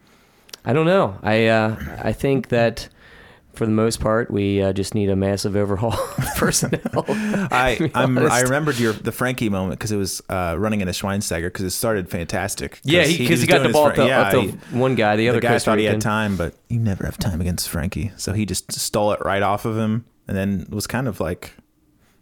I 0.65 0.73
don't 0.73 0.87
know. 0.87 1.19
I 1.21 1.45
uh, 1.45 1.75
I 2.01 2.13
think 2.13 2.47
that 2.47 2.89
for 3.57 3.65
the 3.65 3.71
most 3.71 3.99
part 3.99 4.29
we 4.31 4.61
uh, 4.61 4.71
just 4.71 4.93
need 4.95 5.09
a 5.09 5.15
massive 5.15 5.55
overhaul 5.55 5.93
of 6.17 6.25
personnel. 6.35 6.81
I 7.07 7.91
I'm, 7.93 8.17
I 8.17 8.41
remembered 8.41 8.79
your 8.79 8.93
the 8.93 9.11
Frankie 9.11 9.49
moment 9.49 9.79
because 9.79 9.91
it 9.91 9.97
was 9.97 10.21
uh, 10.29 10.55
running 10.57 10.81
into 10.81 10.93
Schweinsteiger 10.93 11.47
because 11.47 11.65
it 11.65 11.71
started 11.71 12.09
fantastic. 12.09 12.79
yeah, 12.83 13.01
because 13.01 13.17
he, 13.17 13.29
was 13.29 13.45
got 13.45 13.63
the 13.63 13.69
ball 13.69 13.91
fr- 13.93 14.01
at 14.01 14.07
yeah, 14.07 14.21
at 14.27 14.31
the 14.33 14.41
he- 14.43 14.51
one 14.77 14.95
guy. 14.95 15.15
The 15.15 15.29
other 15.29 15.39
the 15.39 15.47
guy 15.47 15.53
Costa 15.53 15.71
thought 15.71 15.79
he 15.79 15.85
had 15.85 15.99
time, 16.01 16.37
but 16.37 16.53
you 16.69 16.79
never 16.79 17.03
have 17.05 17.17
time 17.17 17.41
against 17.41 17.67
Frankie. 17.69 18.11
So 18.17 18.33
he 18.33 18.45
just 18.45 18.71
stole 18.71 19.11
it 19.11 19.19
right 19.25 19.41
off 19.43 19.65
of 19.65 19.75
him, 19.77 20.05
and 20.27 20.37
then 20.37 20.67
was 20.69 20.87
kind 20.87 21.07
of 21.07 21.19
like 21.19 21.53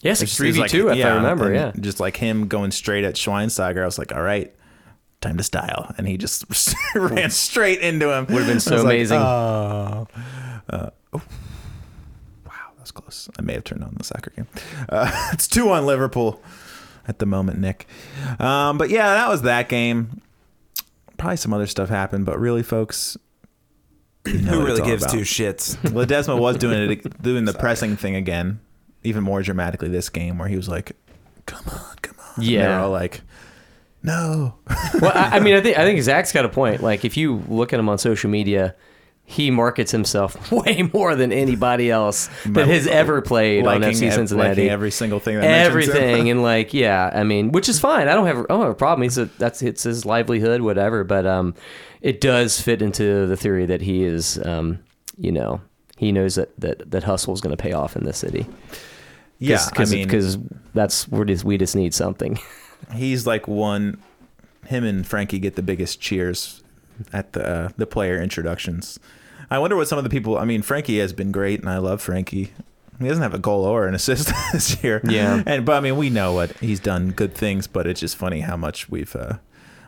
Yes, 0.02 0.22
it's- 0.22 0.38
three 0.38 0.50
it's 0.50 0.56
v 0.58 0.62
like- 0.62 0.72
two. 0.72 0.90
If 0.90 1.06
I 1.06 1.16
remember, 1.16 1.54
yeah. 1.54 1.72
just 1.80 2.00
like 2.00 2.18
him 2.18 2.48
going 2.48 2.72
straight 2.72 3.04
at 3.04 3.16
Schweinsteiger. 3.16 3.82
I 3.82 3.86
was 3.86 3.98
like, 4.00 4.14
all 4.16 4.22
right. 4.22 4.52
Time 5.22 5.38
to 5.38 5.44
style, 5.44 5.92
and 5.98 6.08
he 6.08 6.18
just 6.18 6.44
ran 6.96 7.32
straight 7.32 7.80
into 7.80 8.12
him. 8.14 8.28
Would've 8.28 8.46
been 8.48 8.60
so 8.60 8.74
I 8.74 8.76
was 8.76 8.84
like, 8.84 8.94
amazing. 8.96 9.18
oh. 9.18 10.08
Uh, 10.70 10.90
oh. 11.18 12.46
wow, 12.46 12.52
that 12.76 12.82
was 12.82 12.92
close. 12.92 13.30
I 13.38 13.42
may 13.42 13.54
have 13.54 13.64
turned 13.64 13.84
on 13.84 13.94
the 13.98 14.04
soccer 14.04 14.32
game. 14.36 14.48
Uh, 14.90 15.30
it's 15.34 15.48
two 15.48 15.70
on 15.70 15.86
Liverpool 15.86 16.42
at 17.08 17.20
the 17.20 17.26
moment, 17.26 17.60
Nick. 17.60 17.88
Um, 18.40 18.78
but 18.78 18.90
yeah, 18.90 19.14
that 19.14 19.30
was 19.30 19.44
that 19.44 19.70
game. 19.70 20.22
Probably 21.18 21.38
some 21.38 21.54
other 21.54 21.68
stuff 21.68 21.90
happened, 21.90 22.26
but 22.26 22.40
really, 22.40 22.64
folks, 22.64 23.16
you 24.26 24.40
know 24.42 24.52
Who 24.54 24.66
really 24.66 24.82
gives 24.82 25.04
about. 25.04 25.14
two 25.14 25.22
shits? 25.22 25.76
Ledesma 25.92 26.38
was 26.40 26.58
doing 26.58 26.92
it, 26.92 27.22
doing 27.22 27.46
the 27.46 27.54
pressing 27.54 27.96
thing 27.96 28.16
again, 28.16 28.60
even 29.04 29.24
more 29.24 29.42
dramatically 29.42 29.88
this 29.88 30.10
game, 30.10 30.38
where 30.38 30.48
he 30.50 30.58
was 30.58 30.68
like, 30.68 30.92
"Come 31.46 31.64
on, 31.72 31.96
come 32.02 32.16
on." 32.20 32.26
And 32.38 32.44
they 32.46 32.50
Yeah. 32.52 32.80
were 32.80 32.84
all 32.86 32.92
like, 32.92 33.22
"No." 34.04 34.56
well, 35.00 35.12
I, 35.16 35.38
I 35.38 35.40
mean, 35.40 35.56
I 35.56 35.62
think 35.62 35.78
I 35.78 35.86
think 35.86 36.02
Zach's 36.02 36.32
got 36.34 36.44
a 36.44 36.50
point. 36.50 36.82
Like, 36.84 37.06
if 37.06 37.16
you 37.16 37.44
look 37.48 37.72
at 37.72 37.80
him 37.80 37.88
on 37.88 37.98
social 37.98 38.30
media, 38.30 38.76
he 39.28 39.50
markets 39.50 39.92
himself 39.92 40.52
way 40.52 40.90
more 40.94 41.16
than 41.16 41.32
anybody 41.32 41.90
else 41.90 42.30
that 42.46 42.68
has 42.68 42.86
ever 42.86 43.22
played 43.22 43.66
on 43.66 43.82
FC 43.82 44.12
Cincinnati. 44.14 44.70
every 44.70 44.92
single 44.92 45.20
thing. 45.20 45.40
That. 45.40 45.66
Everything 45.66 46.30
and 46.30 46.44
like, 46.44 46.74
yeah, 46.74 47.10
I 47.14 47.24
mean, 47.24 47.52
which 47.52 47.68
is 47.68 47.80
fine. 47.80 48.08
I 48.08 48.14
don't 48.14 48.28
have 48.28 48.38
I 48.38 48.46
don't 48.48 48.62
have 48.62 48.70
a 48.70 48.76
problem. 48.76 49.04
He's 49.04 49.18
a, 49.18 49.26
that's 49.26 49.62
it's 49.64 49.84
his 49.84 50.06
livelihood, 50.06 50.62
whatever. 50.62 51.04
But 51.04 51.26
um, 51.26 51.56
it 52.02 52.22
does 52.22 52.62
fit 52.62 52.82
into 52.82 53.26
the 53.26 53.36
theory 53.36 53.66
that 53.66 53.82
he 53.82 54.04
is, 54.04 54.40
um, 54.46 54.80
you 55.18 55.32
know, 55.32 55.60
he 55.98 56.12
knows 56.12 56.36
that 56.36 56.58
that 56.60 56.92
that 56.92 57.04
hustle 57.04 57.34
is 57.34 57.42
going 57.42 57.56
to 57.56 57.62
pay 57.62 57.74
off 57.74 57.96
in 57.96 58.04
this 58.04 58.20
city. 58.20 58.46
yeah, 59.40 59.58
Cause, 59.74 59.92
I 59.92 59.96
mean, 59.96 60.06
because 60.06 60.38
that's 60.76 61.08
we're 61.08 61.26
just 61.26 61.44
we 61.44 61.58
just 61.58 61.76
need 61.76 61.96
something. 61.96 62.40
he's 62.94 63.26
like 63.26 63.48
one. 63.48 64.00
Him 64.68 64.84
and 64.84 65.06
Frankie 65.06 65.38
get 65.38 65.56
the 65.56 65.62
biggest 65.62 66.02
cheers 66.02 66.64
at 67.14 67.34
the 67.34 67.48
uh, 67.48 67.70
the 67.78 67.86
player 67.86 68.22
introductions. 68.22 69.00
I 69.50 69.60
wonder 69.60 69.76
what 69.76 69.88
some 69.88 69.98
of 69.98 70.04
the 70.04 70.10
people. 70.10 70.38
I 70.38 70.46
mean, 70.46 70.62
Frankie 70.62 71.00
has 71.00 71.14
been 71.14 71.32
great, 71.32 71.60
and 71.60 71.70
I 71.70 71.78
love 71.78 72.02
Frankie. 72.02 72.52
He 73.00 73.08
doesn't 73.08 73.24
have 73.24 73.34
a 73.34 73.40
goal 73.40 73.66
or 73.66 73.88
an 73.88 73.94
assist 73.94 74.32
this 74.54 74.82
year. 74.84 75.02
Yeah. 75.04 75.44
and 75.46 75.66
but 75.66 75.74
I 75.78 75.80
mean, 75.82 75.98
we 75.98 76.10
know 76.10 76.34
what 76.34 76.58
he's 76.60 76.80
done, 76.80 77.12
good 77.12 77.34
things. 77.34 77.68
But 77.68 77.88
it's 77.88 78.00
just 78.00 78.16
funny 78.16 78.42
how 78.42 78.58
much 78.58 78.90
we've 78.90 79.16
uh, 79.16 79.38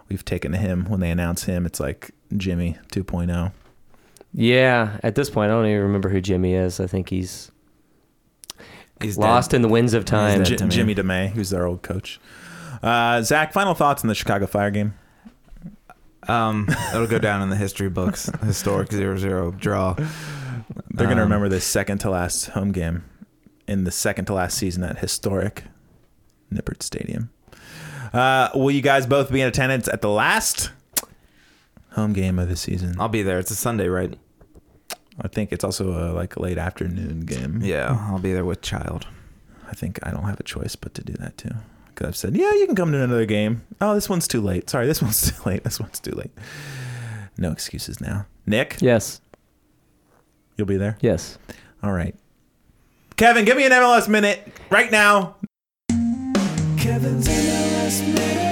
we've 0.10 0.26
taken 0.26 0.52
to 0.52 0.58
him 0.58 0.86
when 0.90 1.00
they 1.00 1.10
announce 1.10 1.44
him. 1.44 1.66
It's 1.66 1.80
like 1.80 2.12
Jimmy 2.36 2.78
oh. 2.80 3.00
2.0. 3.00 3.52
Yeah, 4.34 5.00
at 5.04 5.16
this 5.16 5.30
point, 5.30 5.52
I 5.52 5.56
don't 5.56 5.66
even 5.66 5.84
remember 5.84 6.10
who 6.10 6.22
Jimmy 6.22 6.54
is. 6.54 6.80
I 6.80 6.86
think 6.88 7.10
he's 7.10 7.52
He's 9.02 9.18
lost 9.18 9.52
dead. 9.52 9.58
in 9.58 9.62
the 9.62 9.68
winds 9.68 9.94
of 9.94 10.06
time. 10.06 10.44
J- 10.44 10.56
Jimmy 10.56 10.96
DeMay, 10.96 11.30
who's 11.32 11.50
their 11.50 11.66
old 11.66 11.82
coach. 11.82 12.20
Uh, 12.82 13.22
Zach, 13.22 13.54
final 13.54 13.74
thoughts 13.74 14.04
on 14.04 14.08
the 14.08 14.16
Chicago 14.16 14.48
Fire 14.48 14.72
game? 14.72 14.94
Um, 16.28 16.68
it'll 16.94 17.08
go 17.08 17.20
down 17.20 17.42
in 17.42 17.50
the 17.50 17.56
history 17.56 17.90
books. 17.90 18.30
Historic 18.44 18.90
0-0 18.90 19.58
draw. 19.60 19.94
They're 19.94 21.08
gonna 21.08 21.22
Um, 21.22 21.28
remember 21.30 21.50
this 21.50 21.64
second 21.66 22.00
to 22.00 22.10
last 22.10 22.48
home 22.48 22.72
game 22.72 23.04
in 23.68 23.84
the 23.84 23.92
second 23.92 24.26
to 24.26 24.34
last 24.34 24.58
season 24.58 24.84
at 24.84 25.00
historic 25.00 25.64
Nippert 26.54 26.84
Stadium. 26.84 27.30
Uh, 28.14 28.50
will 28.56 28.72
you 28.72 28.82
guys 28.82 29.06
both 29.06 29.32
be 29.32 29.42
in 29.42 29.48
attendance 29.48 29.88
at 29.88 30.02
the 30.02 30.10
last 30.10 30.72
home 31.92 32.14
game 32.14 32.40
of 32.40 32.50
the 32.50 32.56
season? 32.56 32.96
I'll 33.00 33.10
be 33.10 33.22
there. 33.24 33.40
It's 33.40 33.52
a 33.52 33.56
Sunday, 33.56 33.88
right? 33.88 34.18
I 35.22 35.28
think 35.28 35.52
it's 35.52 35.64
also 35.64 35.92
a 35.92 36.14
like 36.14 36.38
late 36.38 36.58
afternoon 36.58 37.22
game. 37.22 37.62
Yeah, 37.64 37.98
I'll 38.10 38.20
be 38.20 38.34
there 38.34 38.46
with 38.46 38.62
child. 38.62 39.08
I 39.70 39.74
think 39.74 40.00
I 40.04 40.12
don't 40.12 40.24
have 40.24 40.40
a 40.40 40.44
choice 40.44 40.76
but 40.76 40.94
to 40.96 41.04
do 41.04 41.14
that 41.14 41.38
too. 41.38 41.52
Because 41.98 42.10
I've 42.10 42.16
said, 42.18 42.36
yeah, 42.38 42.52
you 42.54 42.68
can 42.68 42.76
come 42.76 42.92
to 42.92 43.02
another 43.02 43.26
game. 43.26 43.64
Oh, 43.82 43.96
this 43.96 44.08
one's 44.08 44.28
too 44.28 44.40
late. 44.40 44.70
Sorry, 44.70 44.86
this 44.86 45.02
one's 45.02 45.32
too 45.32 45.42
late. 45.50 45.64
This 45.64 45.80
one's 45.80 46.00
too 46.00 46.12
late. 46.12 46.30
No 47.40 47.52
excuses 47.52 48.00
now. 48.00 48.28
Nick, 48.46 48.78
Yes, 48.82 49.20
you'll 50.58 50.68
be 50.68 50.78
there. 50.78 50.96
yes. 51.02 51.40
All 51.82 51.92
right. 51.92 52.14
Kevin, 53.16 53.46
give 53.46 53.58
me 53.58 53.66
an 53.66 53.72
MLS 53.72 54.08
minute 54.08 54.48
right 54.70 54.92
now. 54.92 55.38
Kevin's 56.78 57.28
MLS 57.28 58.02
minute. 58.14 58.47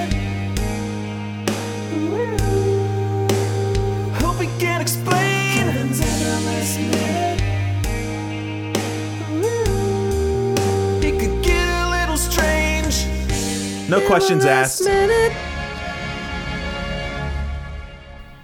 No 13.88 14.04
questions 14.04 14.44
asked. 14.44 14.82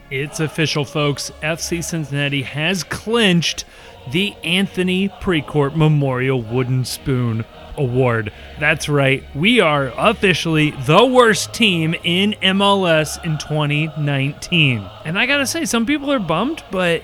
It's 0.08 0.38
official, 0.38 0.84
folks. 0.84 1.32
FC 1.42 1.82
Cincinnati 1.82 2.42
has 2.42 2.84
clinched 2.84 3.64
the 4.12 4.34
Anthony 4.44 5.08
Precourt 5.08 5.74
Memorial 5.74 6.40
Wooden 6.40 6.84
Spoon 6.84 7.44
Award. 7.76 8.32
That's 8.60 8.88
right. 8.88 9.24
We 9.34 9.58
are 9.58 9.92
officially 9.96 10.70
the 10.86 11.04
worst 11.04 11.52
team 11.52 11.96
in 12.04 12.34
MLS 12.42 13.24
in 13.24 13.38
2019. 13.38 14.88
And 15.04 15.18
I 15.18 15.26
gotta 15.26 15.46
say, 15.46 15.64
some 15.64 15.86
people 15.86 16.12
are 16.12 16.20
bummed, 16.20 16.62
but 16.70 17.02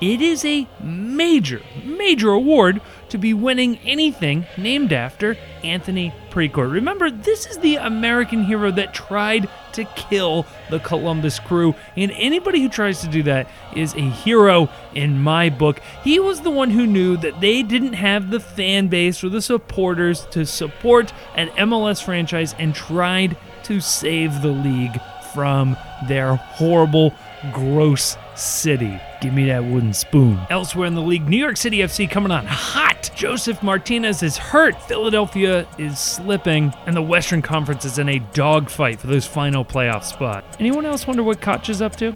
it 0.00 0.20
is 0.20 0.44
a 0.44 0.66
major, 0.80 1.60
major 1.84 2.30
award 2.30 2.80
to 3.08 3.18
be 3.18 3.34
winning 3.34 3.78
anything 3.78 4.46
named 4.56 4.92
after 4.92 5.36
Anthony 5.64 6.12
Precourt. 6.30 6.70
Remember, 6.70 7.10
this 7.10 7.46
is 7.46 7.58
the 7.58 7.76
American 7.76 8.44
hero 8.44 8.70
that 8.70 8.94
tried 8.94 9.48
to 9.72 9.84
kill 9.96 10.46
the 10.70 10.78
Columbus 10.78 11.38
crew, 11.38 11.74
and 11.96 12.12
anybody 12.12 12.60
who 12.60 12.68
tries 12.68 13.00
to 13.00 13.08
do 13.08 13.22
that 13.24 13.48
is 13.74 13.94
a 13.94 14.00
hero 14.00 14.68
in 14.94 15.20
my 15.20 15.48
book. 15.48 15.80
He 16.04 16.20
was 16.20 16.42
the 16.42 16.50
one 16.50 16.70
who 16.70 16.86
knew 16.86 17.16
that 17.18 17.40
they 17.40 17.62
didn't 17.62 17.94
have 17.94 18.30
the 18.30 18.40
fan 18.40 18.88
base 18.88 19.24
or 19.24 19.30
the 19.30 19.42
supporters 19.42 20.26
to 20.30 20.46
support 20.46 21.12
an 21.34 21.48
MLS 21.50 22.02
franchise 22.02 22.54
and 22.58 22.74
tried 22.74 23.36
to 23.64 23.80
save 23.80 24.42
the 24.42 24.48
league 24.48 25.00
from 25.34 25.76
their 26.06 26.36
horrible, 26.36 27.14
gross 27.52 28.16
city. 28.34 29.00
Give 29.20 29.34
me 29.34 29.46
that 29.46 29.64
wooden 29.64 29.92
spoon. 29.92 30.38
Elsewhere 30.48 30.86
in 30.86 30.94
the 30.94 31.02
league, 31.02 31.28
New 31.28 31.38
York 31.38 31.56
City 31.56 31.78
FC 31.78 32.08
coming 32.08 32.30
on 32.30 32.46
hot. 32.46 33.10
Josef 33.16 33.60
Martinez 33.64 34.22
is 34.22 34.36
hurt. 34.36 34.80
Philadelphia 34.82 35.66
is 35.76 35.98
slipping, 35.98 36.72
and 36.86 36.94
the 36.94 37.02
Western 37.02 37.42
Conference 37.42 37.84
is 37.84 37.98
in 37.98 38.08
a 38.08 38.20
dogfight 38.32 39.00
for 39.00 39.08
those 39.08 39.26
final 39.26 39.64
playoff 39.64 40.04
spots. 40.04 40.56
Anyone 40.60 40.86
else 40.86 41.04
wonder 41.04 41.24
what 41.24 41.40
Koch 41.40 41.68
is 41.68 41.82
up 41.82 41.96
to? 41.96 42.12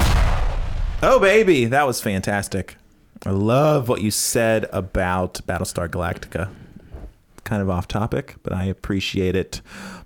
Oh, 1.03 1.19
baby, 1.21 1.65
that 1.65 1.89
was 1.89 2.01
fantastic. 2.01 2.77
I 3.27 3.31
love 3.31 3.89
what 3.89 4.01
you 4.01 4.13
said 4.13 4.69
about 4.73 5.41
Battlestar 5.45 5.89
Galactica. 5.89 6.51
Kind 7.43 7.63
of 7.63 7.69
off 7.69 7.89
topic, 7.89 8.37
but 8.45 8.53
I 8.53 8.67
appreciate 8.67 9.35
it. 9.35 9.61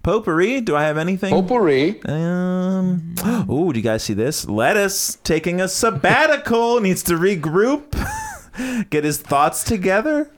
Potpourri, 0.06 0.60
do 0.60 0.76
I 0.76 0.84
have 0.84 0.98
anything? 0.98 1.32
Potpourri. 1.32 2.00
Um, 2.04 3.16
ooh, 3.50 3.72
do 3.72 3.78
you 3.80 3.82
guys 3.82 4.04
see 4.04 4.14
this? 4.14 4.48
Lettuce 4.48 5.16
taking 5.24 5.60
a 5.60 5.66
sabbatical, 5.66 6.80
needs 6.80 7.02
to 7.02 7.14
regroup, 7.14 7.90
get 8.90 9.02
his 9.02 9.18
thoughts 9.18 9.64
together. 9.64 10.30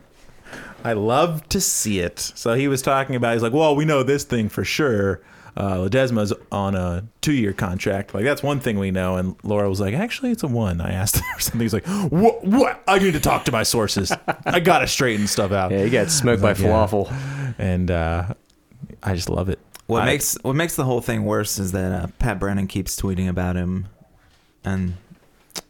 I 0.82 0.94
love 0.94 1.46
to 1.50 1.60
see 1.60 1.98
it. 2.00 2.18
So 2.18 2.54
he 2.54 2.66
was 2.66 2.80
talking 2.80 3.14
about, 3.14 3.34
he's 3.34 3.42
like, 3.42 3.52
well, 3.52 3.76
we 3.76 3.84
know 3.84 4.02
this 4.02 4.24
thing 4.24 4.48
for 4.48 4.64
sure. 4.64 5.20
Uh, 5.54 5.76
Ledesma's 5.86 6.32
on 6.50 6.74
a 6.74 7.04
two-year 7.20 7.52
contract. 7.52 8.14
Like 8.14 8.24
that's 8.24 8.42
one 8.42 8.60
thing 8.60 8.78
we 8.78 8.90
know. 8.90 9.16
And 9.16 9.36
Laura 9.42 9.68
was 9.68 9.80
like, 9.80 9.92
actually, 9.92 10.30
it's 10.30 10.44
a 10.44 10.48
one. 10.48 10.80
I 10.80 10.92
asked 10.92 11.16
her 11.34 11.40
something. 11.40 11.60
He's 11.60 11.74
like, 11.74 11.86
what? 11.86 12.42
What? 12.42 12.82
I 12.88 12.98
need 13.00 13.12
to 13.12 13.20
talk 13.20 13.44
to 13.44 13.52
my 13.52 13.64
sources. 13.64 14.12
I 14.46 14.60
gotta 14.60 14.86
straighten 14.86 15.26
stuff 15.26 15.52
out. 15.52 15.72
Yeah, 15.72 15.82
you 15.84 15.90
got 15.90 16.10
smoked 16.10 16.40
by 16.40 16.52
Like, 16.52 16.60
yeah. 16.60 16.68
falafel. 16.68 17.54
And 17.58 17.90
uh, 17.90 18.32
I 19.02 19.14
just 19.14 19.28
love 19.30 19.48
it. 19.48 19.58
What 19.86 20.02
I- 20.02 20.06
makes 20.06 20.36
what 20.42 20.54
makes 20.56 20.76
the 20.76 20.84
whole 20.84 21.00
thing 21.00 21.24
worse 21.24 21.58
is 21.58 21.72
that 21.72 21.92
uh, 21.92 22.06
Pat 22.18 22.38
Brennan 22.38 22.66
keeps 22.66 23.00
tweeting 23.00 23.28
about 23.28 23.56
him, 23.56 23.88
and 24.64 24.94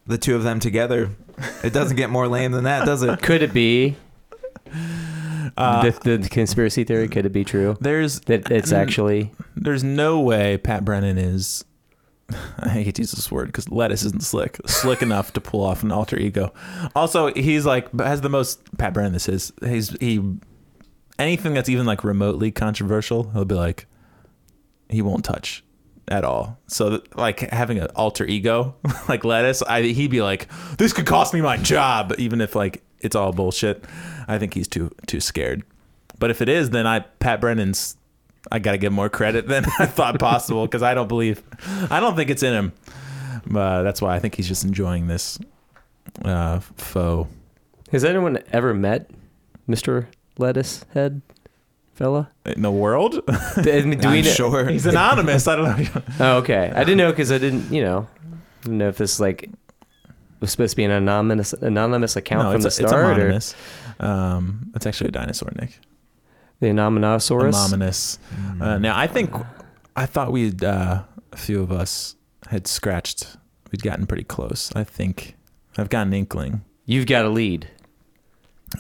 the 0.07 0.19
two 0.19 0.35
of 0.37 0.43
them 0.43 0.61
together. 0.61 1.11
It 1.63 1.73
doesn't 1.73 1.97
get 1.97 2.11
more 2.11 2.27
lame 2.27 2.51
than 2.53 2.65
that, 2.65 2.85
does 2.85 3.03
it? 3.03 3.23
Could 3.23 3.43
it 3.43 3.53
be 3.53 3.97
Uh, 5.57 5.91
the, 5.91 6.19
the 6.19 6.29
conspiracy 6.29 6.85
theory? 6.85 7.09
Could 7.09 7.27
it 7.27 7.33
be 7.33 7.45
true 7.45 7.77
there's 7.81 8.21
that 8.23 8.51
it's 8.51 8.73
actually? 8.73 9.33
there's 9.57 9.83
no 9.85 10.21
way 10.21 10.57
Pat 10.59 10.85
Brennan 10.85 11.17
is. 11.19 11.65
I 12.59 12.69
hate 12.69 12.95
to 12.97 13.03
use 13.03 13.13
this 13.13 13.31
word 13.31 13.47
because 13.47 13.71
lettuce 13.71 14.03
isn't 14.05 14.23
slick, 14.23 14.59
slick 14.67 15.01
enough 15.01 15.33
to 15.33 15.41
pull 15.41 15.65
off 15.65 15.83
an 15.83 15.91
alter 15.91 16.19
ego. 16.19 16.53
Also, 16.95 17.33
he's 17.33 17.65
like 17.65 17.89
has 17.99 18.21
the 18.21 18.29
most 18.29 18.61
Pat 18.79 18.93
Brennan. 18.93 19.13
This 19.15 19.29
is 19.29 19.53
he's 19.65 19.91
he 20.01 20.19
anything 21.19 21.55
that's 21.55 21.69
even 21.69 21.87
like 21.87 22.05
remotely 22.05 22.51
controversial. 22.51 23.31
He'll 23.31 23.45
be 23.45 23.55
like 23.55 23.87
he 24.89 25.03
won't 25.03 25.25
touch 25.25 25.65
at 26.09 26.25
all. 26.25 26.59
So 26.67 27.03
like 27.15 27.41
having 27.41 27.79
an 27.79 27.89
alter 27.95 28.25
ego 28.25 28.75
like 29.09 29.25
lettuce, 29.25 29.63
I 29.63 29.83
he'd 29.83 30.11
be 30.11 30.23
like 30.23 30.49
this 30.79 30.93
could 30.93 31.07
cost 31.07 31.35
me 31.35 31.41
my 31.41 31.57
job, 31.57 32.15
even 32.19 32.41
if 32.41 32.55
like 32.55 32.83
it's 33.01 33.17
all 33.17 33.33
bullshit. 33.33 33.85
I 34.27 34.39
think 34.39 34.55
he's 34.55 34.69
too 34.69 34.91
too 35.07 35.21
scared. 35.21 35.63
But 36.19 36.31
if 36.31 36.43
it 36.43 36.49
is, 36.49 36.71
then 36.71 36.87
I 36.87 37.01
Pat 37.01 37.41
Brennan's 37.41 37.97
I 38.51 38.59
got 38.59 38.73
to 38.73 38.79
give 38.79 38.93
more 38.93 39.09
credit 39.09 39.47
than 39.47 39.65
I 39.79 39.87
thought 39.87 40.19
possible 40.19 40.67
because 40.67 40.83
I 40.83 40.95
don't 40.95 41.09
believe, 41.09 41.43
I 41.91 42.01
don't 42.01 42.17
think 42.17 42.31
it's 42.31 42.43
in 42.43 42.53
him. 42.53 42.73
Uh, 43.55 43.83
that's 43.83 44.03
why 44.03 44.15
I 44.15 44.19
think 44.19 44.35
he's 44.35 44.49
just 44.49 44.65
enjoying 44.65 45.07
this 45.07 45.39
uh, 46.25 46.61
foe. 46.61 47.29
Has 47.91 48.05
anyone 48.05 48.39
ever 48.53 48.75
met 48.75 49.11
Mr. 49.69 50.07
Lettuce 50.39 50.85
Head 50.95 51.21
fella? 51.95 52.31
In 52.47 52.63
the 52.63 52.71
world, 52.71 53.13
Do, 53.63 53.73
I 53.73 53.83
mean, 53.83 53.99
do 53.99 54.09
we 54.09 54.19
I'm 54.19 54.25
know? 54.25 54.31
sure. 54.31 54.69
he's 54.69 54.87
anonymous. 54.87 55.47
I 55.49 55.57
don't 55.57 55.95
know. 55.95 56.03
Oh, 56.21 56.37
okay. 56.39 56.73
I 56.75 56.81
didn't 56.85 56.99
know 56.99 57.11
because 57.11 57.31
I 57.33 57.39
didn't, 57.39 57.73
you 57.73 57.83
know, 57.83 58.07
didn't 58.63 58.79
know 58.79 58.89
if 58.89 58.97
this 58.99 59.19
like 59.21 59.51
was 60.41 60.51
supposed 60.53 60.71
to 60.71 60.77
be 60.77 60.85
an 60.85 60.93
anonymous 60.93 61.53
anonymous 61.55 62.15
account 62.17 62.45
no, 62.45 62.53
from 62.53 62.65
it's, 62.67 62.77
the 62.77 62.83
it's 62.85 62.91
start, 62.91 63.05
or 63.05 63.11
anonymous. 63.13 63.55
Um, 64.01 64.71
it's 64.77 64.87
actually 64.87 65.09
a 65.09 65.13
dinosaur, 65.13 65.51
Nick. 65.61 65.79
the 66.61 66.69
Anominosaurus. 66.69 67.49
Anonymous. 67.49 68.19
Uh, 68.61 68.79
now, 68.79 68.97
I 68.97 69.09
think, 69.09 69.33
I 69.97 70.07
thought 70.07 70.31
we'd, 70.31 70.63
uh, 70.63 71.03
a 71.33 71.37
few 71.37 71.61
of 71.61 71.73
us 71.73 72.15
had 72.49 72.69
scratched, 72.69 73.37
we'd 73.73 73.83
gotten 73.83 74.07
pretty 74.07 74.23
close. 74.25 74.71
I 74.77 74.85
think 74.85 75.35
I've 75.77 75.89
got 75.89 76.07
an 76.07 76.13
inkling. 76.13 76.63
You've 76.87 77.07
got 77.07 77.25
a 77.25 77.29
lead. 77.29 77.69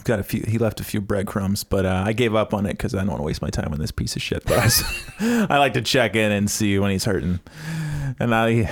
Got 0.05 0.20
a 0.20 0.22
few. 0.22 0.45
He 0.47 0.59
left 0.59 0.80
a 0.80 0.84
few 0.84 1.01
breadcrumbs, 1.01 1.64
but 1.64 1.86
uh, 1.86 2.03
I 2.07 2.12
gave 2.12 2.34
up 2.34 2.53
on 2.53 2.66
it 2.66 2.72
because 2.72 2.95
I 2.95 2.99
don't 2.99 3.09
want 3.09 3.20
to 3.20 3.24
waste 3.24 3.43
my 3.43 3.51
time 3.51 3.72
on 3.72 3.78
this 3.78 3.91
piece 3.91 4.16
of 4.16 4.22
shit. 4.22 4.45
But 4.45 4.82
I 5.20 5.59
like 5.59 5.72
to 5.74 5.82
check 5.82 6.14
in 6.14 6.30
and 6.30 6.51
see 6.51 6.78
when 6.78 6.91
he's 6.91 7.05
hurting, 7.05 7.41
and 8.20 8.34
I 8.34 8.70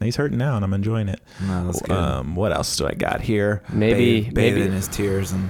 he's 0.00 0.16
hurting 0.16 0.38
now, 0.38 0.56
and 0.56 0.64
I'm 0.64 0.74
enjoying 0.74 1.08
it. 1.08 1.20
No. 1.40 1.72
Um, 1.88 2.34
what 2.36 2.52
else 2.52 2.76
do 2.76 2.86
I 2.86 2.92
got 2.92 3.22
here? 3.22 3.62
Maybe, 3.72 4.22
bathe, 4.22 4.34
maybe 4.34 4.62
in 4.62 4.72
his 4.72 4.88
tears 4.88 5.32
and 5.32 5.48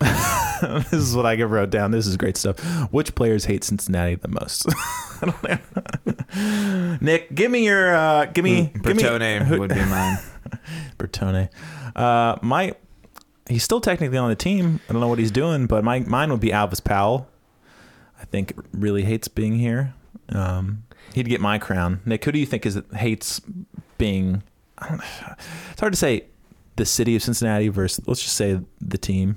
this 0.00 0.92
is 0.92 1.16
what 1.16 1.26
I 1.26 1.40
wrote 1.42 1.70
down. 1.70 1.90
This 1.90 2.06
is 2.06 2.16
great 2.16 2.36
stuff. 2.36 2.58
Which 2.92 3.14
players 3.14 3.44
hate 3.46 3.64
Cincinnati 3.64 4.14
the 4.16 4.28
most? 4.28 4.66
I 5.22 5.32
don't 5.32 5.42
know. 6.34 6.96
Nick, 7.00 7.34
give 7.34 7.50
me 7.50 7.64
your 7.64 7.94
uh, 7.94 8.26
give 8.26 8.44
me 8.44 8.70
give 8.82 8.96
me 8.96 9.02
Bertone 9.02 9.42
who- 9.44 9.58
would 9.58 9.70
be 9.70 9.84
mine. 9.84 10.18
Bertone. 10.98 11.48
Uh, 11.96 12.36
my 12.42 12.74
he's 13.48 13.62
still 13.62 13.80
technically 13.80 14.18
on 14.18 14.28
the 14.28 14.36
team. 14.36 14.80
I 14.88 14.92
don't 14.92 15.00
know 15.00 15.08
what 15.08 15.18
he's 15.18 15.30
doing, 15.30 15.66
but 15.66 15.84
my 15.84 16.00
mine 16.00 16.30
would 16.30 16.40
be 16.40 16.50
Alvas 16.50 16.82
Powell. 16.82 17.28
I 18.20 18.24
think 18.24 18.52
really 18.72 19.02
hates 19.02 19.28
being 19.28 19.58
here. 19.58 19.94
Um, 20.30 20.84
he'd 21.14 21.28
get 21.28 21.40
my 21.40 21.58
crown. 21.58 22.00
Nick, 22.04 22.24
who 22.24 22.32
do 22.32 22.38
you 22.38 22.46
think 22.46 22.66
is 22.66 22.80
hates 22.94 23.40
being? 23.96 24.42
I 24.78 24.88
don't, 24.88 25.02
it's 25.72 25.80
hard 25.80 25.92
to 25.92 25.98
say 25.98 26.26
the 26.76 26.84
city 26.84 27.16
of 27.16 27.22
Cincinnati 27.22 27.68
versus 27.68 28.06
let's 28.06 28.22
just 28.22 28.36
say 28.36 28.60
the 28.80 28.98
team. 28.98 29.36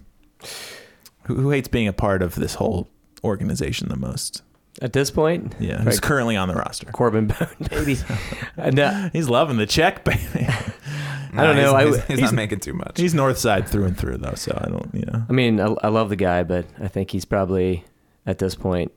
Who, 1.25 1.35
who 1.35 1.49
hates 1.51 1.67
being 1.67 1.87
a 1.87 1.93
part 1.93 2.21
of 2.21 2.35
this 2.35 2.55
whole 2.55 2.89
organization 3.23 3.89
the 3.89 3.95
most? 3.95 4.41
at 4.81 4.93
this 4.93 5.11
point, 5.11 5.53
Yeah, 5.59 5.81
who's 5.81 5.99
currently 5.99 6.35
on 6.37 6.47
the 6.47 6.55
roster. 6.55 6.87
Corben 6.91 7.27
Bone, 7.27 7.47
maybe. 7.71 7.97
And, 8.57 8.79
uh, 8.79 9.09
He's 9.11 9.27
loving 9.29 9.57
the 9.57 9.65
check, 9.65 10.03
baby. 10.03 10.47
I 11.33 11.43
don't 11.43 11.55
know, 11.55 11.61
He's, 11.61 11.73
I 11.73 11.85
he's, 11.85 11.95
he's 11.97 12.07
he's- 12.07 12.21
not 12.21 12.33
making 12.33 12.59
too 12.59 12.73
much. 12.73 12.99
He's 12.99 13.13
north 13.13 13.37
side 13.37 13.67
through 13.67 13.85
and 13.85 13.97
through, 13.97 14.17
though. 14.17 14.33
So 14.35 14.57
I 14.59 14.69
don't, 14.69 14.89
you 14.93 15.05
know. 15.05 15.23
I 15.29 15.33
mean, 15.33 15.59
I, 15.59 15.73
I 15.83 15.87
love 15.89 16.09
the 16.09 16.15
guy, 16.15 16.43
but 16.43 16.65
I 16.79 16.87
think 16.87 17.11
he's 17.11 17.25
probably 17.25 17.83
at 18.25 18.37
this 18.39 18.55
point, 18.55 18.91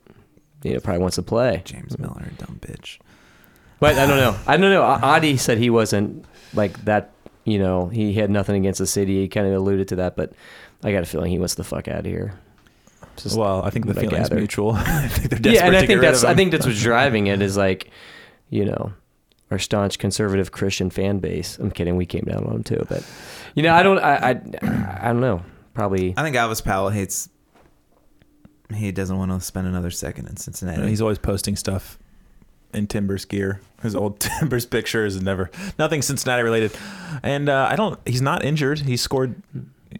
you 0.62 0.74
know, 0.74 0.80
probably 0.80 1.00
wants 1.02 1.16
to 1.16 1.22
play. 1.22 1.62
James 1.64 1.98
Miller, 1.98 2.30
dumb 2.38 2.58
bitch. 2.60 2.98
But 3.80 3.96
I 3.96 4.06
don't 4.06 4.16
know. 4.16 4.36
I 4.46 4.56
don't 4.56 4.70
know. 4.70 4.82
A- 4.82 5.00
Adi 5.02 5.36
said 5.36 5.58
he 5.58 5.70
wasn't 5.70 6.24
like 6.54 6.84
that. 6.86 7.10
You 7.44 7.58
know, 7.58 7.88
he 7.88 8.14
had 8.14 8.30
nothing 8.30 8.56
against 8.56 8.78
the 8.78 8.86
city. 8.86 9.20
He 9.20 9.28
kind 9.28 9.46
of 9.46 9.52
alluded 9.52 9.88
to 9.88 9.96
that, 9.96 10.16
but 10.16 10.32
I 10.82 10.92
got 10.92 11.02
a 11.02 11.06
feeling 11.06 11.30
he 11.30 11.38
wants 11.38 11.54
the 11.56 11.64
fuck 11.64 11.88
out 11.88 12.00
of 12.00 12.04
here. 12.06 12.32
Just- 13.16 13.36
Well, 13.38 13.62
I 13.62 13.70
think 13.70 13.84
the 13.86 13.92
what 13.92 13.98
I 13.98 14.08
feeling's 14.08 14.30
mutual. 14.30 14.72
I 14.76 15.08
think 15.08 15.28
they're 15.30 15.38
desperate 15.38 15.54
yeah, 15.54 15.66
and 15.66 15.76
I 15.76 15.80
to 15.82 15.86
think 15.86 16.00
that's 16.00 16.24
I 16.24 16.34
think 16.34 16.52
that's 16.52 16.64
what's 16.66 16.80
driving 16.80 17.26
it 17.26 17.42
is 17.42 17.56
like, 17.56 17.90
you 18.48 18.64
know, 18.64 18.92
our 19.54 19.58
staunch 19.60 19.98
conservative 20.00 20.50
Christian 20.50 20.90
fan 20.90 21.20
base. 21.20 21.58
I'm 21.58 21.70
kidding. 21.70 21.94
We 21.96 22.06
came 22.06 22.24
down 22.24 22.44
on 22.44 22.56
him 22.56 22.62
too, 22.64 22.84
but 22.88 23.04
you 23.54 23.62
know, 23.62 23.72
I 23.72 23.82
don't. 23.84 23.98
I 24.00 24.30
I, 24.30 24.30
I 25.00 25.06
don't 25.12 25.20
know. 25.20 25.42
Probably. 25.74 26.12
I 26.16 26.22
think 26.22 26.34
Alvas 26.36 26.62
Powell 26.62 26.90
hates. 26.90 27.28
He 28.74 28.90
doesn't 28.90 29.16
want 29.16 29.30
to 29.30 29.40
spend 29.40 29.66
another 29.68 29.90
second 29.90 30.26
in 30.26 30.36
Cincinnati. 30.36 30.88
he's 30.88 31.00
always 31.00 31.18
posting 31.18 31.54
stuff 31.54 31.98
in 32.72 32.86
Timbers 32.88 33.24
gear. 33.24 33.60
His 33.82 33.94
old 33.94 34.18
Timbers 34.40 34.66
pictures 34.66 35.14
and 35.14 35.24
never 35.24 35.50
nothing 35.78 36.02
Cincinnati 36.02 36.42
related. 36.42 36.72
And 37.22 37.48
uh, 37.48 37.68
I 37.70 37.76
don't. 37.76 38.00
He's 38.06 38.22
not 38.22 38.44
injured. 38.44 38.80
He 38.80 38.96
scored. 38.96 39.40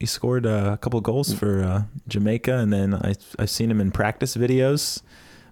He 0.01 0.07
scored 0.07 0.47
uh, 0.47 0.71
a 0.73 0.77
couple 0.79 1.01
goals 1.01 1.33
for 1.33 1.63
uh, 1.63 1.83
Jamaica, 2.09 2.55
and 2.57 2.73
then 2.73 2.95
I 2.95 3.15
I've 3.39 3.51
seen 3.51 3.71
him 3.71 3.81
in 3.81 3.93
practice 3.93 4.37
videos. 4.37 5.03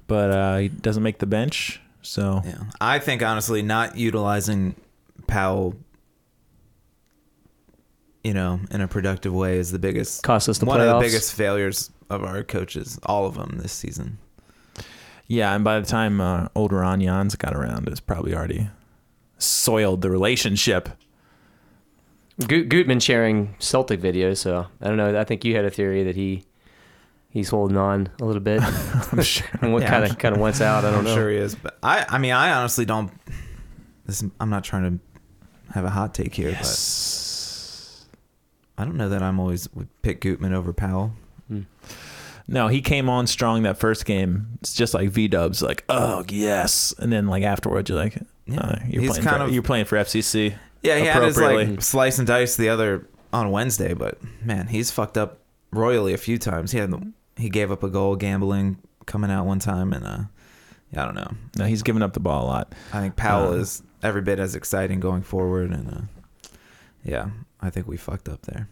but 0.09 0.30
uh, 0.30 0.57
he 0.59 0.68
doesn't 0.68 1.05
make 1.05 1.18
the 1.18 1.26
bench. 1.26 1.80
So 2.03 2.42
Yeah, 2.44 2.59
I 2.80 2.98
think 2.98 3.22
honestly, 3.22 3.62
not 3.62 3.96
utilizing 3.96 4.74
Powell, 5.26 5.74
you 8.24 8.34
know, 8.34 8.61
in 8.70 8.80
a 8.80 8.88
productive 8.88 9.32
way 9.32 9.57
is 9.59 9.72
the 9.72 9.78
biggest 9.78 10.22
Cost 10.22 10.48
us 10.48 10.59
the 10.59 10.66
one 10.66 10.80
of 10.80 10.86
the 10.86 10.98
biggest 11.00 11.32
failures 11.34 11.90
of 12.11 12.22
our 12.24 12.42
coaches, 12.42 12.98
all 13.05 13.26
of 13.26 13.34
them 13.34 13.59
this 13.62 13.72
season. 13.72 14.18
yeah, 15.26 15.55
and 15.55 15.64
by 15.64 15.80
the 15.80 15.86
time 15.86 16.20
uh, 16.20 16.48
old 16.55 16.72
Ron 16.72 17.00
Jans 17.00 17.34
got 17.36 17.55
around, 17.55 17.88
it's 17.88 18.00
probably 18.00 18.34
already 18.34 18.68
soiled 19.38 20.03
the 20.03 20.11
relationship. 20.11 20.88
Go- 22.46 22.64
Gutman 22.64 23.00
sharing 23.00 23.55
Celtic 23.59 24.00
videos, 24.00 24.38
so 24.38 24.66
I 24.80 24.88
don't 24.88 24.96
know. 24.96 25.18
I 25.18 25.24
think 25.24 25.44
you 25.44 25.55
had 25.57 25.64
a 25.64 25.70
theory 25.70 26.03
that 26.05 26.16
he 26.16 26.44
he's 27.33 27.49
holding 27.49 27.76
on 27.76 28.09
a 28.20 28.24
little 28.24 28.41
bit. 28.43 28.61
I'm 29.12 29.22
sure. 29.22 29.47
and 29.61 29.72
what 29.72 29.83
Yeah, 29.83 29.91
kind 29.91 30.05
of 30.05 30.18
kind 30.18 30.35
of 30.35 30.41
wants 30.41 30.61
out. 30.61 30.85
I 30.85 30.91
don't 30.91 31.01
I'm 31.01 31.05
know. 31.05 31.14
sure 31.14 31.30
he 31.30 31.37
is, 31.37 31.55
but 31.55 31.78
I, 31.83 32.07
I 32.09 32.18
mean, 32.18 32.33
I 32.33 32.53
honestly 32.53 32.85
don't. 32.85 33.11
This, 34.07 34.24
I'm 34.41 34.51
not 34.51 34.64
trying 34.64 34.99
to 34.99 35.72
have 35.74 35.85
a 35.85 35.91
hot 35.91 36.12
take 36.14 36.35
here, 36.35 36.51
Yes. 36.51 38.05
but 38.76 38.83
I 38.83 38.85
don't 38.85 38.97
know 38.97 39.09
that 39.09 39.22
I'm 39.22 39.39
always 39.41 39.72
would 39.74 39.89
pick 40.03 40.20
Gutman 40.20 40.53
over 40.55 40.72
Powell. 40.72 41.12
No, 42.49 42.66
he 42.68 42.80
came 42.83 43.09
on 43.09 43.28
strong 43.28 43.62
that 43.62 43.78
first 43.78 44.05
game. 44.05 44.59
It's 44.61 44.74
just 44.74 44.95
like 44.95 45.11
V 45.11 45.28
Dubs, 45.28 45.62
like 45.62 45.85
oh 45.89 46.24
yes, 46.28 46.93
and 46.99 47.12
then 47.12 47.28
like 47.28 47.45
afterwards 47.45 47.89
you're 47.89 47.99
like, 47.99 48.18
Yeah. 48.47 48.61
uh, 48.61 48.78
you're 48.89 49.01
He's 49.03 49.11
playing 49.12 49.24
kind 49.24 49.37
for, 49.39 49.45
of- 49.45 49.55
you're 49.55 49.62
playing 49.62 49.85
for 49.85 49.97
FCC. 49.97 50.55
Yeah, 50.83 50.99
he 50.99 51.07
had 51.07 51.22
his 51.22 51.37
Appropriately. 51.37 51.74
like 51.76 51.83
slice 51.83 52.18
and 52.18 52.26
dice 52.26 52.57
the 52.57 52.68
other 52.68 53.07
on 53.33 53.53
Wednesday, 53.53 53.95
but 53.95 54.18
man, 54.45 54.66
he's 54.66 54.91
fucked 54.91 55.16
up 55.16 55.39
royally 55.70 56.12
a 56.12 56.18
few 56.18 56.37
times. 56.37 56.72
He 56.72 56.78
had 56.78 56.91
he 57.37 57.49
gave 57.49 57.70
up 57.72 57.83
a 57.83 57.89
goal 57.89 58.16
gambling 58.16 58.78
coming 59.07 59.30
out 59.30 59.47
one 59.47 59.59
time, 59.59 59.93
and 59.93 60.07
uh, 60.07 60.18
yeah, 60.93 61.03
I 61.03 61.05
don't 61.07 61.14
know. 61.14 61.30
No, 61.59 61.64
he's 61.66 61.83
giving 61.83 62.03
up 62.03 62.12
the 62.12 62.20
ball 62.20 62.45
a 62.45 62.47
lot. 62.47 62.74
I 62.93 63.01
think 63.01 63.16
Powell 63.16 63.51
Uh, 63.53 63.57
is 63.57 63.83
every 64.03 64.22
bit 64.22 64.39
as 64.39 64.55
exciting 64.55 65.01
going 65.01 65.22
forward, 65.22 65.70
and 65.70 65.89
uh, 65.89 66.49
yeah, 67.05 67.30
I 67.61 67.70
think 67.70 67.87
we 67.89 67.97
fucked 67.97 68.28
up 68.28 68.43
there. 68.43 68.68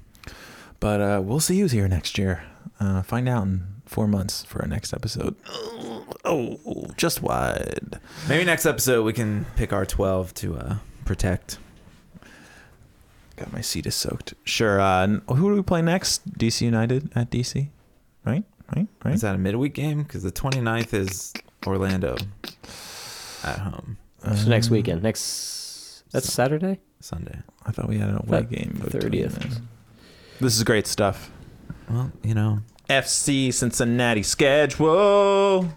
But 0.78 1.00
uh, 1.00 1.20
we'll 1.22 1.40
see 1.40 1.60
who's 1.60 1.72
here 1.72 1.88
next 1.88 2.16
year. 2.18 2.44
Uh, 2.78 3.02
find 3.02 3.28
out 3.28 3.42
in 3.44 3.66
four 3.84 4.06
months 4.06 4.44
for 4.44 4.62
our 4.62 4.68
next 4.68 4.92
episode. 4.94 5.34
Oh, 6.24 6.86
just 6.96 7.22
wide. 7.22 7.98
Maybe 8.28 8.44
next 8.44 8.64
episode 8.66 9.02
we 9.04 9.12
can 9.12 9.46
pick 9.56 9.72
our 9.72 9.84
twelve 9.84 10.32
to 10.34 10.56
uh, 10.56 10.76
protect. 11.04 11.58
Got 13.36 13.52
my 13.52 13.60
seat 13.62 13.86
is 13.86 13.94
soaked. 13.94 14.34
Sure. 14.44 14.80
Uh, 14.80 15.06
who 15.28 15.50
do 15.50 15.54
we 15.54 15.62
play 15.62 15.82
next? 15.82 16.38
DC 16.38 16.60
United 16.62 17.10
at 17.14 17.30
DC, 17.30 17.68
right? 18.24 18.44
Right? 18.74 18.86
Right? 19.04 19.14
Is 19.14 19.22
that 19.22 19.34
a 19.34 19.38
midweek 19.38 19.74
game? 19.74 20.02
Because 20.02 20.22
the 20.22 20.30
29th 20.32 20.94
is 20.94 21.32
Orlando 21.66 22.16
at 23.44 23.58
home 23.58 23.96
So 24.22 24.48
next 24.48 24.70
weekend, 24.70 25.02
next 25.02 26.04
that's 26.12 26.32
Saturday. 26.32 26.78
Sunday. 27.00 27.38
I 27.66 27.72
thought 27.72 27.88
we 27.88 27.98
had 27.98 28.10
an 28.10 28.16
away 28.16 28.40
Thought 28.42 28.50
game. 28.50 28.80
between 28.84 29.12
30th. 29.12 29.32
them. 29.38 29.68
This 30.40 30.56
is 30.56 30.62
great 30.64 30.86
stuff. 30.86 31.30
Well, 31.88 32.12
you 32.22 32.34
know, 32.34 32.60
FC 32.88 33.52
Cincinnati 33.52 34.22
schedule. 34.22 35.68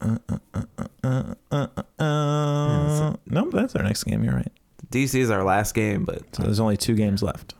Uh, 0.00 0.18
uh, 0.28 0.38
uh, 0.54 0.62
uh, 0.78 1.34
uh, 1.50 1.66
uh, 1.98 2.02
uh. 2.02 3.16
No, 3.26 3.50
that's 3.50 3.74
our 3.74 3.82
next 3.82 4.04
game. 4.04 4.22
You're 4.22 4.34
right. 4.34 4.52
DC 4.90 5.18
is 5.18 5.30
our 5.30 5.42
last 5.42 5.74
game, 5.74 6.04
but 6.04 6.22
So 6.36 6.44
there's 6.44 6.60
only 6.60 6.76
two 6.76 6.94
games 6.94 7.22
left. 7.22 7.54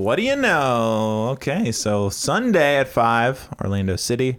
What 0.00 0.16
do 0.16 0.22
you 0.22 0.36
know? 0.36 1.28
Okay, 1.32 1.72
so 1.72 2.08
Sunday 2.08 2.78
at 2.78 2.88
five, 2.88 3.48
Orlando 3.62 3.96
City. 3.96 4.38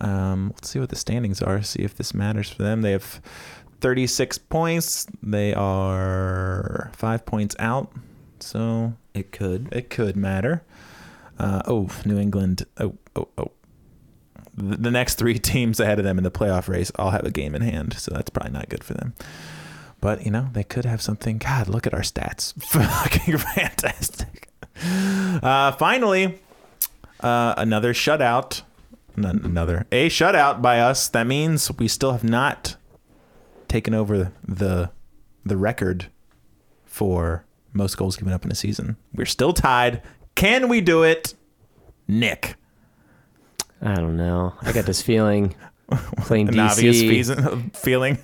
Um, 0.00 0.50
let's 0.54 0.70
see 0.70 0.78
what 0.80 0.88
the 0.88 0.96
standings 0.96 1.40
are. 1.42 1.62
See 1.62 1.82
if 1.82 1.96
this 1.96 2.14
matters 2.14 2.50
for 2.50 2.62
them. 2.62 2.82
They 2.82 2.92
have 2.92 3.20
36 3.80 4.38
points. 4.38 5.06
They 5.22 5.54
are 5.54 6.90
five 6.94 7.24
points 7.26 7.54
out, 7.58 7.92
so 8.40 8.94
It 9.14 9.30
could. 9.32 9.68
it 9.72 9.90
could 9.90 10.16
matter. 10.16 10.62
Uh, 11.38 11.62
oh, 11.66 11.88
New 12.04 12.18
England. 12.18 12.64
Oh, 12.78 12.94
oh, 13.16 13.28
oh. 13.38 13.50
The, 14.56 14.76
the 14.76 14.90
next 14.90 15.14
three 15.16 15.38
teams 15.52 15.80
ahead 15.80 15.98
of 15.98 16.04
them 16.04 16.18
in 16.18 16.24
the 16.24 16.30
playoff 16.30 16.68
race 16.68 16.90
all 16.96 17.10
have 17.10 17.24
a 17.24 17.30
game 17.30 17.54
in 17.54 17.62
hand, 17.62 17.94
so 17.94 18.12
that's 18.14 18.30
probably 18.30 18.52
not 18.52 18.68
good 18.68 18.84
for 18.84 18.94
them. 18.94 19.14
But 20.00 20.24
you 20.24 20.30
know, 20.30 20.48
they 20.52 20.64
could 20.64 20.84
have 20.84 21.00
something. 21.00 21.38
God, 21.38 21.66
look 21.68 21.86
at 21.86 21.94
our 21.94 22.00
stats. 22.02 22.52
Fucking 22.62 23.38
fantastic. 23.38 24.33
Uh, 24.82 25.72
finally, 25.72 26.38
uh, 27.20 27.54
another 27.56 27.92
shutout. 27.92 28.62
N- 29.16 29.42
another 29.44 29.86
a 29.92 30.08
shutout 30.08 30.60
by 30.60 30.80
us. 30.80 31.08
That 31.08 31.26
means 31.26 31.70
we 31.78 31.86
still 31.88 32.12
have 32.12 32.24
not 32.24 32.76
taken 33.68 33.94
over 33.94 34.32
the 34.46 34.90
the 35.44 35.56
record 35.56 36.06
for 36.84 37.44
most 37.72 37.96
goals 37.96 38.16
given 38.16 38.32
up 38.32 38.44
in 38.44 38.50
a 38.50 38.54
season. 38.54 38.96
We're 39.14 39.26
still 39.26 39.52
tied. 39.52 40.02
Can 40.34 40.68
we 40.68 40.80
do 40.80 41.02
it? 41.02 41.34
Nick. 42.08 42.56
I 43.82 43.94
don't 43.94 44.16
know. 44.16 44.54
I 44.62 44.72
got 44.72 44.86
this 44.86 45.02
feeling 45.02 45.54
playing 46.18 46.48
An 46.48 46.54
DC. 46.54 46.70
obvious 46.70 47.78
feeling. 47.78 48.18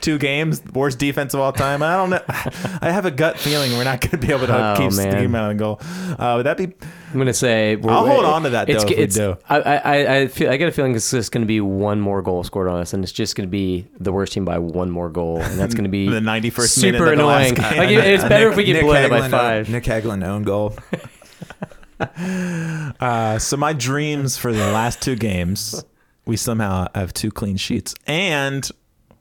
Two 0.00 0.16
games, 0.18 0.62
worst 0.72 0.98
defense 0.98 1.34
of 1.34 1.40
all 1.40 1.52
time. 1.52 1.82
I 1.82 1.96
don't 1.96 2.10
know. 2.10 2.22
I 2.28 2.90
have 2.92 3.04
a 3.04 3.10
gut 3.10 3.38
feeling 3.38 3.72
we're 3.72 3.84
not 3.84 4.00
going 4.00 4.12
to 4.12 4.18
be 4.18 4.32
able 4.32 4.46
to 4.46 4.54
Oh, 4.56 4.74
keep 4.76 4.92
man. 4.96 5.12
steam 5.12 5.34
out 5.34 5.50
of 5.50 5.58
the 5.58 5.62
goal. 5.62 5.80
Uh, 6.18 6.34
would 6.36 6.46
that 6.46 6.56
be? 6.56 6.64
I'm 7.12 7.18
gonna 7.18 7.34
say 7.34 7.74
we're- 7.74 7.92
I'll 7.92 8.06
hold 8.06 8.24
on 8.24 8.44
to 8.44 8.50
that, 8.50 8.68
though, 8.68 8.74
if 8.74 8.84
we 8.88 8.94
it's, 8.94 9.16
do. 9.16 9.36
I, 9.48 9.58
I, 9.60 10.16
I 10.18 10.26
feel 10.28 10.48
I 10.48 10.56
get 10.56 10.68
a 10.68 10.72
feeling 10.72 10.94
it's 10.94 11.10
just 11.10 11.32
gonna 11.32 11.44
be 11.44 11.60
one 11.60 12.00
more 12.00 12.22
goal 12.22 12.44
scored 12.44 12.68
on 12.68 12.78
us, 12.80 12.92
and 12.94 13.02
it's 13.02 13.12
just 13.12 13.34
gonna 13.34 13.48
be 13.48 13.84
the 13.98 14.12
worst 14.12 14.32
team 14.32 14.44
by 14.44 14.58
one 14.60 14.90
more 14.92 15.08
goal, 15.10 15.40
and 15.40 15.58
that's 15.58 15.74
gonna 15.74 15.88
be 15.88 16.08
The 16.10 16.20
91st 16.20 16.82
minute 16.82 16.98
super 16.98 17.16
the 17.16 17.24
last 17.24 17.50
annoying. 17.58 17.76
Like 17.78 17.90
it's 17.90 18.22
better 18.22 18.50
if 18.50 18.56
we 18.56 18.62
Nick 18.66 18.74
get 18.74 18.82
blown 18.84 18.96
out 18.96 19.10
by 19.10 19.28
five. 19.28 19.68
Nick 19.68 19.82
Hagglund 19.84 20.24
own 20.24 20.44
goal. 20.44 20.76
Uh, 21.98 23.38
so 23.38 23.56
my 23.56 23.72
dreams 23.72 24.36
for 24.36 24.52
the 24.52 24.72
last 24.72 25.02
two 25.02 25.16
games, 25.16 25.84
we 26.30 26.36
somehow 26.36 26.86
have 26.94 27.12
two 27.12 27.30
clean 27.32 27.56
sheets, 27.56 27.92
and 28.06 28.70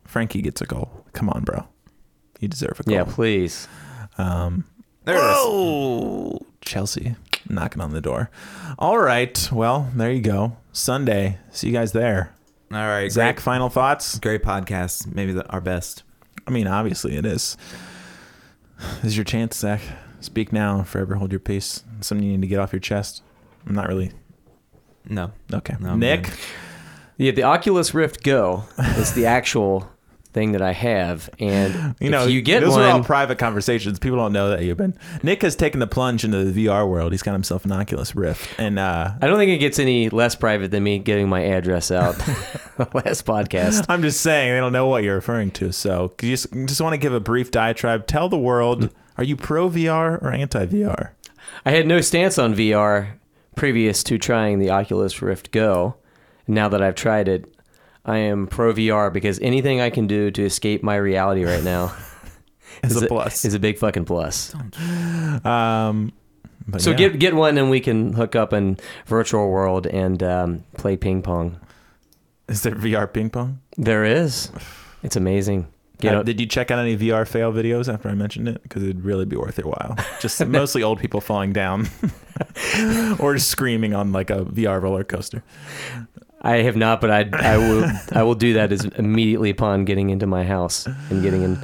Frankie 0.05 0.43
gets 0.43 0.61
a 0.61 0.65
goal. 0.67 1.03
Come 1.13 1.27
on, 1.29 1.43
bro. 1.43 1.67
You 2.39 2.47
deserve 2.47 2.79
a 2.79 2.83
goal. 2.83 2.93
Yeah, 2.95 3.03
please. 3.03 3.67
Um, 4.19 4.65
There 5.05 5.17
it 5.17 5.19
is. 5.19 6.39
Chelsea 6.61 7.15
knocking 7.49 7.81
on 7.81 7.93
the 7.93 8.01
door. 8.01 8.29
All 8.77 8.99
right. 8.99 9.49
Well, 9.51 9.89
there 9.95 10.11
you 10.11 10.21
go. 10.21 10.57
Sunday. 10.71 11.39
See 11.51 11.67
you 11.67 11.73
guys 11.73 11.93
there. 11.93 12.35
All 12.71 12.77
right, 12.77 13.11
Zach, 13.11 13.37
Great, 13.37 13.43
final 13.43 13.69
thoughts? 13.69 14.19
great 14.19 14.43
podcast. 14.43 15.11
Maybe 15.11 15.33
the, 15.33 15.47
our 15.49 15.61
best. 15.61 16.03
I 16.45 16.51
mean, 16.51 16.67
obviously 16.67 17.15
it 17.17 17.25
is. 17.25 17.57
This 19.01 19.05
is 19.05 19.17
your 19.17 19.23
chance, 19.23 19.57
Zach. 19.57 19.81
Speak 20.19 20.53
now, 20.53 20.83
forever 20.83 21.15
hold 21.15 21.31
your 21.31 21.39
peace. 21.39 21.83
Something 22.01 22.27
you 22.27 22.33
need 22.33 22.41
to 22.41 22.47
get 22.47 22.59
off 22.59 22.71
your 22.71 22.79
chest. 22.81 23.23
I'm 23.65 23.73
not 23.73 23.87
really. 23.87 24.11
No. 25.09 25.31
Okay. 25.51 25.75
No, 25.79 25.95
Nick? 25.95 26.23
good. 26.25 26.33
Yeah, 27.19 27.31
the 27.31 27.43
Oculus 27.43 27.93
Rift 27.93 28.23
Go 28.23 28.63
is 28.97 29.13
the 29.13 29.25
actual 29.25 29.91
thing 30.31 30.53
that 30.53 30.61
I 30.61 30.71
have, 30.71 31.29
and 31.37 31.93
You 31.99 32.09
know, 32.11 32.27
you 32.27 32.41
get 32.41 32.61
those 32.61 32.71
one, 32.71 32.83
are 32.83 32.91
all 32.91 33.03
private 33.03 33.37
conversations. 33.37 33.99
People 33.99 34.19
don't 34.19 34.31
know 34.31 34.51
that 34.51 34.63
you've 34.63 34.77
been. 34.77 34.97
Nick 35.21 35.41
has 35.41 35.57
taken 35.57 35.81
the 35.81 35.87
plunge 35.87 36.23
into 36.23 36.45
the 36.45 36.65
VR 36.65 36.87
world. 36.87 37.11
He's 37.11 37.21
got 37.21 37.33
himself 37.33 37.65
an 37.65 37.73
Oculus 37.73 38.15
Rift, 38.15 38.57
and 38.57 38.79
uh, 38.79 39.15
I 39.21 39.27
don't 39.27 39.37
think 39.37 39.51
it 39.51 39.57
gets 39.57 39.79
any 39.79 40.07
less 40.07 40.37
private 40.37 40.71
than 40.71 40.81
me 40.83 40.97
giving 40.99 41.27
my 41.27 41.41
address 41.41 41.91
out 41.91 42.17
last 42.93 43.25
podcast. 43.25 43.85
I'm 43.89 44.01
just 44.01 44.21
saying 44.21 44.53
they 44.53 44.59
don't 44.61 44.71
know 44.71 44.87
what 44.87 45.03
you're 45.03 45.15
referring 45.15 45.51
to. 45.51 45.73
So 45.73 46.13
you 46.21 46.31
just, 46.31 46.53
just 46.53 46.79
want 46.79 46.93
to 46.93 46.97
give 46.97 47.13
a 47.13 47.19
brief 47.19 47.51
diatribe. 47.51 48.07
Tell 48.07 48.29
the 48.29 48.39
world: 48.39 48.93
Are 49.17 49.25
you 49.25 49.35
pro 49.35 49.69
VR 49.69 50.21
or 50.21 50.31
anti 50.31 50.65
VR? 50.67 51.09
I 51.65 51.71
had 51.71 51.85
no 51.85 51.99
stance 51.99 52.37
on 52.37 52.55
VR 52.55 53.15
previous 53.55 54.03
to 54.03 54.17
trying 54.17 54.59
the 54.59 54.69
Oculus 54.69 55.21
Rift 55.21 55.51
Go. 55.51 55.95
Now 56.49 56.67
that 56.69 56.81
I've 56.81 56.95
tried 56.95 57.27
it, 57.27 57.53
I 58.03 58.17
am 58.17 58.47
pro 58.47 58.73
VR 58.73 59.13
because 59.13 59.39
anything 59.39 59.79
I 59.79 59.89
can 59.89 60.07
do 60.07 60.31
to 60.31 60.43
escape 60.43 60.83
my 60.83 60.95
reality 60.95 61.45
right 61.45 61.63
now 61.63 61.95
Is 62.83 62.95
is 62.95 63.03
a 63.03 63.07
plus. 63.07 63.45
Is 63.45 63.53
a 63.53 63.59
big 63.59 63.77
fucking 63.77 64.05
plus. 64.05 64.53
Um, 65.45 66.11
but 66.67 66.81
So 66.81 66.91
yeah. 66.91 66.95
get 66.97 67.19
get 67.19 67.33
one, 67.33 67.57
and 67.57 67.69
we 67.69 67.79
can 67.79 68.13
hook 68.13 68.35
up 68.35 68.53
in 68.53 68.77
virtual 69.05 69.49
world 69.49 69.85
and 69.87 70.21
um, 70.23 70.63
play 70.77 70.95
ping 70.97 71.21
pong. 71.21 71.59
is 72.47 72.63
there 72.63 72.75
VR 72.75 73.11
ping 73.11 73.29
pong? 73.29 73.59
There 73.77 74.03
is. 74.05 74.51
It's 75.01 75.15
amazing. 75.15 75.67
Get 76.01 76.13
Uh, 76.13 76.23
did 76.23 76.41
you 76.41 76.45
check 76.45 76.71
out 76.71 76.79
any 76.79 76.97
VR 76.97 77.25
fail 77.25 77.53
videos 77.53 77.87
after 77.93 78.09
I 78.09 78.15
mentioned 78.15 78.49
it? 78.49 78.61
Because 78.63 78.83
it'd 78.83 79.05
really 79.05 79.23
be 79.23 79.37
worth 79.37 79.57
your 79.57 79.67
while. 79.67 79.95
Just 80.19 80.45
mostly 80.45 80.83
old 80.83 80.99
people 80.99 81.21
falling 81.21 81.53
down 81.53 81.87
or 83.19 83.35
just 83.35 83.47
screaming 83.49 83.93
on 83.93 84.11
like 84.11 84.29
a 84.29 84.43
VR 84.43 84.81
roller 84.81 85.05
coaster. 85.05 85.41
I 86.41 86.57
have 86.57 86.75
not, 86.75 87.01
but 87.01 87.11
I 87.11 87.29
I 87.33 87.57
will 87.57 87.91
I 88.13 88.23
will 88.23 88.35
do 88.35 88.53
that 88.53 88.71
as 88.71 88.85
immediately 88.85 89.49
upon 89.49 89.85
getting 89.85 90.09
into 90.09 90.25
my 90.27 90.43
house 90.45 90.85
and 90.85 91.21
getting 91.21 91.43
in 91.43 91.59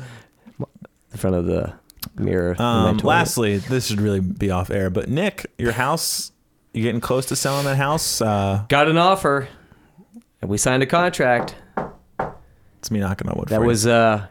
the 1.12 1.18
front 1.18 1.36
of 1.36 1.46
the 1.46 1.74
mirror. 2.18 2.56
Um, 2.62 2.98
lastly, 2.98 3.58
this 3.58 3.88
should 3.88 4.02
really 4.02 4.20
be 4.20 4.52
off 4.52 4.70
air, 4.70 4.90
but 4.90 5.08
Nick, 5.10 5.46
your 5.58 5.72
house 5.72 6.32
You 6.74 6.84
getting 6.84 7.02
close 7.02 7.26
to 7.28 7.36
selling 7.36 7.66
that 7.66 7.78
house? 7.78 8.22
Uh, 8.22 8.66
Got 8.70 8.90
an 8.90 8.98
offer, 8.98 9.48
and 10.42 10.50
we 10.52 10.58
signed 10.58 10.84
a 10.84 10.86
contract. 10.86 11.56
it's 12.80 12.92
me 12.92 13.00
knocking 13.00 13.30
on 13.30 13.38
wood. 13.38 13.48
That 13.50 13.58
for 13.58 13.64
you. 13.64 13.68
was 13.68 13.88
uh, 13.88 14.28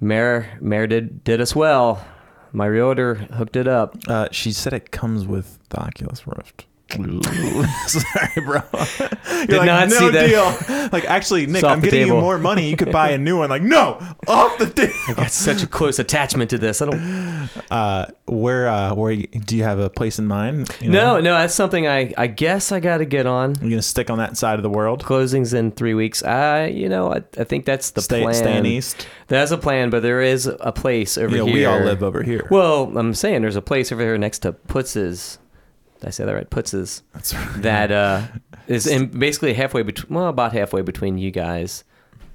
Mayor. 0.00 0.58
Mayor 0.60 0.86
did 0.86 1.24
did 1.24 1.40
us 1.40 1.56
well. 1.56 2.04
My 2.52 2.66
realtor 2.66 3.14
hooked 3.14 3.56
it 3.56 3.68
up. 3.68 3.96
Uh, 4.08 4.28
she 4.32 4.50
said 4.52 4.72
it 4.72 4.90
comes 4.90 5.24
with 5.26 5.58
the 5.70 5.80
Oculus 5.80 6.26
Rift. 6.26 6.66
Sorry, 7.86 8.44
bro. 8.44 8.60
You're 8.72 9.46
Did 9.46 9.56
like, 9.58 9.66
not 9.66 9.88
no 9.88 9.96
see 9.98 10.10
that. 10.10 10.26
deal. 10.68 10.88
Like, 10.92 11.04
actually, 11.04 11.46
Nick, 11.46 11.64
off 11.64 11.72
I'm 11.72 11.80
the 11.80 11.86
getting 11.86 12.00
you 12.00 12.06
table. 12.06 12.20
more 12.20 12.38
money. 12.38 12.68
You 12.68 12.76
could 12.76 12.92
buy 12.92 13.10
a 13.10 13.18
new 13.18 13.38
one. 13.38 13.50
Like, 13.50 13.62
no, 13.62 13.98
off 14.28 14.58
the 14.58 14.66
deal. 14.66 15.14
Got 15.14 15.30
such 15.30 15.62
a 15.62 15.66
close 15.66 15.98
attachment 15.98 16.50
to 16.50 16.58
this. 16.58 16.82
I 16.82 16.86
don't. 16.86 17.48
Uh, 17.70 18.06
where, 18.26 18.68
uh, 18.68 18.94
where 18.94 19.12
you, 19.12 19.26
do 19.26 19.56
you 19.56 19.62
have 19.64 19.78
a 19.78 19.90
place 19.90 20.18
in 20.18 20.26
mind? 20.26 20.74
You 20.80 20.90
know? 20.90 21.14
No, 21.16 21.20
no, 21.20 21.34
that's 21.34 21.54
something 21.54 21.86
I 21.86 22.12
I 22.16 22.26
guess 22.26 22.70
I 22.72 22.80
got 22.80 22.98
to 22.98 23.04
get 23.04 23.26
on. 23.26 23.54
You're 23.60 23.70
gonna 23.70 23.82
stick 23.82 24.10
on 24.10 24.18
that 24.18 24.36
side 24.36 24.58
of 24.58 24.62
the 24.62 24.70
world. 24.70 25.04
Closings 25.04 25.52
in 25.54 25.72
three 25.72 25.94
weeks. 25.94 26.22
I, 26.22 26.66
you 26.66 26.88
know, 26.88 27.12
I, 27.12 27.22
I 27.38 27.44
think 27.44 27.64
that's 27.64 27.90
the 27.90 28.02
Stay, 28.02 28.22
plan. 28.22 28.34
staying 28.34 28.66
east. 28.66 29.06
That's 29.28 29.50
a 29.50 29.58
plan, 29.58 29.90
but 29.90 30.02
there 30.02 30.20
is 30.22 30.46
a 30.46 30.72
place 30.72 31.18
over 31.18 31.30
You 31.30 31.38
know, 31.38 31.46
here. 31.46 31.54
we 31.54 31.64
all 31.64 31.80
live 31.80 32.02
over 32.02 32.22
here. 32.22 32.46
Well, 32.50 32.96
I'm 32.96 33.14
saying 33.14 33.42
there's 33.42 33.56
a 33.56 33.62
place 33.62 33.90
over 33.92 34.02
here 34.02 34.16
next 34.18 34.40
to 34.40 34.52
Putz's. 34.52 35.38
Did 36.00 36.06
I 36.06 36.10
say 36.10 36.24
that 36.24 36.32
right? 36.34 36.48
Putz's. 36.48 37.02
That's 37.12 37.34
right. 37.34 37.62
That 37.62 37.92
uh, 37.92 38.22
is 38.66 38.86
in 38.86 39.06
basically 39.08 39.52
halfway 39.54 39.82
between, 39.82 40.14
well, 40.14 40.28
about 40.28 40.52
halfway 40.52 40.82
between 40.82 41.18
you 41.18 41.30
guys. 41.30 41.84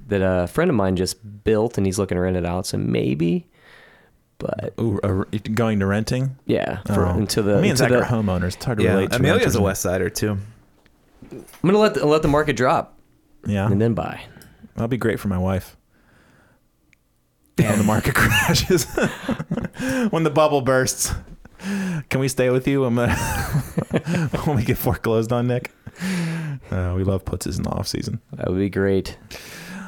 That 0.08 0.22
a 0.22 0.46
friend 0.48 0.70
of 0.70 0.76
mine 0.76 0.96
just 0.98 1.44
built, 1.44 1.78
and 1.80 1.86
he's 1.88 1.98
looking 1.98 2.16
to 2.16 2.22
rent 2.22 2.38
it 2.38 2.46
out. 2.46 2.68
So 2.68 2.78
maybe, 2.78 3.48
but 4.38 4.76
Ooh, 4.80 5.00
uh, 5.02 5.24
going 5.56 5.80
to 5.80 5.88
renting. 5.88 6.38
yeah, 6.46 6.82
for, 6.86 7.08
Oh. 7.08 7.18
into 7.18 7.42
the 7.42 7.54
Me 7.54 7.58
and 7.58 7.66
into 7.72 7.78
Zach 7.78 7.90
the, 7.90 8.02
are 8.02 8.06
homeowners. 8.06 8.56
It's 8.56 8.66
hard 8.66 8.78
to 8.78 8.84
Yeah, 8.84 8.92
relate. 8.92 9.10
to 9.10 9.16
Amelia's 9.16 9.38
renters. 9.40 9.56
a 9.56 9.62
West 9.64 9.82
Sider 9.82 10.10
too. 10.12 10.38
I'm 11.32 11.44
gonna 11.64 11.80
let 11.80 11.96
the, 11.96 12.06
let 12.06 12.22
the 12.22 12.28
market 12.28 12.56
drop 12.56 13.00
Yeah, 13.48 13.66
and 13.66 13.82
then 13.82 13.96
buy. 13.96 14.22
that'll 14.76 14.88
be 14.88 14.98
great 14.98 15.20
for 15.20 15.28
my 15.28 15.40
wife. 15.40 15.76
when 17.58 17.78
the 17.80 17.84
market 17.84 18.14
crashes, 18.16 18.84
when 20.12 20.22
the 20.24 20.30
bubble 20.30 20.62
bursts. 20.62 21.14
Can 22.10 22.20
we 22.20 22.28
stay 22.28 22.50
with 22.50 22.68
you 22.68 22.82
when, 22.82 22.96
the, 22.96 23.10
when 24.46 24.58
we 24.58 24.64
get 24.64 24.78
foreclosed 24.78 25.32
on, 25.32 25.48
Nick? 25.48 25.72
Uh, 26.72 26.94
we 26.96 27.04
love 27.04 27.26
putzes 27.26 27.58
in 27.58 27.64
the 27.64 27.70
off 27.70 27.88
season. 27.88 28.22
That 28.34 28.50
would 28.50 28.60
be 28.60 28.70
great. 28.70 29.18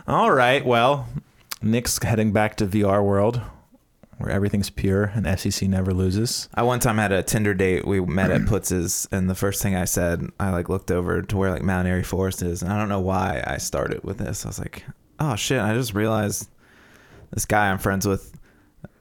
All 0.08 0.32
right. 0.32 0.66
Well, 0.66 1.08
Nick's 1.62 2.02
heading 2.02 2.32
back 2.32 2.56
to 2.58 2.66
VR 2.66 3.04
world, 3.04 3.42
where 4.18 4.32
everything's 4.32 4.70
pure 4.70 5.06
and 5.16 5.26
FCC 5.26 5.68
never 5.68 5.94
loses. 5.94 6.50
I 6.54 6.64
one 6.64 6.80
time 6.80 6.98
had 6.98 7.12
a 7.12 7.24
Tinder 7.24 7.54
date. 7.54 7.86
We 7.86 8.00
met 8.00 8.32
at 8.32 8.42
Putz's, 8.46 9.08
and 9.12 9.30
the 9.30 9.36
first 9.36 9.62
thing 9.62 9.76
I 9.76 9.86
said, 9.86 10.28
I 10.40 10.52
like 10.52 10.70
looked 10.70 10.92
over 10.92 11.22
to 11.22 11.38
where 11.38 11.52
like 11.52 11.64
Mount 11.64 11.88
Airy 11.88 12.04
Forest 12.04 12.42
is, 12.42 12.62
and 12.62 12.72
I 12.72 12.78
don't 12.80 12.90
know 12.90 13.00
why 13.02 13.44
I 13.46 13.58
started 13.58 14.04
with 14.04 14.18
this. 14.18 14.46
I 14.46 14.50
was 14.50 14.60
like, 14.60 14.84
oh 15.20 15.36
shit! 15.36 15.62
I 15.62 15.74
just 15.74 15.94
realized 15.94 16.50
this 17.32 17.46
guy 17.46 17.70
I'm 17.70 17.80
friends 17.80 18.08
with. 18.08 18.34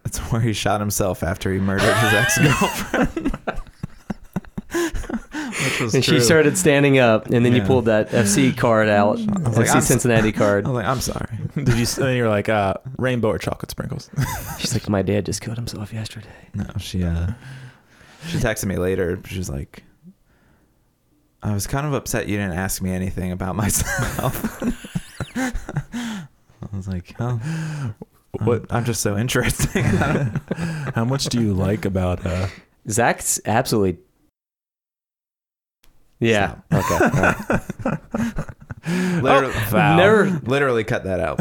That's 0.06 0.18
where 0.30 0.40
he 0.40 0.52
shot 0.52 0.78
himself 0.80 1.24
after 1.24 1.52
he 1.52 1.58
murdered 1.58 1.92
his 1.96 2.12
ex 2.14 2.38
girlfriend. 2.38 3.32
And 4.72 5.90
true. 5.90 6.00
she 6.00 6.20
started 6.20 6.56
standing 6.58 6.98
up, 6.98 7.26
and 7.26 7.44
then 7.44 7.52
you 7.54 7.62
pulled 7.62 7.86
that 7.86 8.10
FC 8.10 8.56
card 8.56 8.88
out, 8.88 9.16
was 9.16 9.26
FC 9.26 9.56
like, 9.56 9.70
I'm 9.70 9.76
s- 9.78 9.88
Cincinnati 9.88 10.28
I 10.28 10.32
card. 10.32 10.66
was 10.66 10.74
like, 10.74 10.86
I'm 10.86 11.00
sorry. 11.00 11.38
Did 11.54 11.68
you? 11.68 11.74
And 11.74 11.86
then 11.86 12.16
you're 12.16 12.28
like, 12.28 12.48
uh, 12.48 12.74
rainbow 12.98 13.28
or 13.30 13.38
chocolate 13.38 13.70
sprinkles? 13.70 14.10
She's 14.58 14.74
like, 14.74 14.88
my 14.88 15.02
dad 15.02 15.26
just 15.26 15.40
killed 15.40 15.56
himself 15.56 15.92
yesterday. 15.92 16.28
No, 16.54 16.66
she 16.78 17.02
uh 17.04 17.32
she 18.28 18.38
texted 18.38 18.66
me 18.66 18.76
later. 18.76 19.20
She 19.26 19.38
was 19.38 19.48
like 19.50 19.82
I 21.42 21.52
was 21.52 21.66
kind 21.66 21.86
of 21.86 21.92
upset 21.94 22.28
you 22.28 22.36
didn't 22.36 22.54
ask 22.56 22.80
me 22.82 22.92
anything 22.92 23.32
about 23.32 23.56
myself. 23.62 24.62
I 25.36 26.32
was 26.72 26.86
like, 26.88 27.14
oh, 27.18 27.40
What? 28.32 28.66
I'm 28.70 28.84
just 28.84 29.00
so 29.00 29.16
interesting. 29.16 29.84
How 30.94 31.04
much 31.04 31.24
do 31.26 31.40
you 31.40 31.54
like 31.54 31.84
about? 31.84 32.24
Uh, 32.26 32.48
Zach's 32.88 33.40
absolutely. 33.46 33.98
Yeah. 36.20 36.56
Okay. 36.72 36.94
all 36.94 37.10
right. 37.10 37.60
literally, 39.22 39.52
Val. 39.68 39.96
Never. 39.96 40.40
literally 40.44 40.84
cut 40.84 41.04
that 41.04 41.20
out. 41.20 41.38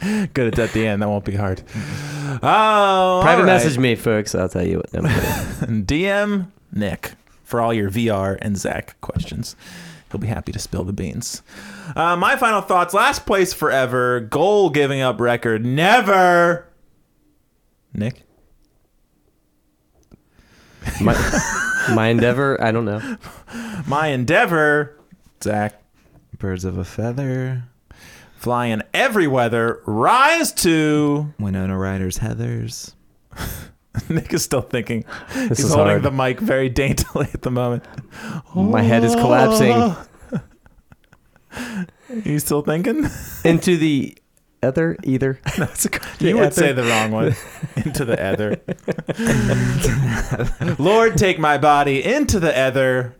Good. 0.34 0.48
It's 0.48 0.58
at 0.58 0.72
the 0.72 0.86
end. 0.86 1.02
That 1.02 1.08
won't 1.08 1.24
be 1.24 1.34
hard. 1.34 1.62
Oh, 2.42 3.20
Private 3.22 3.42
right. 3.42 3.46
message 3.46 3.78
me, 3.78 3.94
folks. 3.94 4.34
I'll 4.34 4.48
tell 4.48 4.66
you 4.66 4.78
what. 4.78 4.94
I'm 4.94 5.04
kidding. 5.06 5.86
DM 5.86 6.48
Nick 6.72 7.12
for 7.42 7.60
all 7.60 7.72
your 7.72 7.90
VR 7.90 8.36
and 8.42 8.56
Zach 8.56 9.00
questions. 9.00 9.56
He'll 10.14 10.20
be 10.20 10.28
happy 10.28 10.52
to 10.52 10.60
spill 10.60 10.84
the 10.84 10.92
beans. 10.92 11.42
Uh, 11.96 12.14
my 12.14 12.36
final 12.36 12.60
thoughts: 12.60 12.94
last 12.94 13.26
place 13.26 13.52
forever, 13.52 14.20
goal 14.20 14.70
giving 14.70 15.00
up 15.00 15.18
record, 15.18 15.66
never. 15.66 16.68
Nick, 17.92 18.22
my, 21.00 21.14
my 21.96 22.06
endeavor. 22.10 22.62
I 22.62 22.70
don't 22.70 22.84
know. 22.84 23.16
my 23.88 24.06
endeavor, 24.06 25.00
Zach, 25.42 25.82
Birds 26.38 26.64
of 26.64 26.78
a 26.78 26.84
feather. 26.84 27.64
flying 28.36 28.82
every 28.94 29.26
weather, 29.26 29.82
rise 29.84 30.52
to. 30.52 31.34
Winona 31.40 31.76
Ryder's 31.76 32.20
Heathers. 32.20 32.94
Nick 34.08 34.32
is 34.34 34.42
still 34.42 34.62
thinking. 34.62 35.04
This 35.34 35.58
He's 35.58 35.68
holding 35.68 35.86
hard. 35.86 36.02
the 36.02 36.10
mic 36.10 36.40
very 36.40 36.68
daintily 36.82 37.28
at 37.32 37.42
the 37.42 37.50
moment. 37.50 37.84
My 38.54 38.82
head 38.82 39.04
is 39.04 39.14
collapsing 39.14 39.94
You 42.24 42.38
still 42.38 42.62
thinking? 42.62 43.06
into 43.44 43.76
the 43.76 44.16
ether, 44.62 44.96
either. 45.04 45.38
That's 45.56 45.86
a, 45.86 45.90
you 46.18 46.36
would 46.38 46.52
say 46.54 46.72
the 46.72 46.82
wrong 46.84 47.10
one. 47.12 47.36
into 47.76 48.04
the 48.04 48.14
ether. 48.32 48.60
Lord, 50.82 51.16
take 51.16 51.38
my 51.38 51.58
body 51.58 52.04
into 52.04 52.40
the 52.40 52.50
ether. 52.50 53.14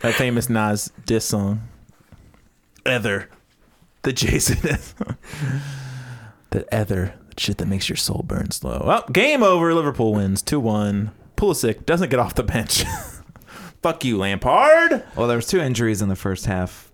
That 0.00 0.14
famous 0.14 0.48
Nas 0.48 0.90
diss 1.04 1.24
song. 1.26 1.68
Ether. 2.86 3.28
The 4.02 4.12
Jason. 4.12 4.78
the 6.50 6.66
ether. 6.72 7.14
The 7.36 7.42
shit 7.42 7.58
that 7.58 7.68
makes 7.68 7.88
your 7.88 7.96
soul 7.96 8.24
burn 8.26 8.50
slow. 8.50 8.82
Well, 8.86 9.04
game 9.12 9.42
over. 9.42 9.72
Liverpool 9.74 10.14
wins 10.14 10.42
2 10.42 10.58
1. 10.58 11.10
Pulisic 11.36 11.84
doesn't 11.84 12.08
get 12.08 12.18
off 12.18 12.34
the 12.34 12.42
bench. 12.42 12.84
Fuck 13.82 14.04
you, 14.04 14.18
Lampard. 14.18 15.04
Well, 15.14 15.28
there 15.28 15.36
was 15.36 15.46
two 15.46 15.60
injuries 15.60 16.02
in 16.02 16.08
the 16.08 16.16
first 16.16 16.46
half, 16.46 16.90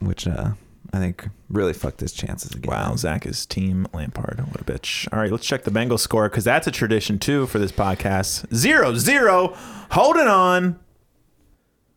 which 0.00 0.26
uh, 0.26 0.50
I 0.92 0.98
think 0.98 1.28
really 1.48 1.72
fucked 1.72 2.00
his 2.00 2.12
chances 2.12 2.50
again. 2.50 2.70
Wow, 2.70 2.96
Zach 2.96 3.24
is 3.24 3.46
team 3.46 3.86
Lampard. 3.94 4.44
What 4.48 4.60
a 4.60 4.64
bitch. 4.64 5.08
All 5.12 5.20
right, 5.20 5.30
let's 5.30 5.46
check 5.46 5.62
the 5.62 5.70
Bengals 5.70 6.00
score 6.00 6.28
because 6.28 6.44
that's 6.44 6.66
a 6.66 6.70
tradition 6.72 7.18
too 7.18 7.46
for 7.46 7.58
this 7.58 7.72
podcast. 7.72 8.52
Zero, 8.54 8.94
zero, 8.94 9.56
holding 9.90 10.26
on. 10.26 10.78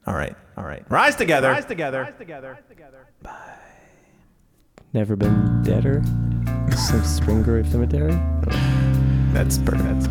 All 0.06 0.14
right, 0.16 0.36
all 0.56 0.64
right. 0.64 0.90
Rise 0.90 1.16
together. 1.16 1.50
Rise 1.50 1.66
together. 1.66 2.04
Rise 2.04 2.14
together. 2.18 2.58
Never 4.94 5.16
been 5.16 5.62
deader 5.64 6.02
since 6.76 7.08
Spring 7.08 7.44
Grove 7.44 7.68
Cemetery. 7.68 8.18
That's 9.34 9.58
perfect. 9.58 10.08